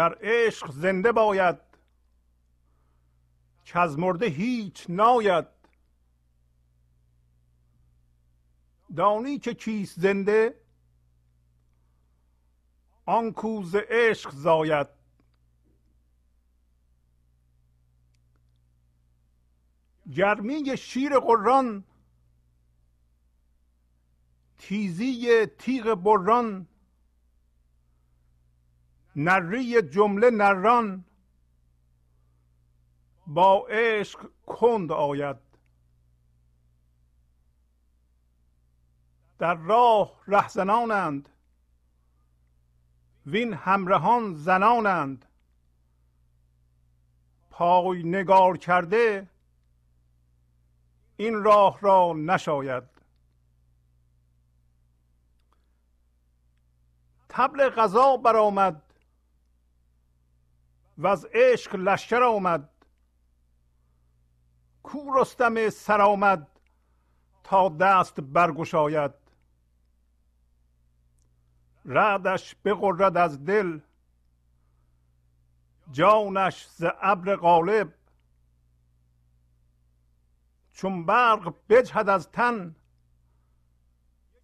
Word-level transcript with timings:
در 0.00 0.18
عشق 0.20 0.70
زنده 0.72 1.12
باید 1.12 1.56
که 3.64 3.78
از 3.78 3.98
مرده 3.98 4.26
هیچ 4.26 4.86
ناید. 4.88 5.46
دانی 8.96 9.38
که 9.38 9.54
کیست 9.54 10.00
زنده؟ 10.00 10.60
آن 13.06 13.32
کوز 13.32 13.74
عشق 13.74 14.30
زاید. 14.30 14.86
گرمی 20.14 20.76
شیر 20.76 21.18
قران 21.18 21.84
تیزی 24.58 25.46
تیغ 25.46 25.94
بران. 25.94 26.69
نری 29.16 29.82
جمله 29.82 30.30
نران. 30.30 31.04
با 33.26 33.66
عشق 33.70 34.30
کند 34.46 34.92
آید. 34.92 35.36
در 39.38 39.54
راه 39.54 40.20
رهزنانند. 40.26 41.28
وین 43.26 43.54
همراهان 43.54 44.34
زنانند. 44.34 45.26
پای 47.50 48.02
نگار 48.02 48.56
کرده 48.56 49.28
این 51.16 51.42
راه 51.44 51.78
را 51.80 52.12
نشاید. 52.12 52.84
تبل 57.28 57.68
غذا 57.68 58.16
برآمد. 58.16 58.89
و 61.00 61.06
از 61.06 61.26
عشق 61.34 61.74
لشکر 61.74 62.22
آمد. 62.22 62.68
کو 64.82 65.20
رستم 65.20 65.70
سرآمد 65.70 66.60
تا 67.44 67.68
دست 67.68 68.20
برگشاید. 68.20 69.10
رعدش 71.84 72.56
بغرد 72.64 73.16
از 73.16 73.44
دل 73.44 73.80
جانش 75.90 76.66
ز 76.66 76.84
ابر 77.00 77.36
غالب. 77.36 77.94
چون 80.72 81.06
برق 81.06 81.54
بجهد 81.68 82.08
از 82.08 82.30
تن 82.30 82.76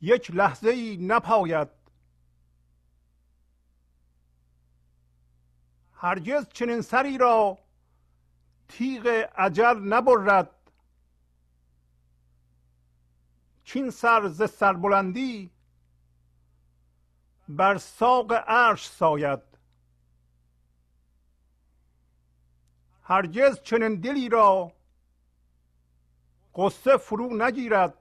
یک 0.00 0.30
لحظه 0.30 0.70
ای 0.70 0.96
نپاید. 0.96 1.68
هرگز 6.06 6.48
چنین 6.48 6.80
سری 6.80 7.18
را 7.18 7.58
تیغ 8.68 9.28
اجل 9.36 9.78
نبرد. 9.78 10.50
چین 13.64 13.90
سر 13.90 14.28
ز 14.28 14.50
سربلندی 14.50 15.50
بر 17.48 17.78
ساق 17.78 18.32
عرش 18.32 18.88
ساید. 18.88 19.42
هرگز 23.02 23.60
چنین 23.60 23.94
دلی 23.94 24.28
را 24.28 24.72
قصه 26.54 26.96
فرو 26.96 27.36
نگیرد. 27.36 27.94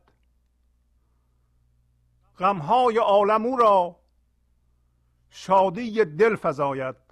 غمهای 2.40 2.98
عالم 2.98 3.46
او 3.46 3.58
را 3.58 4.00
شادی 5.30 6.06
دل 6.06 6.36
فزاید. 6.36 7.05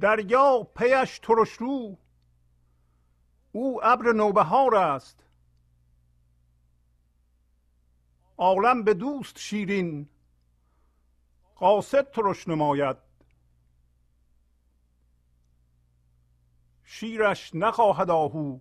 دریا 0.00 0.62
پیش 0.76 1.18
ترش 1.18 1.52
رو 1.52 1.98
او 3.52 3.84
ابر 3.84 4.12
نوبهار 4.12 4.74
است. 4.74 5.24
عالم 8.38 8.82
به 8.82 8.94
دوست 8.94 9.38
شیرین. 9.38 10.08
قاصد 11.56 12.10
ترش 12.10 12.48
نماید. 12.48 12.96
شیرش 16.84 17.54
نخواهد 17.54 18.10
آهو. 18.10 18.58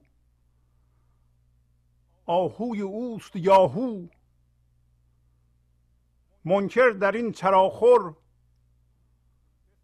آهوی 2.26 2.82
اوست 2.82 3.36
یاهو. 3.36 4.08
منکر 6.46 6.90
در 6.90 7.12
این 7.12 7.32
چراخور 7.32 8.18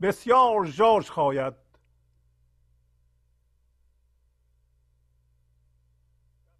بسیار 0.02 0.66
ژاژ 0.66 1.10
خواید 1.10 1.54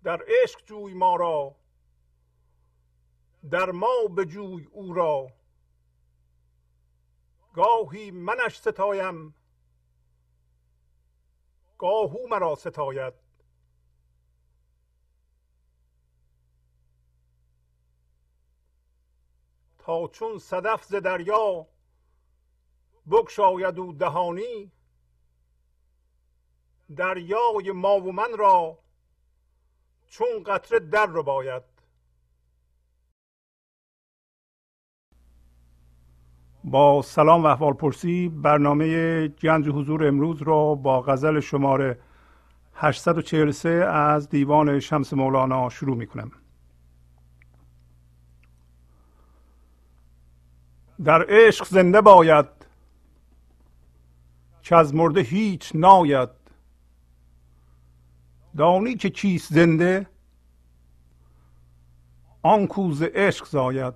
در 0.04 0.26
عشق 0.28 0.66
جوی 0.66 0.94
ما 0.94 1.16
را 1.16 1.56
در 3.52 3.72
ما 3.72 4.08
بجوی 4.18 4.66
او 4.66 4.94
را. 4.94 5.32
گاهی 7.54 8.12
منش 8.12 8.60
ستایم 8.60 9.36
گاهو 11.78 12.28
مرا 12.28 12.56
ستاید. 12.56 13.14
تا 19.78 20.08
چون 20.08 20.38
صدف 20.40 20.84
ز 20.84 20.96
دریا 20.96 21.71
بگشاید 23.12 23.80
او 23.80 23.94
دهانی 23.94 24.72
دریای 26.96 27.72
ما 27.72 28.00
و 28.00 28.12
من 28.12 28.38
را 28.38 28.78
چون 30.08 30.44
قطره 30.46 30.80
در 30.80 31.06
رو 31.06 31.24
باید 31.24 31.64
با 36.64 37.02
سلام 37.02 37.44
و 37.44 37.46
احوال 37.46 37.74
پرسی 37.74 38.30
برنامه 38.30 39.28
گنج 39.28 39.70
حضور 39.70 40.08
امروز 40.08 40.42
را 40.42 40.76
با 40.76 41.02
غزل 41.02 41.40
شماره 41.40 42.00
843 42.74 43.70
از 43.70 44.30
دیوان 44.30 44.80
شمس 44.80 45.14
مولانا 45.14 45.70
شروع 45.70 45.98
می 45.98 46.08
کنم. 46.08 46.32
در 51.04 51.26
عشق 51.30 51.66
زنده 51.66 52.02
باید 52.02 52.61
که 54.64 54.76
از 54.76 54.96
مرده 54.96 55.22
هیچ 55.22 55.72
ناید. 55.76 56.30
دانی 58.58 58.96
که 58.96 59.10
کیست 59.10 59.54
زنده؟ 59.54 60.08
آن 62.42 62.68
کوز 62.68 63.02
عشق 63.02 63.46
زاید. 63.46 63.94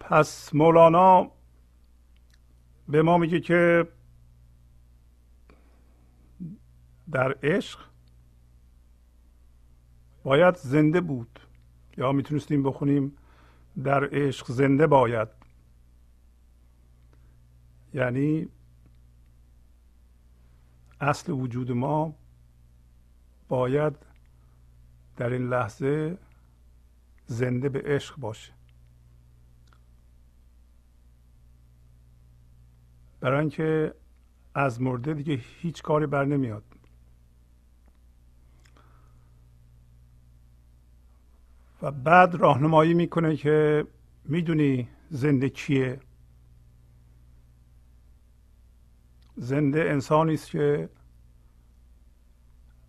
پس 0.00 0.54
مولانا 0.54 1.30
به 2.88 3.02
ما 3.02 3.18
میگه 3.18 3.40
که 3.40 3.88
در 7.10 7.38
عشق 7.42 7.80
باید 10.24 10.56
زنده 10.56 11.00
بود. 11.00 11.40
یا 11.96 12.12
می‌تونستیم 12.12 12.62
بخونیم 12.62 13.16
در 13.84 14.08
عشق 14.12 14.46
زنده 14.46 14.86
باید. 14.86 15.43
یعنی 17.94 18.48
اصل 21.00 21.32
وجود 21.32 21.72
ما 21.72 22.14
باید 23.48 23.92
در 25.16 25.30
این 25.32 25.48
لحظه 25.48 26.18
زنده 27.26 27.68
به 27.68 27.82
عشق 27.84 28.16
باشه. 28.16 28.52
برای 33.20 33.40
اینکه 33.40 33.94
از 34.54 34.82
مرده 34.82 35.14
دیگه 35.14 35.40
هیچ 35.60 35.82
کاری 35.82 36.06
بر 36.06 36.24
نمیاد. 36.24 36.64
و 41.82 41.90
بعد 41.90 42.34
راهنمایی 42.34 42.94
می‌کنه 42.94 43.36
که 43.36 43.86
می‌دونی 44.24 44.88
زنده 45.10 45.48
کیه. 45.48 46.00
زنده 49.36 49.80
انسانی 49.80 50.34
است 50.34 50.50
که 50.50 50.88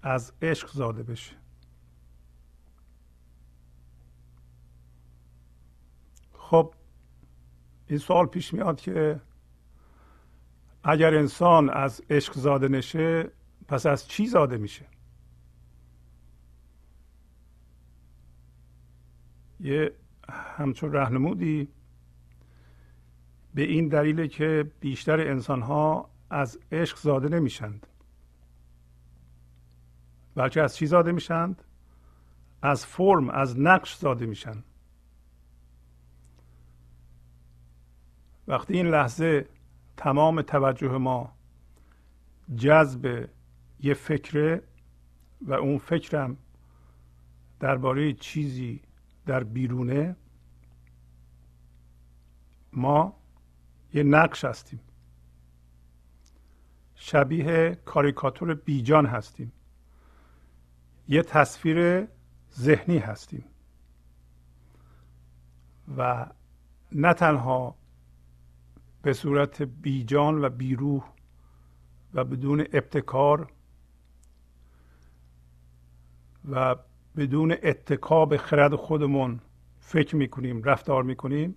از 0.02 0.34
عشق 0.42 0.70
زاده 0.72 1.04
بشه. 1.04 1.36
خب 6.34 6.74
این 7.88 8.00
سوال 8.00 8.26
پیش 8.26 8.54
میاد 8.54 8.82
که 8.82 9.22
اگر 10.84 11.14
انسان 11.14 11.70
از 11.70 12.02
عشق 12.10 12.34
زاده 12.34 12.68
نشه 12.68 13.32
پس 13.68 13.86
از 13.86 14.08
چی 14.08 14.28
زاده 14.28 14.58
میشه؟ 14.58 14.86
یه 19.60 19.92
همچون 20.30 20.94
رهنمودی 20.94 21.68
به 23.54 23.62
این 23.62 23.88
دلیل 23.88 24.28
که 24.28 24.72
بیشتر 24.80 25.20
انسان 25.20 25.62
ها 25.62 26.10
از 26.30 26.60
عشق 26.72 26.98
زاده 26.98 27.30
نمیشند. 27.30 27.88
بلکه 30.36 30.62
از 30.62 30.76
چی 30.76 30.86
زاده 30.86 31.12
میشند؟ 31.12 31.64
از 32.62 32.86
فرم 32.86 33.30
از 33.30 33.60
نقش 33.60 33.96
زاده 33.98 34.26
میشن. 34.26 34.64
وقتی 38.48 38.74
این 38.74 38.88
لحظه 38.88 39.50
تمام 39.98 40.42
توجه 40.42 40.98
ما 40.98 41.36
جذب 42.56 43.30
یه 43.80 43.94
فکره 43.94 44.64
و 45.42 45.54
اون 45.54 45.78
فکرم 45.78 46.38
درباره 47.60 48.14
چیزی 48.14 48.82
در 49.26 49.44
بیرونه 49.44 50.16
ما 52.74 53.14
یه 53.94 54.04
نقش 54.04 54.46
هستیم. 54.46 54.80
شبیه 57.08 57.78
کاریکاتور 57.86 58.54
بیجان 58.54 59.06
هستیم. 59.06 59.52
یه 61.08 61.22
تصویر 61.22 62.08
ذهنی 62.54 62.98
هستیم. 62.98 63.46
و 65.98 66.26
نه 66.92 67.14
تنها 67.14 67.76
به 69.02 69.14
صورت 69.14 69.62
بیجان 69.62 70.46
و 70.46 70.50
بیروح 70.50 71.04
و 72.14 72.24
بدون 72.24 72.62
ابتکار 72.74 73.52
و 76.50 76.76
بدون 77.18 77.56
اتکا 77.64 78.26
به 78.26 78.38
خرد 78.38 78.76
خودمون 78.76 79.40
فکر 79.80 80.16
می‌کنیم 80.16 80.64
رفتار 80.64 81.04
می‌کنیم 81.04 81.56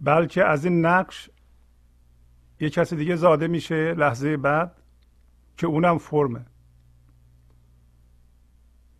بلکه 0.00 0.44
از 0.44 0.64
این 0.64 0.86
نقش 0.86 1.30
یه 2.64 2.70
کسی 2.70 2.96
دیگه 2.96 3.16
زاده 3.16 3.46
میشه 3.46 3.94
لحظه 3.94 4.36
بعد 4.36 4.82
که 5.56 5.66
اونم 5.66 5.98
فرمه. 5.98 6.46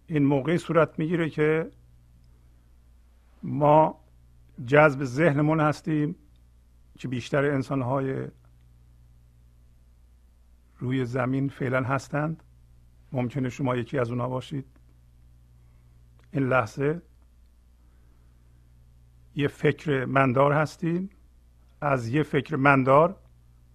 این 0.07 0.25
موقعی 0.25 0.59
صورت 0.59 0.99
می‌گیره 0.99 1.31
که 1.31 1.71
ما 3.43 4.01
جذب 4.67 5.05
ذهنمون 5.05 5.61
هستیم 5.61 6.17
که 6.99 7.09
بیشتر 7.09 7.45
انسانهای 7.45 8.27
روی 10.79 11.05
زمین 11.05 11.49
فعلا 11.49 11.83
هستند. 11.83 12.43
ممکنه 13.13 13.49
شما 13.49 13.77
یکی 13.77 13.99
از 13.99 14.11
اونها 14.11 14.29
باشید. 14.29 14.67
این 16.33 16.49
لحظه 16.49 17.03
یه 19.37 19.49
فکر 19.49 20.05
مندار 20.05 20.53
هستیم. 20.53 21.11
از 21.81 22.09
یه 22.09 22.23
فکر 22.23 22.57
مندار 22.57 23.24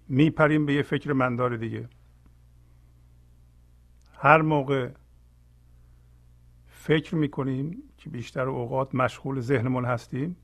میپریم 0.10 0.66
به 0.66 0.74
یه 0.74 0.82
فکر 0.82 1.14
مندار 1.14 1.58
دیگه. 1.58 1.90
هر 4.14 4.42
موقع 4.42 4.90
فکر 6.68 7.16
می‌کنیم 7.16 7.84
که 7.98 8.10
بیشتر 8.10 8.50
اوقات 8.50 8.96
مشغول 8.96 9.40
ذهنمون 9.40 9.86
هستیم 9.86 10.36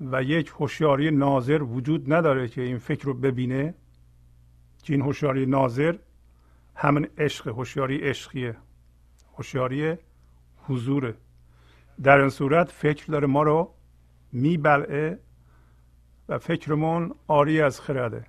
و 0.00 0.22
یک 0.22 0.48
هوشیاری 0.48 1.10
ناظر 1.10 1.62
وجود 1.62 2.12
نداره 2.12 2.48
که 2.48 2.62
این 2.62 2.78
فکر 2.78 3.04
رو 3.04 3.14
ببینه 3.14 3.74
که 4.82 4.92
این 4.92 5.02
هوشیاری 5.02 5.46
ناظر 5.46 5.96
همین 6.74 7.08
عشق 7.18 7.48
هوشیاری 7.48 7.98
عشقیه 7.98 8.56
هوشیاری 9.36 9.96
حضوره. 10.56 11.14
در 12.02 12.18
این 12.18 12.28
صورت 12.28 12.70
فکر 12.70 13.06
داره 13.06 13.26
ما 13.26 13.42
رو 13.42 13.74
میبلعه 14.32 15.18
و 16.28 16.38
فکرمون 16.38 17.14
آری 17.26 17.60
از 17.60 17.80
خرده. 17.80 18.26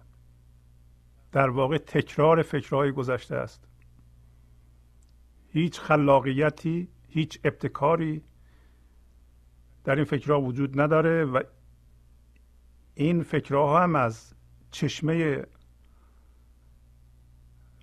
در 1.32 1.50
واقع 1.50 1.78
تکرار 1.78 2.42
فکرهای 2.42 2.92
گذشته 2.92 3.36
است. 3.36 3.68
هیچ 5.52 5.80
خلاقیتی 5.80 6.88
هیچ 7.08 7.40
ابتکاری 7.44 8.24
در 9.84 9.96
این 9.96 10.04
فکرها 10.04 10.42
وجود 10.42 10.82
نداره 10.82 11.26
و 11.26 11.44
این 12.96 13.24
فکرها 13.24 13.84
هم 13.84 13.96
از 13.96 14.34
چشمه 14.72 15.44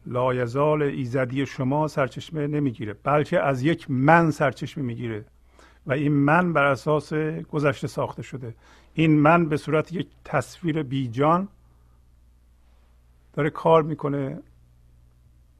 لایزال 0.06 0.82
ایزدی 0.82 1.46
شما 1.46 1.88
سرچشمه 1.88 2.46
نمی‌گیره 2.46 2.92
بلکه 2.92 3.40
از 3.40 3.62
یک 3.62 3.90
من 3.90 4.30
سرچشمه 4.30 4.84
می‌گیره. 4.84 5.24
و 5.86 5.92
این 5.92 6.12
من 6.12 6.52
بر 6.52 6.64
اساس 6.64 7.12
گذشته 7.50 7.86
ساخته 7.86 8.22
شده. 8.22 8.54
این 8.94 9.18
من 9.18 9.48
به 9.48 9.56
صورت 9.56 9.92
یک 9.92 10.08
تصویر 10.24 10.82
بیجان 10.82 11.48
داره 13.32 13.50
کار 13.50 13.82
می‌کنه 13.82 14.42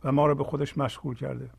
و 0.05 0.13
ما 0.13 0.27
رو 0.27 0.35
به 0.35 0.45
خودش 0.45 0.79
مشغول 0.79 1.15
کرده. 1.15 1.51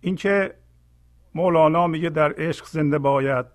اینکه 0.00 0.54
مولانا 1.34 1.86
میگه 1.86 2.10
در 2.10 2.34
عشق 2.38 2.66
زنده 2.66 2.98
باید 2.98 3.46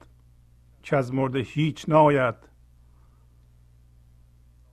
که 0.83 0.97
از 0.97 1.13
مرده 1.13 1.39
هیچ 1.39 1.85
ناید. 1.87 2.35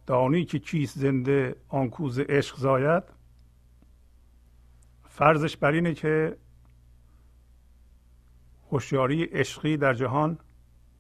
دانی 0.07 0.45
که 0.45 0.59
کیست 0.59 0.99
زنده 0.99 1.57
آن 1.69 1.91
کوز 1.91 2.19
عشق 2.19 2.57
زاید. 2.57 3.03
فرضش 5.11 5.57
بر 5.57 5.73
اینه 5.73 5.95
که 5.95 6.37
هوشیاری 8.71 9.25
عشقی 9.25 9.77
در 9.77 9.95
جهان 9.95 10.39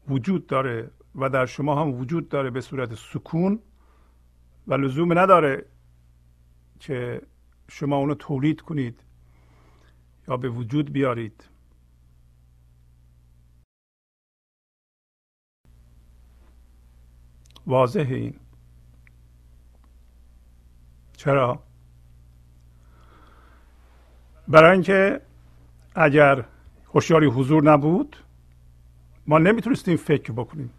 وجود 0.08 0.46
داره 0.46 0.90
و 1.14 1.28
در 1.28 1.46
شما 1.46 1.82
هم 1.82 1.94
وجود 1.94 2.28
داره 2.28 2.50
به 2.50 2.60
صورت 2.60 2.94
سکون 2.94 3.62
و 4.66 4.74
لزوم 4.74 5.18
نداره 5.18 5.66
که 6.80 7.22
شما 7.68 7.96
اونو 7.96 8.14
تولید 8.14 8.60
کنید 8.60 9.00
یا 10.28 10.36
به 10.36 10.48
وجود 10.48 10.92
بیارید. 10.92 11.44
واضح 17.66 18.06
این. 18.08 18.40
چرا؟ 21.16 21.69
برای 24.50 24.72
اینکه 24.72 25.20
اگر 25.94 26.44
هوشیاری 26.94 27.26
حضور 27.26 27.62
نبود 27.62 28.16
ما 29.26 29.38
نمی‌تونستیم 29.38 29.96
فکر 29.96 30.32
بکنیم. 30.32 30.70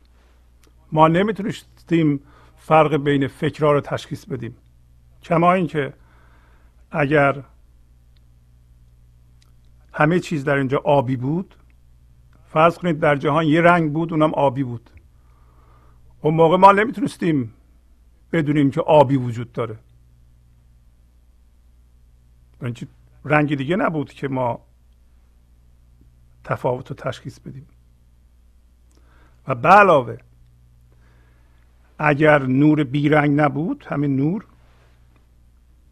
ما 0.92 1.08
نمی‌تونستیم 1.08 2.20
فرق 2.58 2.96
بین 2.96 3.28
فکرها 3.28 3.72
رو 3.72 3.82
تشخیص 3.82 4.26
بدیم. 4.26 4.56
کما 5.24 5.54
اینکه 5.54 5.94
اگر 6.92 7.44
همه 9.94 10.20
چیز 10.20 10.44
در 10.44 10.56
اینجا 10.56 10.78
آبی 10.78 11.16
بود 11.16 11.56
فرض 12.48 12.78
کنید 12.78 13.00
در 13.00 13.16
جهان 13.16 13.46
یه 13.46 13.62
رنگ 13.62 13.94
بود 13.94 14.14
اونم 14.14 14.34
آبی 14.34 14.64
بود. 14.64 14.90
اون 16.22 16.34
موقع 16.34 16.58
ما 16.58 16.72
نمی‌تونستیم 16.72 17.54
بدونیم 18.32 18.72
که 18.72 18.82
آبی 18.82 19.18
وجود 19.18 19.52
داره. 19.52 19.78
رنگ 23.26 23.56
دیگه 23.56 23.76
نبود 23.76 24.14
که 24.14 24.28
ما 24.28 24.66
تفاوت 26.44 26.90
رو 26.90 26.96
تشخیص 26.96 27.40
بدیم. 27.40 27.68
و 29.48 29.56
به 29.56 29.70
علاوه 29.70 30.18
اگر 32.00 32.46
نور 32.46 32.84
بیرنگ 32.84 33.40
نبود 33.40 33.86
همین 33.90 34.16
نور 34.16 34.46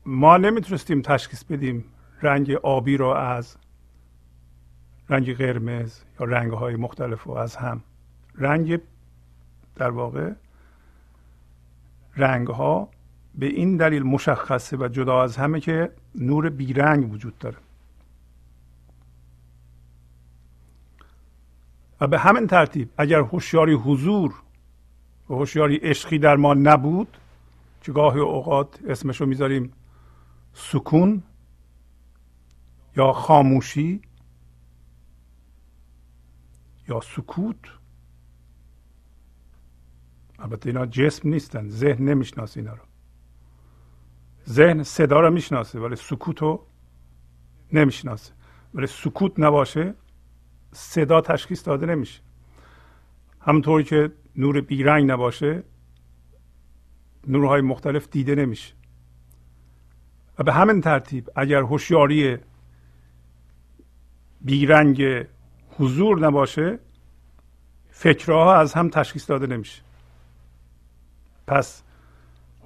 ما 0.06 0.38
نمی‌تونستیم 0.38 1.02
تشخیص 1.02 1.44
بدیم 1.44 1.86
رنگ 2.22 2.52
آبی 2.52 2.98
رو 2.98 3.08
از 3.08 3.58
رنگ 5.10 5.38
قرمز 5.38 6.02
یا 6.20 6.26
رنگ 6.26 6.52
های 6.52 6.76
مختلف 6.76 7.28
و 7.28 7.32
از 7.32 7.56
هم. 7.56 7.84
رنگ 8.36 8.80
در 9.76 9.90
واقع 9.90 10.32
رنگ 12.18 12.48
ها 12.48 12.90
به 13.36 13.46
این 13.46 13.78
دلیل 13.78 14.04
مشخصه 14.04 14.78
و 14.78 14.88
جدا 14.88 15.24
از 15.24 15.38
همه 15.38 15.60
که 15.60 15.92
نور 16.16 16.50
بیرنگ 16.50 17.14
وجود 17.14 17.38
داره. 17.38 17.58
و 22.02 22.08
به 22.08 22.20
همین 22.20 22.48
ترتیب 22.48 22.90
اگر 22.98 23.20
هوشیاری 23.20 23.74
حضور 23.74 24.36
و 25.30 25.34
هوشیاری 25.34 25.76
عشقی 25.76 26.20
در 26.20 26.36
ما 26.36 26.54
نبود 26.54 27.18
که 27.82 27.92
گاهی 27.92 28.20
اوقات 28.20 28.80
اسمشو 28.88 29.26
می‌ذاریم 29.26 29.74
سکون 30.54 31.24
یا 32.98 33.14
خاموشی 33.14 34.02
یا 36.88 37.00
سکوت. 37.00 37.56
البته 40.40 40.70
اینا 40.70 40.86
جسم 40.86 41.30
نیستن 41.30 41.70
ذهن 41.70 42.10
نمی‌شناسه 42.10 42.60
اینا 42.60 42.74
رو. 42.74 42.89
ذهن 44.50 44.84
صدا 44.84 45.20
رو 45.20 45.30
می‌شناسه 45.32 45.80
ولی 45.80 45.96
سکوت 45.96 46.42
رو 46.42 46.66
نمی‌شناسه. 47.74 48.34
ولی 48.74 48.88
سکوت 48.88 49.40
نباشه 49.40 49.94
صدا 50.72 51.22
تشخیص 51.22 51.68
داده 51.68 51.86
نمیشه. 51.86 52.22
همونطوری 53.42 53.84
که 53.84 54.12
نور 54.36 54.62
بیرنگ 54.62 55.12
نباشه 55.12 55.64
نورهای 57.28 57.62
مختلف 57.62 58.08
دیده 58.10 58.36
نمیشه. 58.36 58.74
و 60.40 60.44
به 60.44 60.54
همین 60.54 60.82
ترتیب 60.82 61.30
اگر 61.36 61.62
هوشیاری 61.62 62.38
بیرنگ 64.42 65.26
حضور 65.78 66.20
نباشه 66.20 66.80
فکرها 67.90 68.56
از 68.56 68.74
هم 68.74 68.90
تشخیص 68.90 69.30
داده 69.30 69.48
نمیشه. 69.48 69.82
پس 71.48 71.84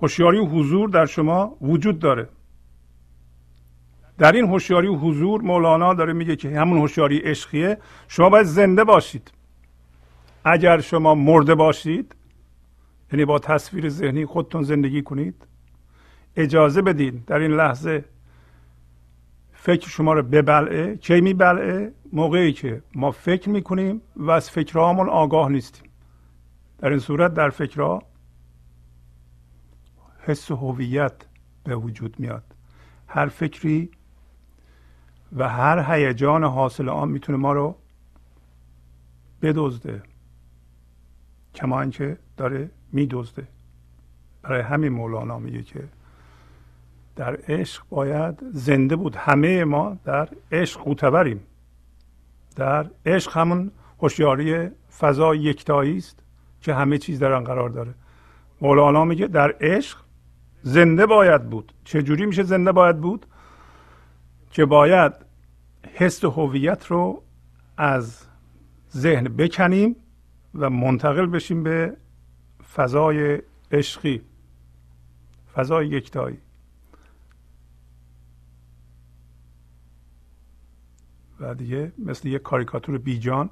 هوشیاری 0.04 0.38
حضور 0.38 0.90
در 0.90 1.06
شما 1.06 1.58
وجود 1.62 2.00
داره. 2.00 2.30
در 4.18 4.32
این 4.32 4.46
هوشیاری 4.46 4.88
حضور 4.88 5.42
مولانا 5.42 5.94
داره 5.94 6.14
میگه 6.14 6.36
که 6.36 6.60
همون 6.60 6.78
هوشیاری 6.78 7.18
عشقیه. 7.18 7.78
شما 8.08 8.30
باید 8.30 8.46
زنده 8.46 8.84
باشید. 8.84 9.32
اگر 10.46 10.80
شما 10.80 11.16
مرده 11.16 11.56
باشید 11.56 12.16
یعنی 13.12 13.26
با 13.26 13.40
تصویر 13.40 13.90
ذهنی 13.90 14.26
خودتون 14.26 14.64
زندگی 14.64 15.02
کنید 15.02 15.48
اجازه 16.36 16.82
بدین 16.82 17.24
در 17.28 17.40
این 17.40 17.52
لحظه 17.52 18.06
فکر 19.54 19.90
شما 19.90 20.14
رو 20.14 20.24
ببلعه. 20.24 20.98
کی 20.98 21.22
میبلعه؟ 21.22 21.94
موقعی 22.14 22.54
که 22.54 22.82
ما 22.96 23.12
فکر 23.12 23.50
می‌کنیم 23.50 24.02
و 24.16 24.32
از 24.32 24.50
فکرهامون 24.50 25.10
آگاه 25.10 25.50
نیستیم. 25.50 25.90
در 26.80 26.90
این 26.90 27.00
صورت 27.00 27.34
در 27.34 27.50
فکرها 27.50 28.13
حس 30.26 30.52
هویت 30.52 31.14
به 31.64 31.76
وجود 31.76 32.20
میاد. 32.20 32.44
هر 33.08 33.28
فکری 33.28 33.90
و 35.36 35.50
هر 35.50 35.94
هیجان 35.94 36.44
حاصل 36.44 36.90
آن 36.90 37.10
می‌تونه 37.10 37.38
ما 37.38 37.54
رو 37.54 37.76
بدزده 39.42 40.04
کما 41.56 41.82
اینکه 41.82 42.18
داره 42.38 42.70
میدزده. 42.92 43.48
برای 44.42 44.62
همین 44.62 44.90
مولانا 44.90 45.40
میگه 45.40 45.64
که 45.64 45.84
در 47.16 47.36
عشق 47.48 47.84
باید 47.90 48.40
زنده 48.52 48.96
بود. 48.96 49.16
همه 49.16 49.64
ما 49.64 49.98
در 50.04 50.30
عشق 50.52 50.80
قوتوریم 50.80 51.40
در 52.56 52.90
عشق 53.06 53.38
همون 53.38 53.72
هوشیاری 54.02 54.70
فضا 55.00 55.36
یکتایی 55.36 55.98
است 55.98 56.20
که 56.62 56.74
همه 56.74 56.98
چیز 56.98 57.20
در 57.20 57.32
آن 57.32 57.44
قرار 57.44 57.70
داره. 57.70 57.94
مولانا 58.62 59.06
میگه 59.06 59.28
در 59.28 59.56
عشق 59.62 60.03
زنده 60.64 61.06
باید 61.06 61.50
بود. 61.50 61.74
چه 61.84 62.04
جوری 62.04 62.26
میشه 62.26 62.44
زنده 62.44 62.72
باید 62.72 63.02
بود؟ 63.02 63.26
که 64.52 64.66
باید 64.66 65.14
حس 65.94 66.24
هویت 66.26 66.86
رو 66.86 67.24
از 67.78 68.26
ذهن 68.92 69.24
بکنیم 69.24 69.96
و 70.56 70.70
منتقل 70.70 71.26
بشیم 71.26 71.64
به 71.64 71.98
فضای 72.76 73.42
عشقی 73.72 74.22
فضای 75.54 75.88
یکتایی. 75.88 76.38
و 81.40 81.56
دیگه 81.56 81.92
مثل 81.98 82.28
یک 82.28 82.42
کاریکاتور 82.42 82.98
بیجان 82.98 83.50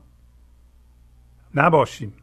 نباشیم. 1.55 2.13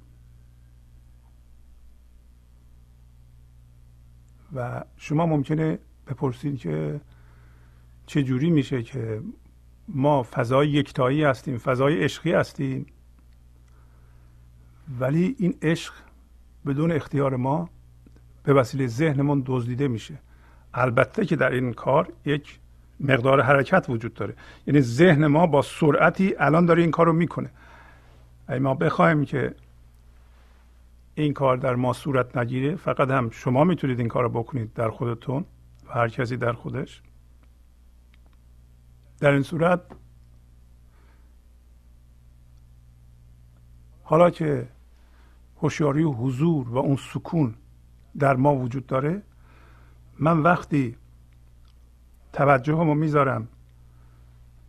و 4.54 4.84
شما 4.96 5.26
ممکنه 5.26 5.78
بپرسید 6.06 6.58
که 6.58 7.00
چه 8.06 8.22
جوری 8.22 8.50
میشه 8.50 8.82
که 8.82 9.22
ما 9.88 10.22
فضای 10.22 10.68
یکتایی 10.68 11.24
هستیم 11.24 11.58
فضای 11.58 12.04
عشقی 12.04 12.32
هستیم 12.32 12.86
ولی 15.00 15.36
این 15.38 15.54
عشق 15.62 15.92
بدون 16.66 16.92
اختیار 16.92 17.36
ما 17.36 17.70
به 18.42 18.52
وسیله 18.52 18.86
ذهنمون 18.86 19.42
دزدیده 19.46 19.88
میشه. 19.88 20.18
البته 20.74 21.26
که 21.26 21.36
در 21.36 21.52
این 21.52 21.72
کار 21.72 22.12
یک 22.24 22.58
مقدار 23.00 23.40
حرکت 23.40 23.86
وجود 23.88 24.14
داره. 24.14 24.34
یعنی 24.66 24.80
ذهن 24.80 25.26
ما 25.26 25.46
با 25.46 25.62
سرعتی 25.62 26.34
الان 26.38 26.66
داره 26.66 26.82
این 26.82 26.90
کار 26.90 27.06
رو 27.06 27.12
می‌کنه. 27.12 27.50
اگه 28.46 28.60
ما 28.60 28.74
بخوایم 28.74 29.24
که 29.24 29.54
این 31.22 31.32
کار 31.32 31.56
در 31.56 31.74
ما 31.74 31.92
صورت 31.92 32.36
نگیره 32.36 32.76
فقط 32.76 33.10
هم 33.10 33.30
شما 33.30 33.64
می‌تونید 33.64 33.98
این 33.98 34.08
کار 34.08 34.22
رو 34.22 34.28
بکنید 34.28 34.72
در 34.72 34.90
خودتون 34.90 35.44
و 35.88 35.92
هر 35.92 36.08
کسی 36.08 36.36
در 36.36 36.52
خودش. 36.52 37.02
در 39.20 39.30
این 39.30 39.42
صورت 39.42 39.80
حالا 44.02 44.30
که 44.30 44.68
هوشیاری 45.56 46.02
و 46.02 46.12
حضور 46.12 46.68
و 46.68 46.78
اون 46.78 46.96
سکون 46.96 47.54
در 48.18 48.36
ما 48.36 48.56
وجود 48.56 48.86
داره 48.86 49.22
من 50.18 50.38
وقتی 50.38 50.96
توجهمو 52.32 52.94
می‌ذارم 52.94 53.48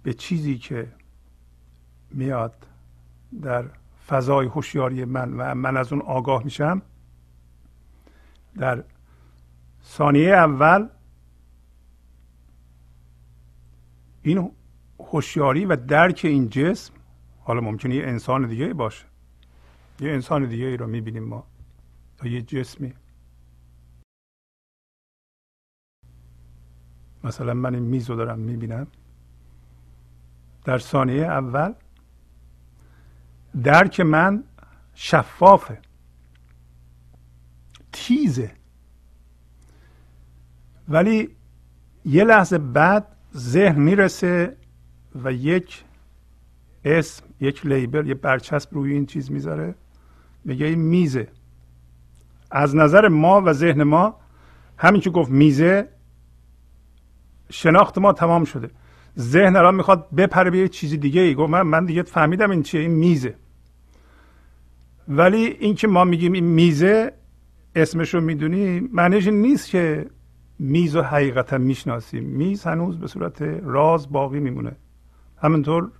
به 0.04 0.14
چیزی 0.14 0.58
که 0.58 0.92
میاد 2.12 2.68
در 3.42 3.66
فضای 4.10 4.48
هوشیاری 4.48 5.06
من 5.06 5.34
و 5.34 5.56
من 5.56 5.78
از 5.78 5.94
اون 5.94 6.02
آگاه 6.02 6.44
میشم. 6.44 6.82
در 8.58 8.84
ثانیه 9.84 10.30
اول 10.30 10.90
این 14.22 14.52
هوشیاری 15.00 15.66
و 15.66 15.76
درک 15.76 16.22
این 16.24 16.50
جسم 16.50 16.94
حالا 17.40 17.62
ممکنه 17.62 17.96
یه 17.96 18.04
انسان 18.04 18.48
دیگه 18.48 18.74
باشه. 18.74 19.06
یه 20.00 20.12
انسان 20.12 20.46
دیگه 20.46 20.66
ای 20.66 20.78
رو 20.78 20.88
می‌بینیم 20.88 21.24
ما. 21.24 21.48
یا 22.24 22.32
یه 22.32 22.42
جسمی. 22.42 22.94
مثلا 27.24 27.54
من 27.54 27.76
این 27.76 27.84
میز 27.84 28.10
رو 28.10 28.16
دارم 28.16 28.40
می‌بینم. 28.40 28.88
در 30.64 30.78
ثانیه 30.78 31.24
اول 31.24 31.74
درک 33.64 34.00
من 34.00 34.44
شفافه. 34.94 35.80
تیزه. 37.92 38.52
ولی 40.90 41.30
یه 42.06 42.24
لحظه 42.24 42.58
بعد 42.58 43.08
ذهن 43.36 43.82
می‌رسه 43.82 44.58
و 45.24 45.34
یک 45.34 45.84
اسم 46.86 47.26
یک 47.40 47.66
لیبل 47.66 48.08
یه 48.08 48.14
برچسب 48.14 48.74
روی 48.74 48.94
این 48.94 49.06
چیز 49.06 49.32
می‌ذاره. 49.32 49.76
میگه 50.46 50.66
این 50.66 50.80
میزه. 50.80 51.28
از 52.52 52.76
نظر 52.76 53.08
ما 53.08 53.42
و 53.42 53.54
ذهن 53.54 53.84
ما 53.84 54.20
همین 54.78 55.02
که 55.02 55.10
گفت 55.10 55.32
میزه 55.32 55.90
شناخت 57.50 57.98
ما 57.98 58.14
تمام 58.14 58.46
شده. 58.46 58.70
ذهن 59.18 59.56
الان 59.56 59.76
می‌خواد 59.76 60.16
بپره 60.16 60.50
به 60.50 60.58
یه 60.58 60.68
چیزی 60.68 60.98
دیگه 60.98 61.22
ای. 61.22 61.36
گفت 61.36 61.50
من, 61.50 61.62
من 61.62 61.86
دیگه 61.86 62.04
فهمیدم 62.04 62.52
این 62.52 62.64
چیه 62.64 62.82
این 62.82 62.92
میزه. 62.92 63.36
ولی 65.08 65.46
اینکه 65.46 65.88
ما 65.88 66.04
میگیم 66.04 66.32
این 66.32 66.46
میزه 66.46 67.14
اسمش 67.76 68.14
رو 68.14 68.22
می‌دونی 68.22 68.80
معنیش 68.80 69.28
نیست 69.28 69.70
که 69.70 70.10
میز 70.60 70.96
و 70.96 71.02
حقیقتا 71.02 71.58
می‌شناسیم. 71.58 72.24
میز 72.24 72.64
هنوز 72.64 73.00
به 73.00 73.08
صورت 73.08 73.42
راز 73.64 74.12
باقی 74.12 74.40
میمونه. 74.40 74.76
همینطور 75.42 75.92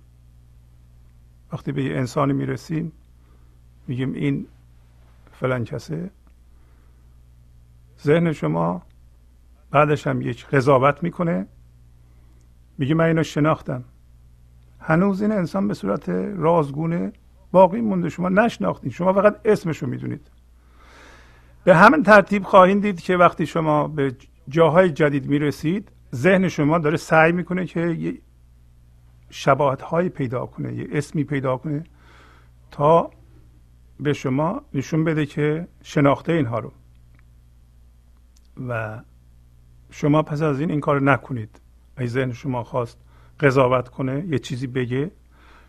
وقتی 1.52 1.72
به 1.72 1.84
یه 1.84 1.96
انسانی 1.96 2.32
می‌رسیم 2.32 2.92
میگیم 3.86 4.12
این 4.12 4.46
فلان 5.32 5.64
کسه. 5.64 6.10
ذهن 8.02 8.32
شما 8.32 8.82
بعدش 9.70 10.06
هم 10.06 10.22
یک 10.22 10.46
قضاوت 10.46 11.02
می‌کنه. 11.02 11.46
میگه 12.80 12.94
من 12.94 13.04
اینو 13.04 13.22
شناختم. 13.22 13.84
هنوز 14.78 15.22
این 15.22 15.32
انسان 15.32 15.68
به 15.68 15.74
صورت 15.74 16.08
رازگونه 16.36 17.12
باقی 17.52 17.80
مونده. 17.80 18.08
شما 18.08 18.28
نشناختید 18.28 18.92
شما 18.92 19.12
فقط 19.12 19.40
اسمشو 19.44 19.86
می‌دونید. 19.86 20.30
به 21.64 21.76
همین 21.76 22.02
ترتیب 22.02 22.42
خواهید 22.44 22.82
دید 22.82 23.00
که 23.00 23.16
وقتی 23.16 23.46
شما 23.46 23.88
به 23.88 24.16
جاهای 24.48 24.90
جدید 24.90 25.26
می‌رسید 25.26 25.92
ذهن 26.14 26.48
شما 26.48 26.78
داره 26.78 26.96
سعی 26.96 27.32
می‌کنه 27.32 27.66
که 27.66 27.80
یه 27.80 28.18
شباهت 29.30 29.82
هایی 29.82 30.08
پیدا 30.08 30.46
کنه 30.46 30.74
یه 30.74 30.88
اسمی 30.92 31.24
پیدا 31.24 31.56
کنه 31.56 31.84
تا 32.70 33.10
به 34.00 34.12
شما 34.12 34.62
نشون 34.74 35.04
بده 35.04 35.26
که 35.26 35.68
شناخته 35.82 36.32
اینها 36.32 36.58
رو. 36.58 36.72
و 38.68 39.00
شما 39.90 40.22
پس 40.22 40.42
از 40.42 40.60
این 40.60 40.70
این 40.70 40.80
کار 40.80 41.02
نکنید. 41.02 41.59
ای 42.00 42.06
ذهن 42.06 42.32
شما 42.32 42.64
خواست 42.64 42.98
قضاوت 43.40 43.88
کنه 43.88 44.26
یه 44.28 44.38
چیزی 44.38 44.66
بگه. 44.66 45.10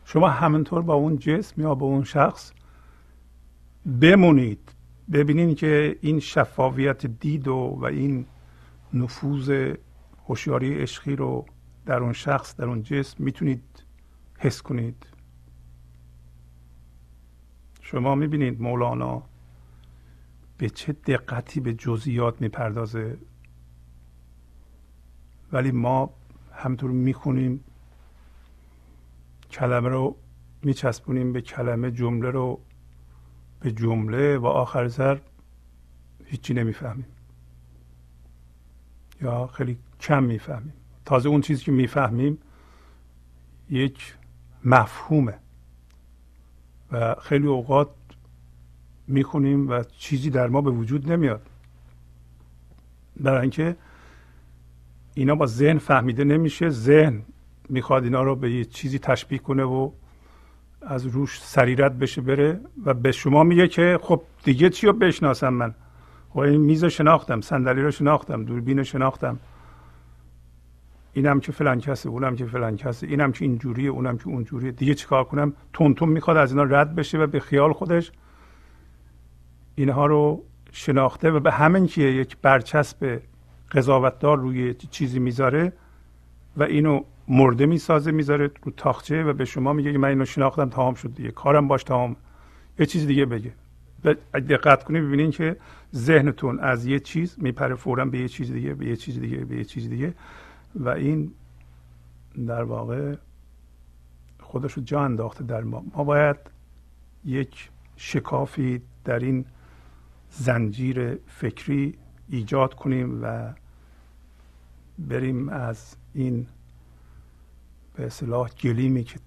شما 0.06 0.30
همینطور 0.30 0.82
با 0.82 0.94
اون 0.94 1.18
جسم 1.18 1.62
یا 1.62 1.76
با 1.76 1.86
اون 1.86 2.04
شخص 2.04 2.52
بمونید. 4.02 4.72
ببینید 5.12 5.58
که 5.58 5.98
این 6.02 6.20
شفافیت 6.20 7.06
دید 7.06 7.48
و, 7.48 7.78
و 7.82 7.86
این 7.86 8.26
نفوذ 8.94 9.74
هوشیاری 10.28 10.82
عشقی 10.82 11.16
رو 11.16 11.46
در 11.86 11.98
اون 11.98 12.14
شخص 12.14 12.56
در 12.56 12.66
اون 12.66 12.84
جسم 12.84 13.24
می‌تونید 13.24 13.64
حس 14.40 14.62
کنید. 14.62 15.06
شما 17.82 18.16
می‌بینید 18.16 18.62
مولانا 18.62 19.24
به 20.58 20.70
چه 20.70 20.94
دقتی 20.94 21.60
به 21.60 21.74
جزئیات 21.74 22.42
می‌پردازه. 22.42 23.18
ولی 25.52 25.72
ما 25.72 26.14
همطور 26.62 26.92
می‌خونیم 26.92 27.64
کلمه 29.52 29.90
رو 29.90 30.16
میچسبونیم 30.64 31.34
به 31.34 31.42
کلمه 31.42 31.92
جمله 31.92 32.30
رو 32.30 32.60
به 33.60 33.72
جمله 33.72 34.38
و 34.38 34.46
آخر 34.46 34.88
سر 34.88 35.22
هیچی 36.26 36.54
نمی‌فهمیم. 36.54 37.06
یا 39.22 39.48
خیلی 39.48 39.78
کم 40.00 40.24
می‌فهمیم. 40.24 40.74
تازه 41.06 41.30
اون 41.30 41.42
چیزی 41.42 41.64
که 41.64 41.72
می‌فهمیم 41.72 42.38
یک 43.70 44.16
مفهومه. 44.66 45.38
و 46.92 47.16
خیلی 47.16 47.48
اوقات 47.48 47.90
می‌خونیم 49.08 49.70
و 49.70 49.84
چیزی 49.84 50.30
در 50.30 50.48
ما 50.48 50.62
به 50.62 50.72
وجود 50.72 51.12
نمیاد. 51.12 51.50
برای 53.20 53.42
اینکه 53.42 53.76
اینا 55.14 55.36
با 55.36 55.46
ذهن 55.46 55.78
فهمیده 55.78 56.24
نمیشه. 56.24 56.70
ذهن 56.70 57.22
می‌خواد 57.70 58.04
اینا 58.04 58.24
رو 58.24 58.36
به 58.36 58.52
یه 58.52 58.66
چیزی 58.66 59.00
تشبیه 59.00 59.40
کنه 59.40 59.64
و 59.64 59.92
از 60.82 61.06
روش 61.06 61.42
سریرت 61.42 61.92
بشه 61.92 62.22
بره 62.22 62.60
و 62.86 62.94
به 62.94 63.12
شما 63.12 63.44
میگه 63.44 63.68
که 63.68 64.00
خب 64.02 64.22
دیگه 64.44 64.70
چی 64.70 64.88
رو 64.88 64.94
بشناسم 64.94 65.54
من؟ 65.54 65.76
خب 66.30 66.40
این 66.40 66.62
میز 66.62 66.84
رو 66.84 66.90
شناختم 66.90 67.42
صندلی 67.42 67.82
رو 67.82 67.92
شناختم 67.92 68.44
دوربین 68.46 68.78
رو 68.78 68.84
شناختم. 68.84 69.40
اینم 71.14 71.40
که 71.40 71.52
فلان 71.52 71.80
کسه 71.80 72.10
اونم 72.10 72.36
که 72.36 72.46
فلان 72.46 72.78
کسه 72.78 73.08
اینم 73.08 73.32
که 73.32 73.46
اینجوریه 73.46 73.90
اونم 73.90 74.18
که 74.18 74.28
اونجوریه. 74.28 74.72
دیگه 74.72 74.94
چیکار 74.94 75.24
کنم؟ 75.24 75.54
تون 75.74 75.94
تون 75.94 76.10
می‌خواد 76.10 76.38
از 76.38 76.52
اینا 76.52 76.64
رد 76.64 76.96
بشه 76.96 77.18
و 77.18 77.28
به 77.28 77.40
خیال 77.40 77.74
خودش 77.74 78.12
اینها 79.76 80.06
رو 80.06 80.44
شناخته 80.72 81.32
و 81.32 81.40
به 81.40 81.52
همین 81.52 81.88
که 81.88 82.02
یک 82.02 82.38
برچسب 82.42 83.22
قضاوتدار 83.72 84.40
روی 84.40 84.74
چیزی 84.74 85.20
می‌ذاره 85.20 85.74
و 86.58 86.64
اینو 86.64 87.04
مرده 87.28 87.66
می‌سازه 87.66 88.12
می‌ذاره 88.12 88.52
رو 88.64 88.72
تاخچه 88.78 89.24
و 89.24 89.34
به 89.34 89.46
شما 89.46 89.74
میگه 89.74 89.98
من 89.98 90.08
اینو 90.08 90.26
شناختم 90.26 90.70
تمام 90.70 90.94
شد 90.94 91.14
دیگه. 91.16 91.32
کارم 91.32 91.68
باش 91.68 91.84
تمام. 91.84 92.16
یه 92.80 92.86
چیز 92.86 93.08
دیگه 93.08 93.26
بگه. 93.26 93.54
و 94.04 94.14
دقت 94.40 94.84
کنید 94.84 95.04
ببینید 95.04 95.32
که 95.32 95.58
ذهنتون 95.96 96.60
از 96.60 96.86
یه 96.86 97.00
چیز 97.00 97.36
میپره 97.38 97.76
فورا 97.76 98.06
به 98.06 98.20
یه 98.20 98.28
چیز 98.28 98.52
دیگه 98.52 98.74
به 98.74 98.86
یه 98.86 98.96
چیز 98.96 99.20
دیگه 99.20 99.38
به 99.38 99.56
یه 99.56 99.64
چیز 99.64 99.90
دیگه. 99.90 100.14
و 100.76 100.90
این 100.90 101.32
در 102.48 102.64
واقع 102.64 103.16
خودش 104.40 104.74
رو 104.74 104.84
جا 104.84 105.02
انداخته 105.02 105.44
در 105.44 105.62
ما. 105.62 105.84
ما 105.96 106.04
باید 106.04 106.38
یک 107.26 107.70
شکافی 107.96 108.82
در 109.06 109.20
این 109.20 109.46
زنجیر 110.30 111.16
فکری 111.28 111.98
ایجاد 112.30 112.74
کنیم 112.74 113.24
و 113.24 113.54
بریم 115.00 115.50
از 115.50 115.96
این 116.14 116.48
به 117.96 118.06
اصلاح 118.06 118.50
گلیمی 118.50 119.04
که 119.04 119.20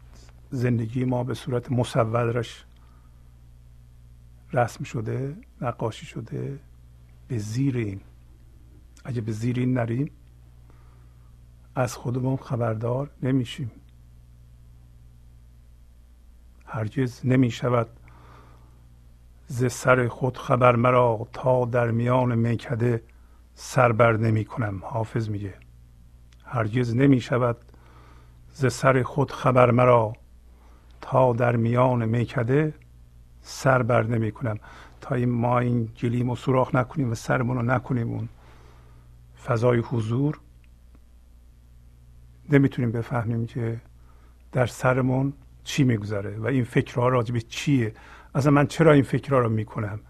زندگی 0.50 1.04
ما 1.04 1.24
به 1.24 1.34
صورت 1.34 1.72
مصورش 1.72 2.64
رسم 4.52 4.84
شده 4.84 5.36
نقاشی 5.60 6.06
شده 6.06 6.60
به 7.28 7.38
زیر 7.38 7.76
این. 7.76 8.00
اگه 9.04 9.20
به 9.20 9.32
زیر 9.32 9.58
این 9.58 9.74
نریم 9.74 10.10
از 11.74 11.94
خودمون 11.94 12.36
خبردار 12.36 13.10
نمیشیم. 13.22 13.70
هرگز 16.66 17.20
نمی 17.26 17.50
شود 17.50 17.88
ز 19.46 19.72
سر 19.72 20.08
خود 20.08 20.38
خبر 20.38 20.76
مرا 20.76 21.28
تا 21.32 21.64
در 21.64 21.90
میان 21.90 22.34
میکده 22.34 23.02
سر 23.54 23.92
بر 23.92 24.16
نمی 24.16 24.44
کنم 24.44 24.80
حافظ 24.84 25.28
میگه. 25.28 25.54
هرگز 26.44 26.96
نمی 26.96 27.20
شود 27.20 27.56
ز 28.52 28.72
سر 28.72 29.02
خود 29.02 29.30
خبر 29.30 29.70
مرا. 29.70 30.12
تا 31.00 31.32
در 31.32 31.56
میان 31.56 32.04
میکده 32.04 32.74
سر 33.40 33.82
بر 33.82 34.02
نمی 34.02 34.32
کنم 34.32 34.58
تا 35.00 35.14
این 35.14 35.30
ما 35.30 35.58
این 35.58 35.84
گلیم 35.84 36.30
و 36.30 36.36
سوراخ 36.36 36.74
نکنیم 36.74 37.10
و 37.10 37.14
سرمون 37.14 37.56
رو 37.56 37.62
نکنیم 37.62 38.08
اون 38.08 38.28
فضای 39.44 39.78
حضور. 39.78 40.40
نمی‌تونیم 42.50 42.92
بفهمیم 42.92 43.46
که 43.46 43.80
در 44.52 44.66
سرمون 44.66 45.32
چی 45.64 45.84
میگذره 45.84 46.38
و 46.38 46.46
این 46.46 46.64
فکرها 46.64 47.08
راجع 47.08 47.32
به 47.32 47.40
چیه. 47.40 47.94
اصلا 48.34 48.52
من 48.52 48.66
چرا 48.66 48.92
این 48.92 49.02
فکرها 49.02 49.38
رو 49.38 49.48
می‌کنم؟ 49.48 50.00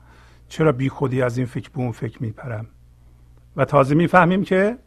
چرا 0.48 0.72
بی 0.72 0.88
خودی 0.88 1.22
از 1.22 1.38
این 1.38 1.46
فکر 1.46 1.70
به 1.70 1.78
اون 1.78 1.92
فکر 1.92 2.22
میپرم؟ 2.22 2.66
و 3.56 3.64
تازه 3.64 3.94
می‌فهمیم 3.94 4.44
که 4.44 4.78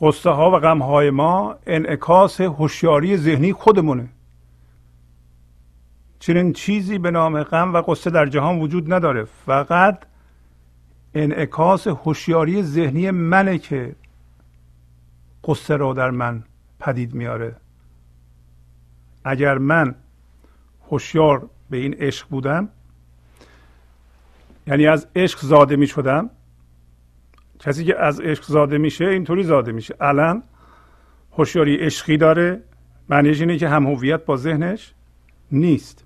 قصه 0.00 0.30
ها 0.30 0.50
و 0.50 0.58
غم 0.58 0.82
های 0.82 1.10
ما 1.10 1.56
انعکاس 1.66 2.40
هوشیاری 2.40 3.16
ذهنی 3.16 3.52
خودمونه. 3.52 4.08
چنین 6.18 6.52
چیزی 6.52 6.98
به 6.98 7.10
نام 7.10 7.42
غم 7.42 7.74
و 7.74 7.82
قصه 7.82 8.10
در 8.10 8.26
جهان 8.26 8.58
وجود 8.58 8.92
نداره. 8.92 9.24
فقط 9.24 9.98
انعکاس 11.14 11.86
هوشیاری 11.86 12.62
ذهنی 12.62 13.10
منه 13.10 13.58
که 13.58 13.96
قصه 15.44 15.76
رو 15.76 15.94
در 15.94 16.10
من 16.10 16.42
پدید 16.80 17.14
میاره. 17.14 17.56
اگر 19.24 19.58
من 19.58 19.94
هوشیار 20.90 21.48
به 21.70 21.76
این 21.76 21.94
عشق 21.94 22.28
بودم 22.28 22.68
یعنی 24.66 24.86
از 24.86 25.06
عشق 25.16 25.38
زاده 25.38 25.76
می 25.76 25.86
شدم 25.86 26.30
کسی 27.62 27.84
که 27.84 27.98
از 27.98 28.20
عشق 28.20 28.44
زاده 28.44 28.78
میشه 28.78 29.04
اینطوری 29.04 29.42
زاده 29.42 29.72
میشه. 29.72 29.96
الان 30.00 30.42
هوشیاری 31.32 31.76
عشقی 31.76 32.16
داره 32.16 32.64
معنیش 33.08 33.40
اینه 33.40 33.58
که 33.58 33.68
هم 33.68 33.86
هویت 33.86 34.24
با 34.24 34.36
ذهنش 34.36 34.94
نیست. 35.52 36.04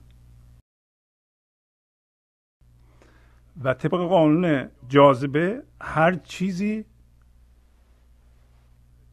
و 3.62 3.74
طبق 3.74 3.90
قانون 3.90 4.68
جاذبه 4.88 5.62
هر 5.80 6.14
چیزی 6.14 6.84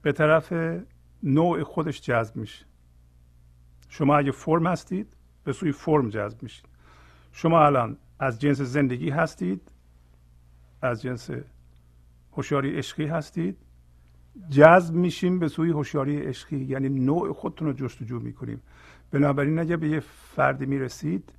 به 0.02 0.12
طرف 0.12 0.54
نوع 1.24 1.64
خودش 1.64 2.02
جذب 2.02 2.36
میشه. 2.36 2.66
شما 3.90 4.18
اگه 4.18 4.32
فرم 4.32 4.68
هستید 4.68 5.18
به 5.44 5.54
سوی 5.54 5.72
فرم 5.72 6.10
جذب 6.10 6.44
میشید. 6.44 6.66
شما 7.32 7.66
الان 7.66 7.98
از 8.20 8.40
جنس 8.40 8.62
زندگی 8.62 9.10
هستید 9.10 9.72
از 10.82 11.02
جنس 11.02 11.30
هوشیاری 12.38 12.78
عشقی 12.78 13.06
هستید 13.06 13.58
جذب 14.50 14.96
میشیم 14.96 15.40
به 15.40 15.48
سوی 15.48 15.70
هوشیاری 15.70 16.18
عشقی. 16.22 16.58
یعنی 16.58 16.90
نوع 16.90 17.34
خودتون 17.34 17.68
رو 17.68 17.74
جستجو 17.74 18.20
می‌کنیم. 18.20 18.62
بنابراین 19.12 19.60
اگه 19.60 19.78
به 19.78 19.90
یه 19.90 20.00
فردی 20.00 20.66
می‌رسید 20.66 21.34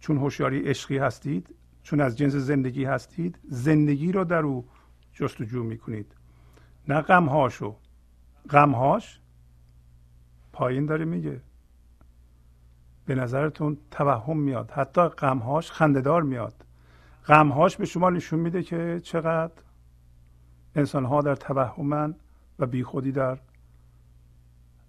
چون 0.00 0.18
هوشیاری 0.18 0.60
عشقی 0.60 0.98
هستید 0.98 1.54
چون 1.82 2.00
از 2.00 2.18
جنس 2.18 2.32
زندگی 2.32 2.84
هستید 2.84 3.38
زندگی 3.48 4.12
رو 4.12 4.24
در 4.24 4.42
او 4.42 4.64
جستجو 5.12 5.62
می‌کنید. 5.62 6.14
نه 6.88 7.00
غمهاشو 7.00 7.76
غمهاش 8.50 9.20
پایین 10.52 10.86
داره 10.86 11.04
میگه. 11.04 11.40
به 13.06 13.14
نظرتون 13.14 13.78
توهم 13.90 14.38
میاد. 14.38 14.70
حتی 14.70 15.08
غمهاش 15.08 15.72
خندهدار 15.72 16.22
میاد. 16.22 16.64
غمهاش 17.26 17.76
به 17.76 17.84
شما 17.84 18.10
نشون 18.10 18.40
میده 18.40 18.62
که 18.62 19.00
چقدر 19.02 19.62
انسان 20.74 21.04
ها 21.04 21.20
در 21.20 21.34
توهمن 21.34 22.14
و 22.58 22.66
بیخودی 22.66 23.12
در 23.12 23.38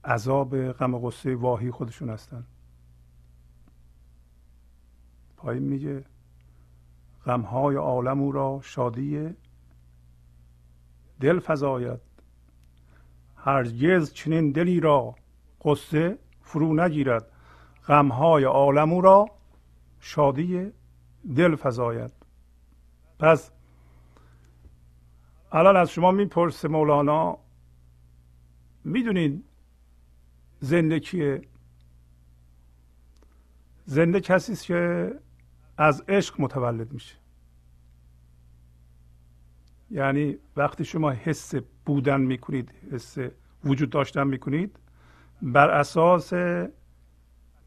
عذاب 0.06 0.72
غم 0.72 0.94
و 0.94 1.00
غصه 1.00 1.36
واهی 1.36 1.72
خودشون 1.72 2.10
هستن. 2.10 2.44
پایین 5.38 5.64
میگه 5.64 6.06
غمهای 7.26 7.76
عالم 7.76 8.22
او 8.22 8.32
را 8.32 8.60
شادی 8.64 9.36
دل 11.20 11.40
فزاید. 11.40 12.00
هرگز 13.36 14.14
چنین 14.14 14.52
دلی 14.52 14.80
را 14.80 15.16
قصه 15.62 16.18
فرو 16.42 16.74
نگیرد. 16.74 17.32
غمهای 17.88 18.44
عالم 18.44 18.94
او 18.94 19.02
را 19.02 19.26
شادی 20.00 20.72
دل 21.36 21.56
فزاید. 21.56 22.23
پس 23.24 23.52
الان 25.52 25.78
از 25.78 25.92
شما 25.92 26.12
می‌پرسه 26.12 26.68
مولانا 26.68 27.38
می‌دونید 28.84 29.44
زنده 30.60 31.00
کیه؟ 31.00 31.42
زنده 33.86 34.20
کسی 34.20 34.52
است 34.52 34.66
که 34.66 35.12
از 35.78 36.02
عشق 36.08 36.42
متولد 36.42 36.94
میشه. 36.94 37.16
یعنی 39.92 40.38
وقتی 40.58 40.86
شما 40.86 41.12
حس 41.12 41.56
بودن 41.86 42.22
می‌کنید 42.22 42.72
حس 42.92 43.18
وجود 43.64 43.90
داشتن 43.90 44.28
می‌کنید 44.28 44.80
بر 45.42 45.70
اساس 45.70 46.34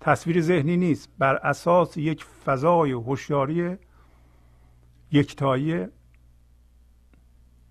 تصویر 0.00 0.40
ذهنی 0.40 0.76
نیست 0.76 1.08
بر 1.18 1.36
اساس 1.36 1.96
یک 1.96 2.24
فضای 2.24 2.92
هوشیاری 2.92 3.78
یکتایی 5.12 5.86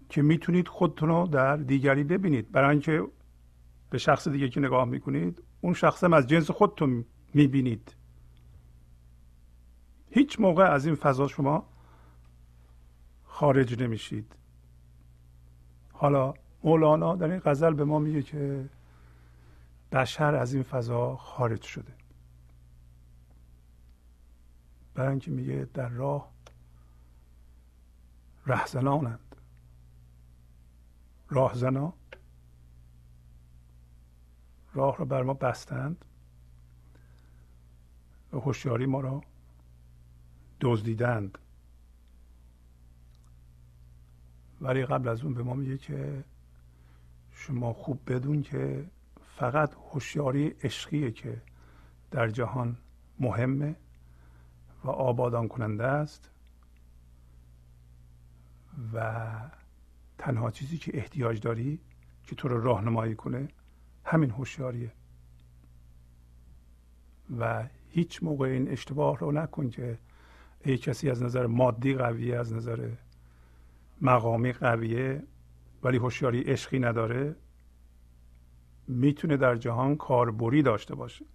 که 0.09 0.21
می‌تونید 0.21 0.67
خودتون 0.67 1.09
رو 1.09 1.27
در 1.27 1.57
دیگری 1.57 2.03
ببینید. 2.03 2.51
برای 2.51 2.69
اینکه 2.69 3.03
به 3.89 3.97
شخص 3.97 4.27
دیگه 4.27 4.49
که 4.49 4.59
نگاه 4.59 4.85
می‌کنید 4.85 5.43
اون 5.61 5.73
شخص 5.73 6.03
هم 6.03 6.13
از 6.13 6.27
جنس 6.27 6.51
خودتون 6.51 7.05
می‌بینید. 7.33 7.95
هیچ 10.09 10.39
موقع 10.39 10.63
از 10.63 10.85
این 10.85 10.95
فضا 10.95 11.27
شما 11.27 11.69
خارج 13.23 13.83
نمیشید. 13.83 14.35
حالا 15.93 16.33
مولانا 16.63 17.15
در 17.15 17.31
این 17.31 17.39
غزل 17.39 17.73
به 17.73 17.85
ما 17.85 17.99
میگه 17.99 18.21
که 18.21 18.69
بشر 19.91 20.35
از 20.35 20.53
این 20.53 20.63
فضا 20.63 21.15
خارج 21.15 21.61
شده. 21.61 21.93
برای 24.93 25.09
اینکه 25.09 25.31
میگه 25.31 25.67
در 25.73 25.89
راه 25.89 26.34
رهزنانند. 28.45 29.35
راهزنا. 31.29 31.93
راه 34.73 34.97
را 34.97 35.05
بر 35.05 35.23
ما 35.23 35.33
بستند. 35.33 36.05
و 38.33 38.37
هوشیاری 38.37 38.85
ما 38.85 38.99
را 38.99 39.21
دزدیدند. 40.61 41.37
ولی 44.61 44.85
قبل 44.85 45.07
از 45.07 45.23
اون 45.23 45.33
به 45.33 45.43
ما 45.43 45.53
میگه 45.53 45.77
که 45.77 46.23
شما 47.31 47.73
خوب 47.73 48.13
بدون 48.13 48.41
که 48.41 48.85
فقط 49.35 49.73
هوشیاری 49.73 50.47
عشقیه 50.47 51.11
که 51.11 51.41
در 52.11 52.27
جهان 52.27 52.77
مهمه 53.19 53.75
و 54.83 54.89
آبادان 54.89 55.47
کننده 55.47 55.83
است. 55.83 56.29
و 58.93 59.23
تنها 60.17 60.51
چیزی 60.51 60.77
که 60.77 60.91
احتیاج 60.97 61.39
داری 61.39 61.79
که 62.23 62.35
تو 62.35 62.47
رو 62.47 62.61
راهنمایی 62.61 63.15
کنه 63.15 63.47
همین 64.05 64.29
هوشیاریه. 64.29 64.91
و 67.39 67.67
هیچ 67.89 68.23
موقع 68.23 68.45
این 68.45 68.69
اشتباه 68.69 69.17
رو 69.17 69.31
نکن 69.31 69.69
که 69.69 69.99
ای 70.63 70.77
کسی 70.77 71.09
از 71.09 71.23
نظر 71.23 71.45
مادی 71.45 71.93
قویه 71.93 72.37
از 72.37 72.53
نظر 72.53 72.89
مقامی 74.01 74.53
قویه 74.53 75.23
ولی 75.83 75.97
هوشیاری 75.97 76.41
عشقی 76.41 76.79
نداره. 76.79 77.35
می‌تونه 78.87 79.37
در 79.37 79.55
جهان 79.55 79.95
کاربری 79.95 80.61
داشته 80.61 80.95
باشه. 80.95 81.25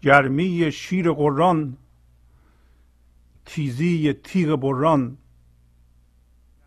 گرمی 0.00 0.72
شیر 0.72 1.12
قران 1.12 1.76
تیزی 3.44 4.12
تیغ 4.12 4.60
بران 4.60 5.18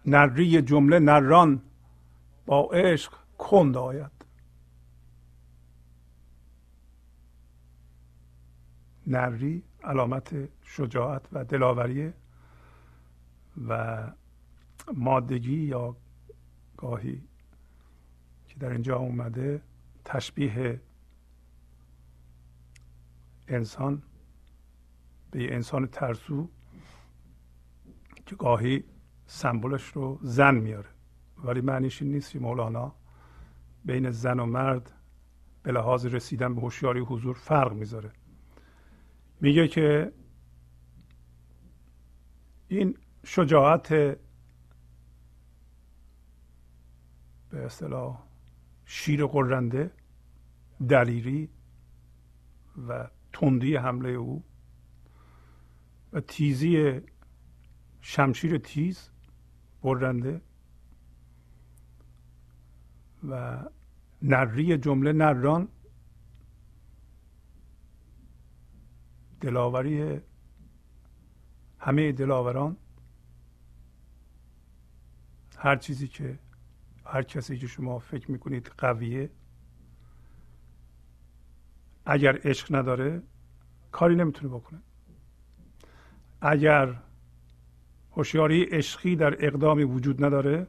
نری 0.06 0.62
جمله 0.62 1.00
نران 1.00 1.62
با 2.46 2.70
عشق 2.74 3.14
کند 3.38 3.78
آید. 3.78 4.12
نری 9.08 9.64
علامت 9.84 10.50
شجاعت 10.64 11.22
و 11.32 11.46
دلاوری 11.46 12.14
و 13.68 14.04
مادگی 14.94 15.58
یا 15.58 15.96
گاهی 16.78 17.24
که 18.48 18.60
در 18.60 18.70
اینجا 18.70 18.98
اومده 18.98 19.62
تشبیه 20.06 20.82
انسان 23.48 24.04
به 25.32 25.56
انسان 25.56 25.88
ترسو 25.88 26.50
که 28.26 28.36
گاهی 28.36 28.84
سمبولش 29.26 29.84
رو 29.84 30.20
زن 30.22 30.56
میاره. 30.56 30.90
ولی 31.44 31.62
معنیش 31.62 32.02
این 32.02 32.12
نیست 32.12 32.32
که 32.32 32.40
مولانا 32.40 32.96
بین 33.86 34.12
زن 34.12 34.40
و 34.40 34.46
مرد 34.46 34.92
به 35.64 35.72
لحاظ 35.72 36.06
رسیدن 36.06 36.56
به 36.56 36.62
هوشیاری 36.62 37.00
حضور 37.00 37.36
فرق 37.36 37.74
می‌ذاره. 37.74 38.12
میگه 39.42 39.68
که 39.68 40.14
این 42.68 42.98
شجاعت 43.24 43.90
به 43.90 44.20
اصطلاح 47.54 48.24
شیر 48.86 49.26
قرنده 49.26 49.92
دلیری 50.90 51.50
و 52.88 53.08
تندی 53.34 53.76
حمله 53.76 54.10
او 54.10 54.44
و 56.14 56.20
تیزی 56.20 57.02
شمشیر 58.02 58.58
تیز 58.58 59.10
برنده 59.84 60.42
و 63.30 63.64
نری 64.22 64.78
جمله 64.78 65.14
نران 65.14 65.68
دلاوری 69.42 70.22
همه 71.80 72.12
دلاوران 72.12 72.78
هر 75.58 75.76
چیزی 75.76 76.08
که 76.08 76.40
هر 77.06 77.24
کسی 77.24 77.58
که 77.58 77.68
شما 77.68 78.00
فکر 78.00 78.32
می‌کنید 78.32 78.72
قویه. 78.78 79.32
اگر 82.06 82.40
عشق 82.44 82.76
نداره 82.76 83.24
کاری 83.92 84.16
نمی‌تونه 84.16 84.54
بکنه. 84.54 84.82
اگر 86.42 87.02
هوشیاری 88.16 88.64
عشقی 88.64 89.16
در 89.16 89.46
اقدامی 89.46 89.84
وجود 89.84 90.26
نداره؟ 90.26 90.68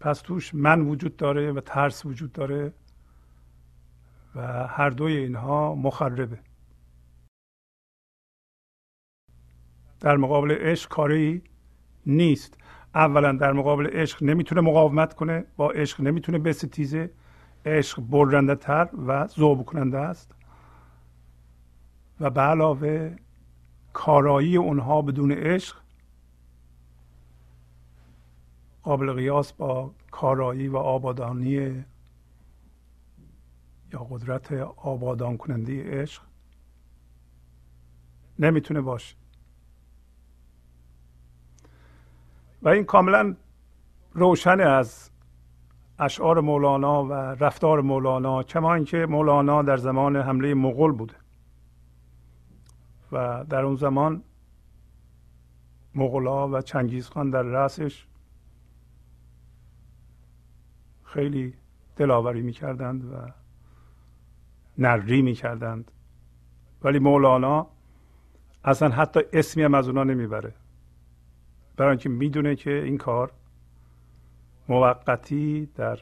پس 0.00 0.20
توش 0.20 0.54
من 0.54 0.80
وجود 0.80 1.16
داره 1.16 1.52
و 1.52 1.60
ترس 1.60 2.06
وجود 2.06 2.32
داره 2.32 2.72
و 4.34 4.66
هر 4.66 4.90
دوی 4.90 5.16
اینها 5.16 5.74
مخربه. 5.74 6.38
در 10.00 10.16
مقابل 10.16 10.52
عشق 10.52 10.88
کاری 10.88 11.42
نیست. 12.06 12.58
اولا 12.94 13.32
در 13.32 13.52
مقابل 13.52 13.86
عشق 13.86 14.22
نمی‌تونه 14.22 14.60
مقاومت 14.60 15.14
کنه 15.14 15.44
با 15.56 15.70
عشق 15.70 16.00
نمی‌تونه 16.00 16.38
بستیزه. 16.38 17.10
عشق 17.66 18.00
برنده 18.00 18.54
تر 18.54 18.88
و 19.06 19.26
ذوب 19.26 19.64
کننده 19.64 19.98
است. 19.98 20.34
و 22.20 22.30
به 22.30 22.40
علاوه 22.40 23.16
کارایی 23.92 24.56
اونها 24.56 25.02
بدون 25.02 25.32
عشق 25.32 25.76
قابل 28.82 29.12
قیاس 29.12 29.52
با 29.52 29.90
کارایی 30.10 30.68
و 30.68 30.76
آبادانی 30.76 31.84
یا 33.92 34.06
قدرت 34.10 34.52
آبادان 34.76 35.36
کننده 35.36 36.02
عشق 36.02 36.22
نمی‌تونه 38.38 38.80
باشه. 38.80 39.16
و 42.62 42.68
این 42.68 42.84
کاملا 42.84 43.36
روشن 44.12 44.60
از 44.60 45.10
اشعار 45.98 46.40
مولانا 46.40 47.04
و 47.04 47.12
رفتار 47.12 47.80
مولانا 47.80 48.42
کما 48.42 48.74
اینکه 48.74 49.06
مولانا 49.06 49.62
در 49.62 49.76
زمان 49.76 50.16
حمله 50.16 50.54
مغول 50.54 50.92
بوده. 50.92 51.14
و 53.12 53.44
در 53.44 53.62
اون 53.62 53.76
زمان 53.76 54.22
مغلا 55.94 56.48
و 56.48 56.60
چنگیزخان 56.60 57.30
در 57.30 57.42
رأسش 57.42 58.06
خیلی 61.04 61.54
دلاوری 61.96 62.42
می‌کردند 62.42 63.12
و 63.12 63.16
نری 64.78 65.22
می‌کردند. 65.22 65.90
ولی 66.82 66.98
مولانا 66.98 67.66
اصلا 68.64 68.88
حتی 68.88 69.20
اسمی 69.32 69.62
هم 69.62 69.74
از 69.74 69.88
اونا 69.88 70.04
نمی‌بره. 70.04 70.54
برای 71.76 71.90
اینکه 71.90 72.08
می‌دونه 72.08 72.56
که 72.56 72.70
این 72.70 72.98
کار 72.98 73.32
موقتی 74.68 75.66
در 75.66 75.98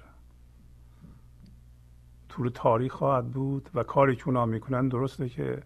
طول 2.28 2.48
تاریخ 2.48 2.92
خواهد 2.92 3.30
بود 3.30 3.70
و 3.74 3.82
کاری 3.82 4.16
که 4.16 4.26
اونا 4.26 4.46
می‌کنن 4.46 4.88
درسته 4.88 5.28
که 5.28 5.62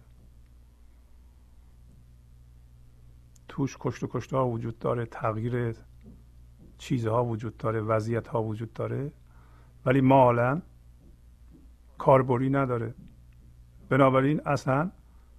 توش 3.53 3.77
کشت 3.79 4.03
و 4.03 4.07
کشته 4.07 4.37
ها 4.37 4.47
وجود 4.47 4.79
داره 4.79 5.05
تغییر 5.05 5.75
چیزها 6.77 7.25
وجود 7.25 7.57
داره 7.57 7.81
وضعیت 7.81 8.27
ها 8.27 8.43
وجود 8.43 8.73
داره 8.73 9.11
ولی 9.85 10.01
مالا 10.01 10.61
کاربری 11.97 12.49
نداره. 12.49 12.93
بنابراین 13.89 14.41
اصلا 14.45 14.91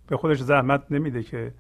به 0.07 0.17
خودش 0.17 0.43
زحمت 0.43 0.93
نمیده 0.93 1.23
که 1.23 1.55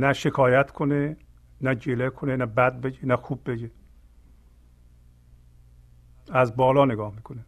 نه 0.00 0.12
شکایت 0.12 0.70
کنه 0.70 1.16
نه 1.60 1.74
گله 1.74 2.10
کنه 2.10 2.36
نه 2.36 2.46
بد 2.46 2.80
بگه 2.80 3.06
نه 3.06 3.16
خوب 3.16 3.50
بگه. 3.50 3.70
از 6.32 6.56
بالا 6.56 6.84
نگاه 6.84 7.14
می‌کنه. 7.14 7.44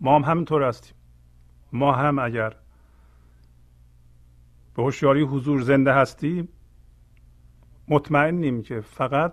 ما 0.00 0.16
هم 0.16 0.24
همینطور 0.24 0.62
هستیم. 0.62 0.94
ما 1.72 1.92
هم 1.92 2.18
اگر 2.18 2.56
به 4.76 4.82
هوشیاری 4.82 5.22
حضور 5.22 5.60
زنده 5.60 5.92
هستیم 5.92 6.48
مطمئنیم 7.88 8.62
که 8.62 8.80
فقط 8.80 9.32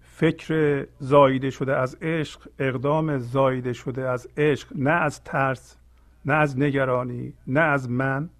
فکر 0.00 0.86
زاییده 0.98 1.50
شده 1.50 1.76
از 1.76 1.94
عشق 1.94 2.48
اقدام 2.58 3.18
زاییده 3.18 3.72
شده 3.72 4.08
از 4.08 4.28
عشق 4.36 4.72
نه 4.76 4.90
از 4.90 5.24
ترس 5.24 5.76
نه 6.24 6.34
از 6.34 6.58
نگرانی 6.58 7.34
نه 7.46 7.60
از 7.60 7.90
من 7.90 8.30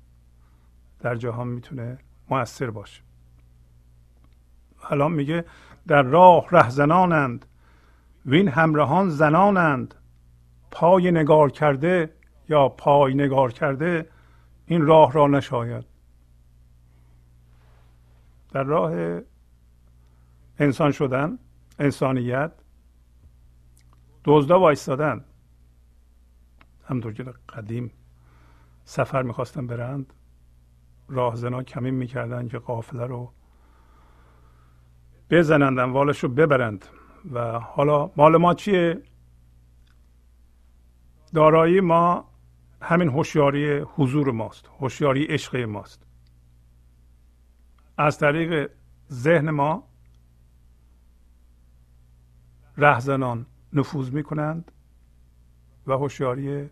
در 1.00 1.14
جهان 1.14 1.48
می‌تونه 1.48 1.98
موثر 2.30 2.70
باشه. 2.70 3.02
الان 4.90 5.12
میگه 5.12 5.44
در 5.86 6.02
راه 6.02 6.46
رهزنانند 6.50 7.46
وین 8.26 8.48
همراهان 8.48 9.08
زنانند 9.08 9.94
پای 10.70 11.10
نگار 11.10 11.50
کرده 11.50 12.10
یا 12.48 12.68
پای 12.68 13.14
نگار 13.14 13.52
کرده 13.52 14.08
این 14.70 14.86
راه 14.86 15.12
را 15.12 15.26
نشاید. 15.26 15.84
در 18.50 18.62
راه 18.62 19.20
انسان 20.58 20.92
شدن 20.92 21.38
انسانیت 21.78 22.52
دزدا 24.24 24.60
وایستادن. 24.60 25.24
همطور 26.84 27.12
که 27.12 27.24
قدیم 27.48 27.90
سفر 28.84 29.22
می‌خواستن 29.22 29.66
برند 29.66 30.12
راهزنا 31.08 31.62
کمین 31.62 31.94
می‌کردن 31.94 32.48
که 32.48 32.58
قافله 32.58 33.06
رو 33.06 33.32
بزنند 35.30 35.78
اموالش 35.78 36.18
رو 36.18 36.28
ببرند. 36.28 36.84
و 37.32 37.58
حالا 37.58 38.10
مال 38.16 38.36
ما 38.36 38.54
چیه؟ 38.54 39.02
دارایی 41.34 41.80
ما 41.80 42.29
همین 42.82 43.08
هوشیاری 43.08 43.78
حضور 43.78 44.30
ماست 44.30 44.70
هوشیاری 44.80 45.24
عشق 45.24 45.56
ماست. 45.56 46.06
از 47.98 48.18
طریق 48.18 48.70
ذهن 49.10 49.50
ما 49.50 49.88
رهزنان 52.76 53.46
نفوذ 53.72 54.10
می 54.10 54.22
کنند 54.22 54.72
و 55.86 55.92
هوشیاری 55.92 56.70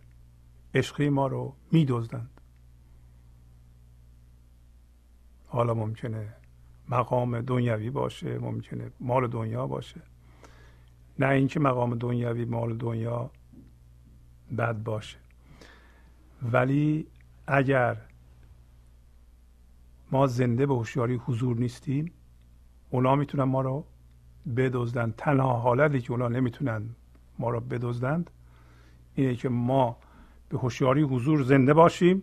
عشقی 0.74 1.08
ما 1.08 1.26
رو 1.26 1.54
میدزدند. 1.72 2.40
حالا 5.46 5.74
ممکنه 5.74 6.34
مقام 6.88 7.40
دنیوی 7.40 7.90
باشه 7.90 8.38
ممکنه 8.38 8.90
مال 9.00 9.26
دنیا 9.26 9.66
باشه. 9.66 10.02
نه 11.18 11.28
اینکه 11.28 11.60
مقام 11.60 11.94
دنیوی 11.94 12.44
مال 12.44 12.76
دنیا 12.76 13.30
بد 14.58 14.82
باشه. 14.82 15.18
ولی 16.42 17.06
اگر 17.46 17.96
ما 20.12 20.26
زنده 20.26 20.66
به 20.66 20.74
هوشیاری 20.74 21.14
حضور 21.14 21.56
نیستیم 21.56 22.12
اونا 22.90 23.16
می‌تونن 23.16 23.44
ما 23.44 23.60
رو 23.60 23.84
بدزدن. 24.56 25.14
تنها 25.16 25.58
حالتی 25.58 26.00
که 26.00 26.10
اونا 26.12 26.28
نمی‌تونن 26.28 26.82
ما 27.38 27.50
رو 27.50 27.60
بدزدند 27.60 28.30
اینه 29.14 29.34
که 29.34 29.48
ما 29.48 29.96
به 30.48 30.58
هوشیاری 30.58 31.02
حضور 31.02 31.42
زنده 31.42 31.74
باشیم 31.74 32.22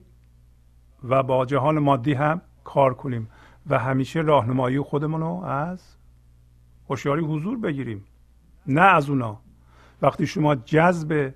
و 1.03 1.23
با 1.23 1.45
جهان 1.45 1.79
مادی 1.79 2.13
هم 2.13 2.41
کار 2.63 2.93
کنیم 2.93 3.27
و 3.67 3.79
همیشه 3.79 4.19
راهنمایی 4.21 4.79
خودمون 4.79 5.21
رو 5.21 5.43
از 5.43 5.95
هوشیاری 6.89 7.25
حضور 7.25 7.57
بگیریم. 7.57 8.05
نه 8.67 8.81
از 8.81 9.09
اونا. 9.09 9.39
وقتی 10.01 10.27
شما 10.27 10.55
جذب 10.55 11.33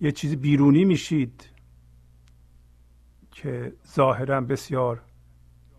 یه 0.00 0.12
چیز 0.12 0.36
بیرونی 0.36 0.84
میشید 0.84 1.50
که 3.42 3.72
ظاهرا 3.94 4.40
بسیار 4.40 5.02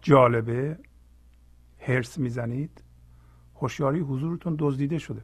جالبه. 0.02 0.80
هرس 1.80 2.18
می‌زنید. 2.18 2.84
هوشیاری 3.56 4.00
حضورتون 4.00 4.56
دزدیده 4.60 4.98
شده. 4.98 5.22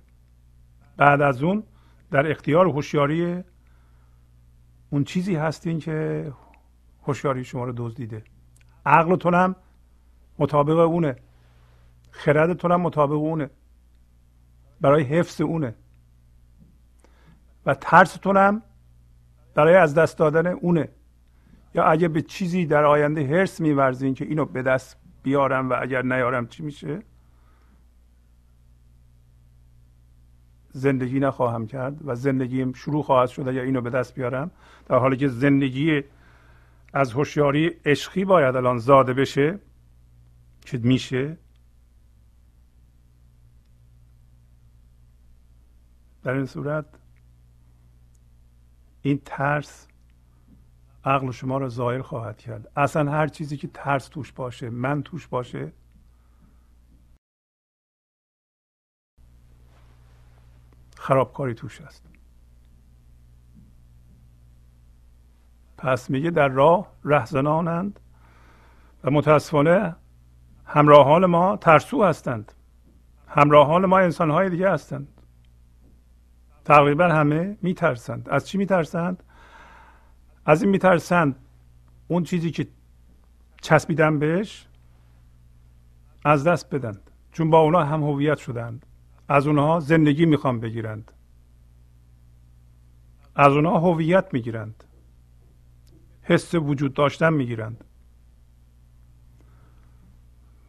بعد 0.98 1.22
از 1.22 1.44
اون 1.44 1.64
در 2.12 2.32
اختیار 2.32 2.68
هوشیاری 2.68 3.44
اون 4.90 5.04
چیزی 5.04 5.36
هستین 5.36 5.80
که 5.80 6.34
هوشیاری 7.04 7.44
شما 7.44 7.64
رو 7.64 7.74
دزدیده. 7.78 8.24
عقلتون 8.86 9.34
هم 9.34 9.56
مطابق 10.40 10.78
اونه. 10.78 11.16
خردتون 12.12 12.72
هم 12.72 12.82
مطابق 12.82 13.14
اونه. 13.14 13.50
برای 14.82 15.04
حفظ 15.04 15.42
اونه. 15.42 15.76
و 17.66 17.74
ترستون 17.74 18.38
هم 18.38 18.62
برای 19.54 19.76
از 19.76 19.94
دست 19.94 20.18
دادن 20.18 20.48
اونه. 20.48 20.90
یا 21.78 21.84
اگه 21.84 22.08
به 22.08 22.22
چیزی 22.22 22.66
در 22.66 22.86
آینده 22.86 23.28
هرس 23.28 23.62
میورزین 23.62 24.14
که 24.14 24.26
اینو 24.26 24.46
به 24.46 24.62
دست 24.62 24.98
بیارم 25.24 25.70
و 25.70 25.76
اگر 25.82 26.02
نیارم 26.02 26.48
چی 26.48 26.64
میشه؟ 26.64 27.02
زندگی 30.72 31.20
نخواهم 31.20 31.68
کرد 31.68 32.08
و 32.08 32.16
زندگیم 32.16 32.74
شروع 32.74 33.04
خواهد 33.04 33.30
شد 33.30 33.48
اگر 33.48 33.62
اینو 33.62 33.82
به 33.82 33.90
دست 33.90 34.16
بیارم. 34.16 34.52
در 34.86 34.98
حالی 34.98 35.18
که 35.18 35.28
زندگی 35.28 36.04
از 36.94 37.14
هوشیاری 37.14 37.68
عشقی 37.86 38.26
باید 38.26 38.56
الان 38.56 38.78
زاده 38.78 39.14
بشه. 39.14 39.60
که 40.66 40.78
میشه؟ 40.78 41.38
در 46.24 46.34
این 46.34 46.46
صورت 46.46 46.86
این 49.02 49.22
ترس 49.26 49.88
عقل 51.08 51.32
شما 51.32 51.58
رو 51.58 51.70
ظاهر 51.70 52.02
خواهد 52.02 52.38
کرد. 52.38 52.72
اصلا 52.76 53.12
هر 53.12 53.28
چیزی 53.28 53.58
که 53.58 53.68
ترس 53.68 54.08
توش 54.08 54.32
باشه 54.32 54.70
من 54.70 55.04
توش 55.04 55.28
باشه. 55.28 55.72
خرابکاری 60.98 61.54
توش 61.54 61.82
هست 61.82 62.10
پس 65.78 66.10
میگه 66.10 66.32
در 66.32 66.48
راه 66.48 66.92
رهزنانند 67.04 68.00
و 69.04 69.12
متاسفانه 69.12 69.96
همراهان 70.66 71.26
ما 71.26 71.58
ترسو 71.58 72.04
هستند. 72.04 72.52
همراهان 73.28 73.86
ما 73.86 74.00
انسانهای 74.00 74.50
دیگه 74.50 74.72
هستند. 74.72 75.22
تقریبا 76.66 77.08
همه 77.08 77.58
میترسند. 77.62 78.30
از 78.30 78.48
چی 78.48 78.58
میترسند؟ 78.58 79.24
از 80.48 80.62
این 80.62 80.72
میترسند 80.72 81.36
اون 82.08 82.24
چیزی 82.24 82.52
که 82.52 82.68
چسبیدن 83.62 84.20
بهش 84.20 84.68
از 86.26 86.44
دست 86.44 86.70
بدند. 86.70 87.12
چون 87.32 87.50
با 87.50 87.60
اونا 87.60 87.84
هم 87.84 88.04
هویت 88.04 88.38
شدند. 88.38 88.86
از 89.28 89.48
اونها 89.48 89.80
زندگی 89.80 90.26
می‌خوان 90.26 90.60
بگیرند. 90.60 91.12
از 93.36 93.54
اونها 93.54 93.80
هویت 93.80 94.34
می‌گیرند. 94.34 94.84
حس 96.22 96.56
وجود 96.56 96.94
داشتن 96.94 97.34
می‌گیرند. 97.34 97.84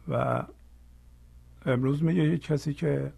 و 0.07 0.43
امروز 1.65 2.03
میگه 2.03 2.23
یک 2.23 2.41
کسی 2.41 2.73
که 2.73 3.13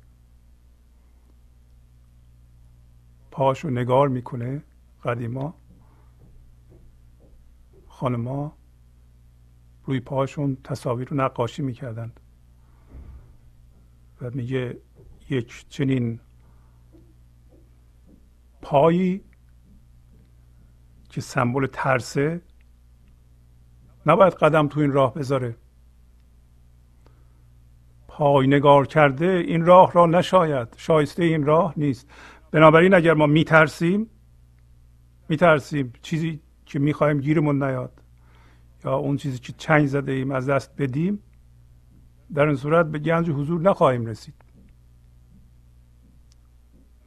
پاشو 3.32 3.69
نگار 3.69 4.08
می‌کنه 4.08 4.62
قدیما 5.04 5.61
خانما 8.01 8.57
روی 9.85 9.99
پاهاشون 9.99 10.57
تصاویر 10.63 11.07
رو 11.07 11.17
نقاشی 11.17 11.61
می‌کردند. 11.61 12.19
و 14.21 14.29
میگه 14.33 14.77
یک 15.29 15.65
چنین 15.69 16.19
پایی 18.61 19.23
که 21.09 21.21
سمبل 21.21 21.67
ترسه 21.67 22.41
نباید 24.05 24.33
قدم 24.33 24.67
تو 24.67 24.79
این 24.79 24.91
راه 24.91 25.13
بذاره. 25.13 25.55
پای 28.07 28.47
نگار 28.47 28.87
کرده 28.87 29.25
این 29.25 29.65
راه 29.65 29.91
را 29.91 30.05
نشاید. 30.05 30.67
شایسته 30.77 31.23
این 31.23 31.45
راه 31.45 31.73
نیست. 31.77 32.09
بنابراین 32.51 32.93
اگر 32.93 33.13
ما 33.13 33.25
میترسیم 33.25 34.09
میترسیم. 35.29 35.93
چیزی 36.01 36.41
که 36.71 36.79
می‌خوایم 36.79 37.19
گیرمون 37.19 37.63
نیاد. 37.63 38.01
یا 38.86 38.95
اون 38.95 39.17
چیزی 39.17 39.39
که 39.39 39.53
چنگ 39.53 39.86
زده 39.86 40.12
ایم 40.12 40.31
از 40.31 40.49
دست 40.49 40.71
بدیم 40.77 41.19
در 42.34 42.47
این 42.47 42.55
صورت 42.55 42.86
به 42.86 42.99
گنج 42.99 43.29
حضور 43.29 43.62
نخواهیم 43.62 44.05
رسید. 44.05 44.34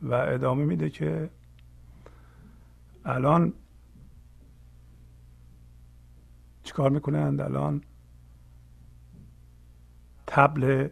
و 0.03 0.15
ادامه 0.15 0.65
میده 0.65 0.91
که 0.91 1.31
الان 3.05 3.53
چیکار 6.63 6.91
می‌کنند؟ 6.91 7.41
الان 7.41 7.83
تبل 10.27 10.89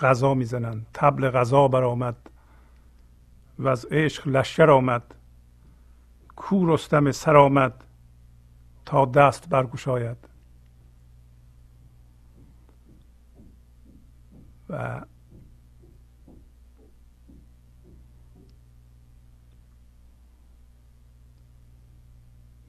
غذا 0.00 0.34
می‌زنند. 0.34 0.86
تبل 0.94 1.30
غذا 1.30 1.68
برآمد 1.68 2.30
و 3.58 3.68
از 3.68 3.84
عشق 3.90 4.28
لشکر 4.28 4.70
آمد. 4.70 5.14
کو 6.36 6.74
رستم 6.74 7.12
سر 7.12 7.36
آمد. 7.36 7.84
تا 8.90 9.04
دست 9.04 9.48
برگشاید. 9.48 10.16
و 14.68 15.04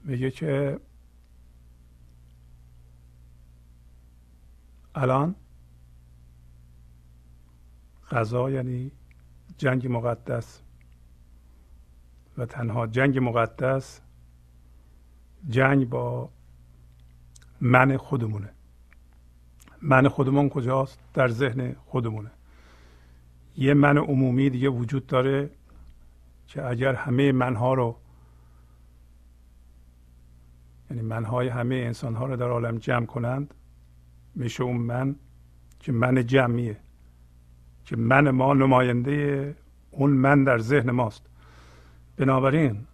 میگه 0.03 0.31
که 0.31 0.79
الان 4.95 5.35
غذا 8.11 8.49
یعنی 8.49 8.91
جنگ 9.57 9.87
مقدس 9.87 10.61
و 12.37 12.45
تنها 12.45 12.87
جنگ 12.87 13.17
مقدس 13.19 14.01
جنگ 15.49 15.89
با 15.89 16.29
من 17.61 17.97
خودمونه. 17.97 18.49
من 19.81 20.07
خودمون 20.07 20.49
کجاست؟ 20.49 20.99
در 21.13 21.27
ذهن 21.27 21.75
خودمونه. 21.85 22.31
یه 23.57 23.73
من 23.73 23.97
عمومی 23.97 24.49
دیگه 24.49 24.69
وجود 24.69 25.07
داره 25.07 25.49
که 26.47 26.65
اگر 26.65 26.93
همه 26.95 27.31
منها 27.31 27.73
رو 27.73 27.95
یعنی 30.89 31.01
منهای 31.01 31.47
همه 31.47 31.75
انسانها 31.75 32.25
رو 32.25 32.35
در 32.35 32.49
عالم 32.49 32.77
جمع 32.77 33.05
کنند 33.05 33.53
میشه 34.35 34.63
اون 34.63 34.77
من 34.77 35.15
که 35.79 35.91
من 35.91 36.25
جمعیه 36.25 36.77
که 37.85 37.95
من 37.95 38.29
ما 38.29 38.53
نماینده 38.53 39.55
اون 39.91 40.09
من 40.09 40.43
در 40.43 40.59
ذهن 40.59 40.91
ماست. 40.91 41.25
بنابراین 42.17 42.87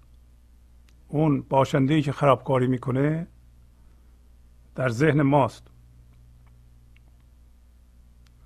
اون 1.08 1.42
باشنده 1.42 1.94
ای 1.94 2.02
که 2.02 2.12
خرابکاری 2.12 2.68
می‌کنه 2.68 3.28
در 4.76 4.90
ذهن 4.90 5.22
ماست. 5.22 5.68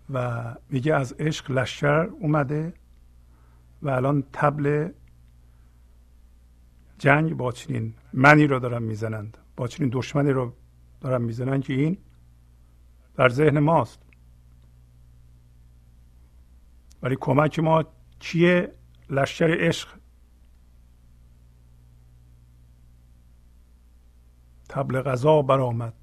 و 0.10 0.56
میگه 0.70 0.96
از 0.96 1.14
عشق 1.14 1.52
لشکر 1.52 2.10
اومده 2.20 2.74
و 3.82 3.90
الان 3.90 4.24
تبل 4.34 4.90
جنگ 6.98 7.34
با 7.34 7.52
چنین 7.52 7.94
منی 8.14 8.48
رو 8.48 8.60
دارن 8.60 8.84
می‌زنند. 8.84 9.38
با 9.56 9.68
چنین 9.68 9.90
دشمنی 9.94 10.32
رو 10.32 10.54
دارن 11.02 11.22
می‌زنند 11.22 11.64
که 11.64 11.74
این 11.74 11.98
در 13.16 13.30
ذهن 13.30 13.60
ماست. 13.60 14.00
ولی 17.02 17.18
کمک 17.20 17.60
ما 17.60 17.84
چیه؟ 18.20 18.74
لشکر 19.10 19.68
عشق 19.68 20.01
تبل 24.72 25.02
غذا 25.02 25.42
برآمد. 25.42 25.94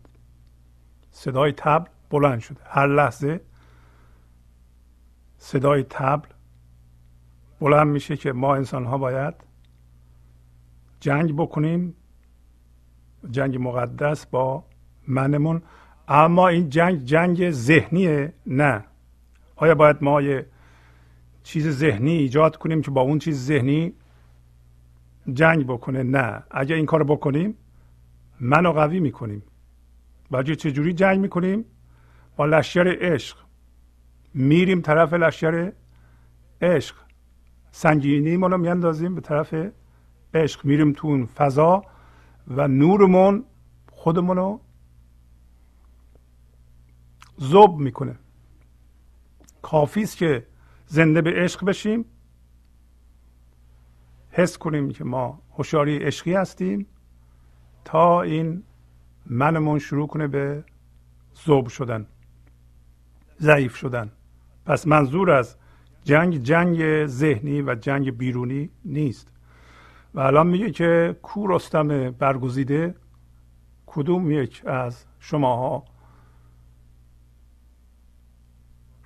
صدای 1.11 1.53
تبل 1.53 1.91
بلند 2.11 2.41
شده. 2.41 2.61
هر 2.65 2.87
لحظه 2.87 3.41
صدای 5.39 5.83
تبل 5.83 6.29
بلند 7.61 7.87
میشه 7.87 8.17
که 8.17 8.33
ما 8.33 8.55
انسان 8.55 8.85
ها 8.85 8.99
باید 8.99 9.35
جنگ 11.01 11.37
بکنیم. 11.37 11.95
جنگ 13.31 13.57
مقدس 13.61 14.27
با 14.27 14.65
منمون. 15.09 15.63
اما 16.09 16.49
این 16.49 16.69
جنگ 16.69 17.05
جنگ 17.05 17.51
ذهنیه 17.51 18.33
نه. 18.47 18.85
آیا 19.57 19.75
باید 19.75 19.97
ما 20.01 20.23
یه 20.23 20.47
چیز 21.43 21.69
ذهنی 21.69 22.13
ایجاد 22.13 22.57
کنیم 22.57 22.83
که 22.83 22.91
با 22.91 23.01
اون 23.01 23.19
چیز 23.19 23.47
ذهنی 23.47 23.93
جنگ 25.33 25.67
بکنه؟ 25.67 26.03
نه. 26.03 26.43
اگر 26.51 26.77
این 26.77 26.87
کار 26.87 27.05
بکنیم 27.05 27.55
منو 28.41 28.73
قوی 28.73 29.01
می‌کنیم. 29.01 29.43
چه 30.47 30.57
چجوری 30.57 30.93
جنگ 30.93 31.21
می‌کنیم؟ 31.21 31.65
با 32.37 32.47
لشکر 32.47 32.97
عشق. 33.01 33.37
میریم 34.35 34.81
طرف 34.81 35.13
لشکر 35.13 35.73
عشق. 36.63 36.97
سنگینی 37.71 38.37
ما 38.37 38.47
رو 38.47 38.59
میاندازیم 38.59 39.15
به 39.15 39.21
طرف 39.21 39.55
عشق. 40.35 40.65
میریم 40.65 40.93
تو 40.93 41.09
اون 41.09 41.27
فضا 41.27 41.83
و 42.49 42.69
نورمون 42.69 43.45
خودمون 43.93 44.37
رو 44.37 44.61
زوب 47.37 47.79
می‌کنه. 47.79 48.19
کافی 49.63 50.03
است 50.03 50.17
که 50.17 50.47
زنده 50.87 51.23
به 51.23 51.33
عشق 51.37 51.65
بشیم. 51.65 52.05
حس 54.31 54.59
کنیم 54.59 54.91
که 54.91 55.05
ما 55.05 55.43
هوشیاری 55.51 55.99
عشقی 55.99 56.35
هستیم. 56.35 56.87
تا 57.89 58.23
این 58.23 58.63
منمون 59.27 59.79
شروع 59.79 60.07
کنه 60.07 60.27
به 60.27 60.65
زوب 61.35 61.69
شدن 61.69 62.07
ضعیف 63.41 63.77
شدن. 63.77 64.13
پس 64.67 64.87
منظور 64.87 65.31
از 65.31 65.57
جنگ 66.05 66.43
جنگ 66.43 67.07
ذهنی 67.07 67.63
و 67.63 67.75
جنگ 67.75 68.17
بیرونی 68.17 68.71
نیست. 68.85 69.33
و 70.15 70.21
الان 70.21 70.47
میگه 70.47 70.71
که 70.71 71.17
کو 71.23 71.47
رستم 71.47 72.11
برگزیده 72.11 72.95
کدوم 73.87 74.31
یک 74.31 74.63
از 74.67 75.05
شماها 75.21 75.85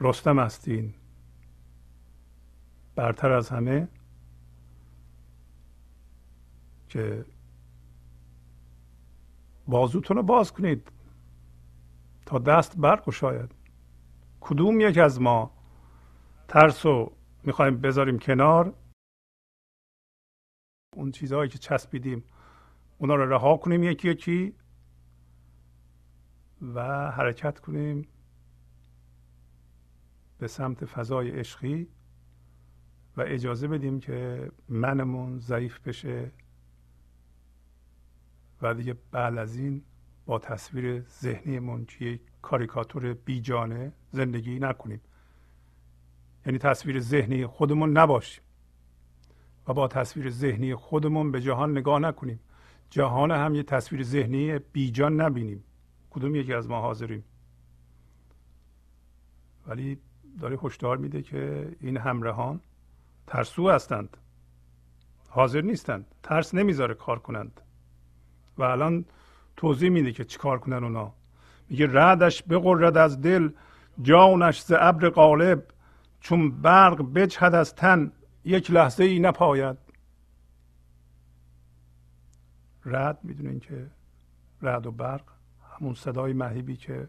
رستم 0.01 0.39
هستین 0.39 0.95
برتر 2.95 3.33
از 3.33 3.49
همه 3.49 3.89
که 6.89 7.25
بازوتون 9.67 10.17
رو 10.17 10.23
باز 10.23 10.53
کنید. 10.53 10.93
تا 12.27 12.39
دست 12.39 12.77
برگشاید. 12.77 13.55
کدوم 14.41 14.81
یک 14.81 14.99
از 14.99 15.21
ما 15.21 15.51
ترس 16.49 16.87
رو 16.87 17.13
می‌خوایم 17.45 17.81
بذاریم 17.81 18.19
کنار؟ 18.19 18.75
اون 20.97 21.11
چیزهایی 21.11 21.51
که 21.51 21.59
چسبیدیم 21.59 22.25
اونا 22.99 23.15
رو 23.15 23.33
رها 23.33 23.57
کنیم 23.57 23.83
یکی 23.83 24.09
یکی 24.09 24.55
و 26.75 27.11
حرکت 27.11 27.59
کنیم 27.59 28.09
به 30.39 30.47
سمت 30.47 30.85
فضای 30.85 31.31
عشقی 31.31 31.89
و 33.17 33.21
اجازه 33.27 33.69
بدیم 33.69 34.01
که 34.01 34.51
منمون 34.69 35.39
ضعیف 35.39 35.81
بشه. 35.81 36.33
و 38.63 38.75
دیگه 38.75 38.97
بعد 39.11 39.39
از 39.39 39.57
این 39.57 39.83
با 40.27 40.39
تصویر 40.39 41.01
ذهنیمون 41.01 41.85
که 41.85 42.05
یک 42.05 42.21
کاریکاتور 42.43 43.15
بیجانه 43.15 43.93
زندگی 44.11 44.59
نکنیم. 44.59 45.01
یعنی 46.47 46.59
تصویر 46.59 47.01
ذهنی 47.01 47.47
خودمون 47.47 47.97
نباشیم 47.97 48.45
و 49.69 49.73
با 49.73 49.89
تصویر 49.89 50.31
ذهنی 50.31 50.75
خودمون 50.75 51.33
به 51.33 51.41
جهان 51.41 51.79
نگاه 51.79 51.99
نکنیم. 51.99 52.41
جهان 52.91 53.31
هم 53.31 53.55
یه 53.55 53.63
تصویر 53.63 54.03
ذهنی 54.03 54.59
بیجان 54.59 55.21
نبینیم. 55.21 55.65
کدوم 56.11 56.37
یکی 56.37 56.55
از 56.55 56.69
ما 56.69 56.81
حاضریم؟ 56.81 57.25
ولی 59.67 59.99
داره 60.41 60.59
هشدار 60.63 60.97
میده 60.97 61.23
که 61.23 61.69
این 61.81 61.97
همراهان 61.97 62.61
ترسو 63.27 63.71
هستند. 63.71 64.17
حاضر 65.29 65.61
نیستند. 65.61 66.07
ترس 66.23 66.55
نمی‌ذاره 66.55 66.95
کار 66.95 67.19
کنند. 67.19 67.61
و 68.59 68.63
الان 68.63 69.05
توضیح 69.57 69.91
میده 69.91 70.13
که 70.13 70.25
چیکار 70.25 70.59
کنن 70.59 70.85
اونا. 70.85 71.13
میگه 71.69 71.87
رعدش 71.87 72.43
بقرد 72.51 72.97
از 72.97 73.21
دل 73.21 73.51
جانش 74.03 74.63
ز 74.63 74.73
ابر 74.79 75.11
غالب 75.11 75.67
چون 76.21 76.63
برق 76.63 77.13
بجهد 77.13 77.55
از 77.55 77.75
تن 77.75 78.13
یک 78.45 78.71
لحظه 78.71 79.05
ای 79.05 79.21
نپاید. 79.21 79.77
رد 82.85 83.19
می‌دونین 83.23 83.61
که 83.61 83.91
رد 84.63 84.87
و 84.87 84.91
برق 84.93 85.23
همون 85.79 85.95
صدای 85.95 86.33
مهیبی 86.33 86.77
که 86.77 87.09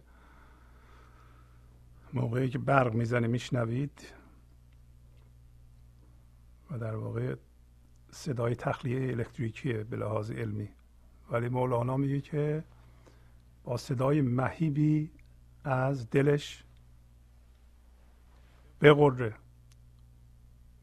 موقعی 2.14 2.50
که 2.50 2.60
برق 2.60 2.94
می‌زنه 2.94 3.28
میشنوید 3.28 4.14
و 6.72 6.78
در 6.78 6.96
واقع 6.96 7.36
صدای 8.12 8.56
تخلیه 8.56 9.12
الکتریکیه 9.12 9.84
به 9.84 9.98
لحاظ 9.98 10.32
علمی. 10.32 10.70
ولی 11.34 11.50
مولانا 11.50 11.98
میگه 11.98 12.22
که 12.22 12.64
با 13.64 13.78
صدای 13.78 14.22
مهیبی 14.22 15.12
از 15.64 16.10
دلش 16.10 16.64
بقره 18.82 19.36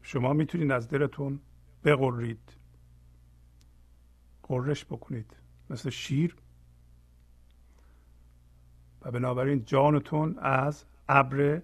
شما 0.01 0.33
می‌تونید 0.33 0.71
از 0.71 0.89
دلتون 0.89 1.39
بقرید 1.83 2.53
قرش 4.43 4.85
بکنید. 4.85 5.37
مثل 5.69 5.89
شیر. 5.89 6.35
و 9.01 9.11
بنابراین 9.11 9.65
جانتون 9.65 10.39
از 10.39 10.85
ابر 11.09 11.61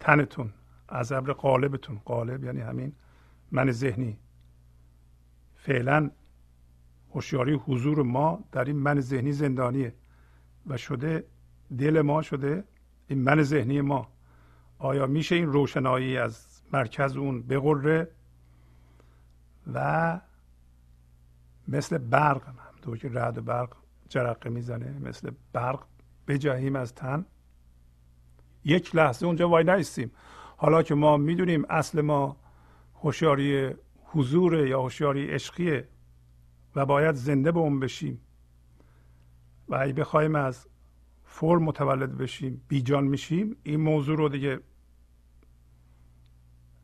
تنتون 0.00 0.52
از 0.88 1.12
ابر 1.12 1.32
قالبتون. 1.32 2.00
قالب 2.04 2.44
یعنی 2.44 2.60
همین 2.60 2.92
من 3.50 3.72
ذهنی. 3.72 4.18
فعلا 5.54 6.10
هوشیاری 7.14 7.54
حضور 7.54 8.02
ما 8.02 8.44
در 8.52 8.64
این 8.64 8.76
من 8.76 9.00
ذهنی 9.00 9.32
زندانیه 9.32 9.94
و 10.66 10.76
شده 10.76 11.24
دل 11.78 12.00
ما 12.00 12.22
شده 12.22 12.64
این 13.08 13.22
من 13.22 13.42
ذهنی 13.42 13.80
ما. 13.80 14.08
آیا 14.78 15.06
میشه 15.06 15.34
این 15.34 15.46
روشنایی 15.46 16.16
از 16.16 16.46
مرکز 16.72 17.16
اون 17.16 17.42
بقره 17.42 18.08
و 19.74 20.20
مثل 21.68 21.98
برق 21.98 22.42
همطور 22.48 22.98
که 22.98 23.08
رعد 23.08 23.44
برق 23.44 23.76
جرقه 24.08 24.50
می‌زنه 24.50 24.98
مثل 24.98 25.30
برق 25.52 25.84
بجهیم 26.28 26.76
از 26.76 26.94
تن. 26.94 27.26
یک 28.64 28.96
لحظه 28.96 29.26
اونجا 29.26 29.48
وای 29.48 29.64
نیستیم 29.64 30.10
حالا 30.56 30.82
که 30.82 30.94
ما 30.94 31.16
می‌دونیم 31.16 31.64
اصل 31.70 32.00
ما 32.00 32.36
هوشیاری 33.02 33.74
حضور 34.04 34.66
یا 34.66 34.82
هوشیاری 34.82 35.30
عشقیه 35.30 35.88
و 36.76 36.86
باید 36.86 37.14
زنده 37.14 37.52
به 37.52 37.58
اون 37.58 37.80
بشیم. 37.80 38.20
و 39.68 39.74
اگه 39.74 39.92
بخوایم 39.92 40.34
از 40.34 40.66
فرم 41.24 41.62
متولد 41.62 42.16
بشیم 42.16 42.62
بیجان 42.68 43.04
میشیم 43.04 43.56
این 43.62 43.80
موضوع 43.80 44.16
رو 44.16 44.28
دیگه 44.28 44.60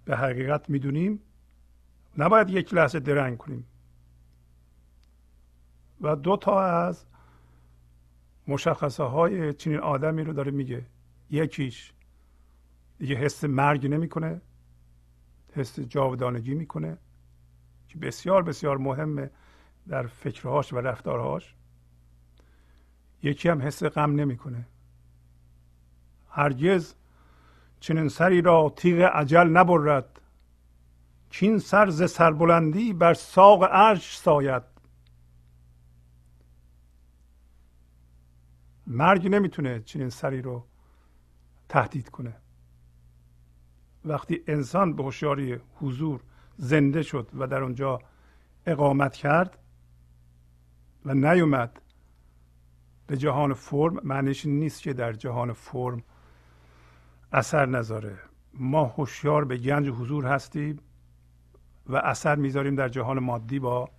به 0.04 0.16
حقیقت 0.16 0.70
می‌دونیم. 0.70 1.20
نباید 2.18 2.50
یک 2.50 2.74
لحظه 2.74 3.00
درنگ 3.00 3.38
کنیم. 3.38 3.66
و 6.00 6.16
دو 6.16 6.36
تا 6.36 6.60
از 6.64 7.06
مشخصه 8.48 9.02
های 9.02 9.52
چنین 9.52 9.78
آدمی 9.78 10.24
رو 10.24 10.32
داره 10.32 10.50
میگه. 10.50 10.86
یکیش 11.30 11.92
دیگه 12.98 13.14
حس 13.14 13.44
مرگ 13.44 13.86
نمی‌کنه 13.86 14.40
حس 15.52 15.80
جاودانگی 15.80 16.54
می‌کنه 16.54 16.98
که 17.88 17.98
بسیار 17.98 18.42
بسیار 18.42 18.78
مهمه. 18.78 19.30
در 19.88 20.06
فکرهاش 20.06 20.72
و 20.72 20.76
رفتارهاش 20.78 21.54
یکی 23.22 23.48
هم 23.48 23.62
حس 23.62 23.84
غم 23.84 24.14
نمی‌کنه. 24.14 24.66
هرگز 26.30 26.94
چنین 27.80 28.08
سری 28.08 28.42
را 28.42 28.72
تیغ 28.76 29.02
عجل 29.02 29.48
نبرد. 29.48 30.20
چین 31.30 31.58
سر 31.58 31.90
ز 31.90 32.10
سربلندی 32.10 32.92
بر 32.92 33.14
ساق 33.14 33.64
عرش 33.64 34.18
ساید. 34.18 34.62
مرگ 38.86 39.28
نمی‌تونه 39.28 39.80
چنین 39.80 40.08
سری 40.08 40.42
رو 40.42 40.66
تهدید 41.68 42.08
کنه. 42.08 42.36
وقتی 44.04 44.44
انسان 44.46 44.96
به 44.96 45.02
هوشیاری 45.02 45.60
حضور 45.74 46.20
زنده 46.56 47.02
شد 47.02 47.30
و 47.34 47.46
در 47.46 47.62
اونجا 47.62 47.98
اقامت 48.66 49.14
کرد 49.14 49.58
و 51.04 51.14
نیومد. 51.14 51.80
به 53.06 53.16
جهان 53.16 53.54
فرم 53.54 54.00
معنیش 54.04 54.46
نیست 54.46 54.82
که 54.82 54.92
در 54.92 55.12
جهان 55.12 55.52
فرم 55.52 56.02
اثر 57.32 57.66
نذاره. 57.66 58.18
ما 58.54 58.84
هوشیار 58.84 59.44
به 59.44 59.56
گنج 59.56 59.88
حضور 59.88 60.26
هستیم 60.26 60.78
و 61.86 61.96
اثر 61.96 62.36
می‌ذاریم 62.36 62.74
در 62.74 62.88
جهان 62.88 63.18
مادی 63.18 63.58
با 63.58 63.90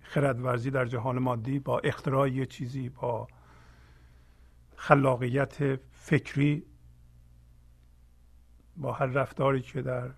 خردورزی 0.00 0.70
در 0.70 0.84
جهان 0.84 1.18
مادی 1.18 1.58
با 1.58 1.78
اختراع 1.78 2.30
یه 2.30 2.46
چیزی 2.46 2.88
با 2.88 3.28
خلاقیت 4.76 5.80
فکری 5.92 6.66
با 8.76 8.92
هر 8.92 9.06
رفتاری 9.06 9.60
که 9.60 9.82
در 9.82 10.10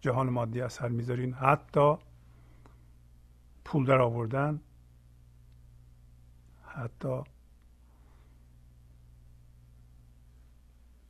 جهان 0.00 0.30
مادی 0.30 0.60
اثر 0.60 0.88
می‌ذارین. 0.88 1.32
حتی 1.32 1.96
پول 3.64 3.84
در 3.86 4.00
آوردن 4.00 4.60
حتی 6.74 7.22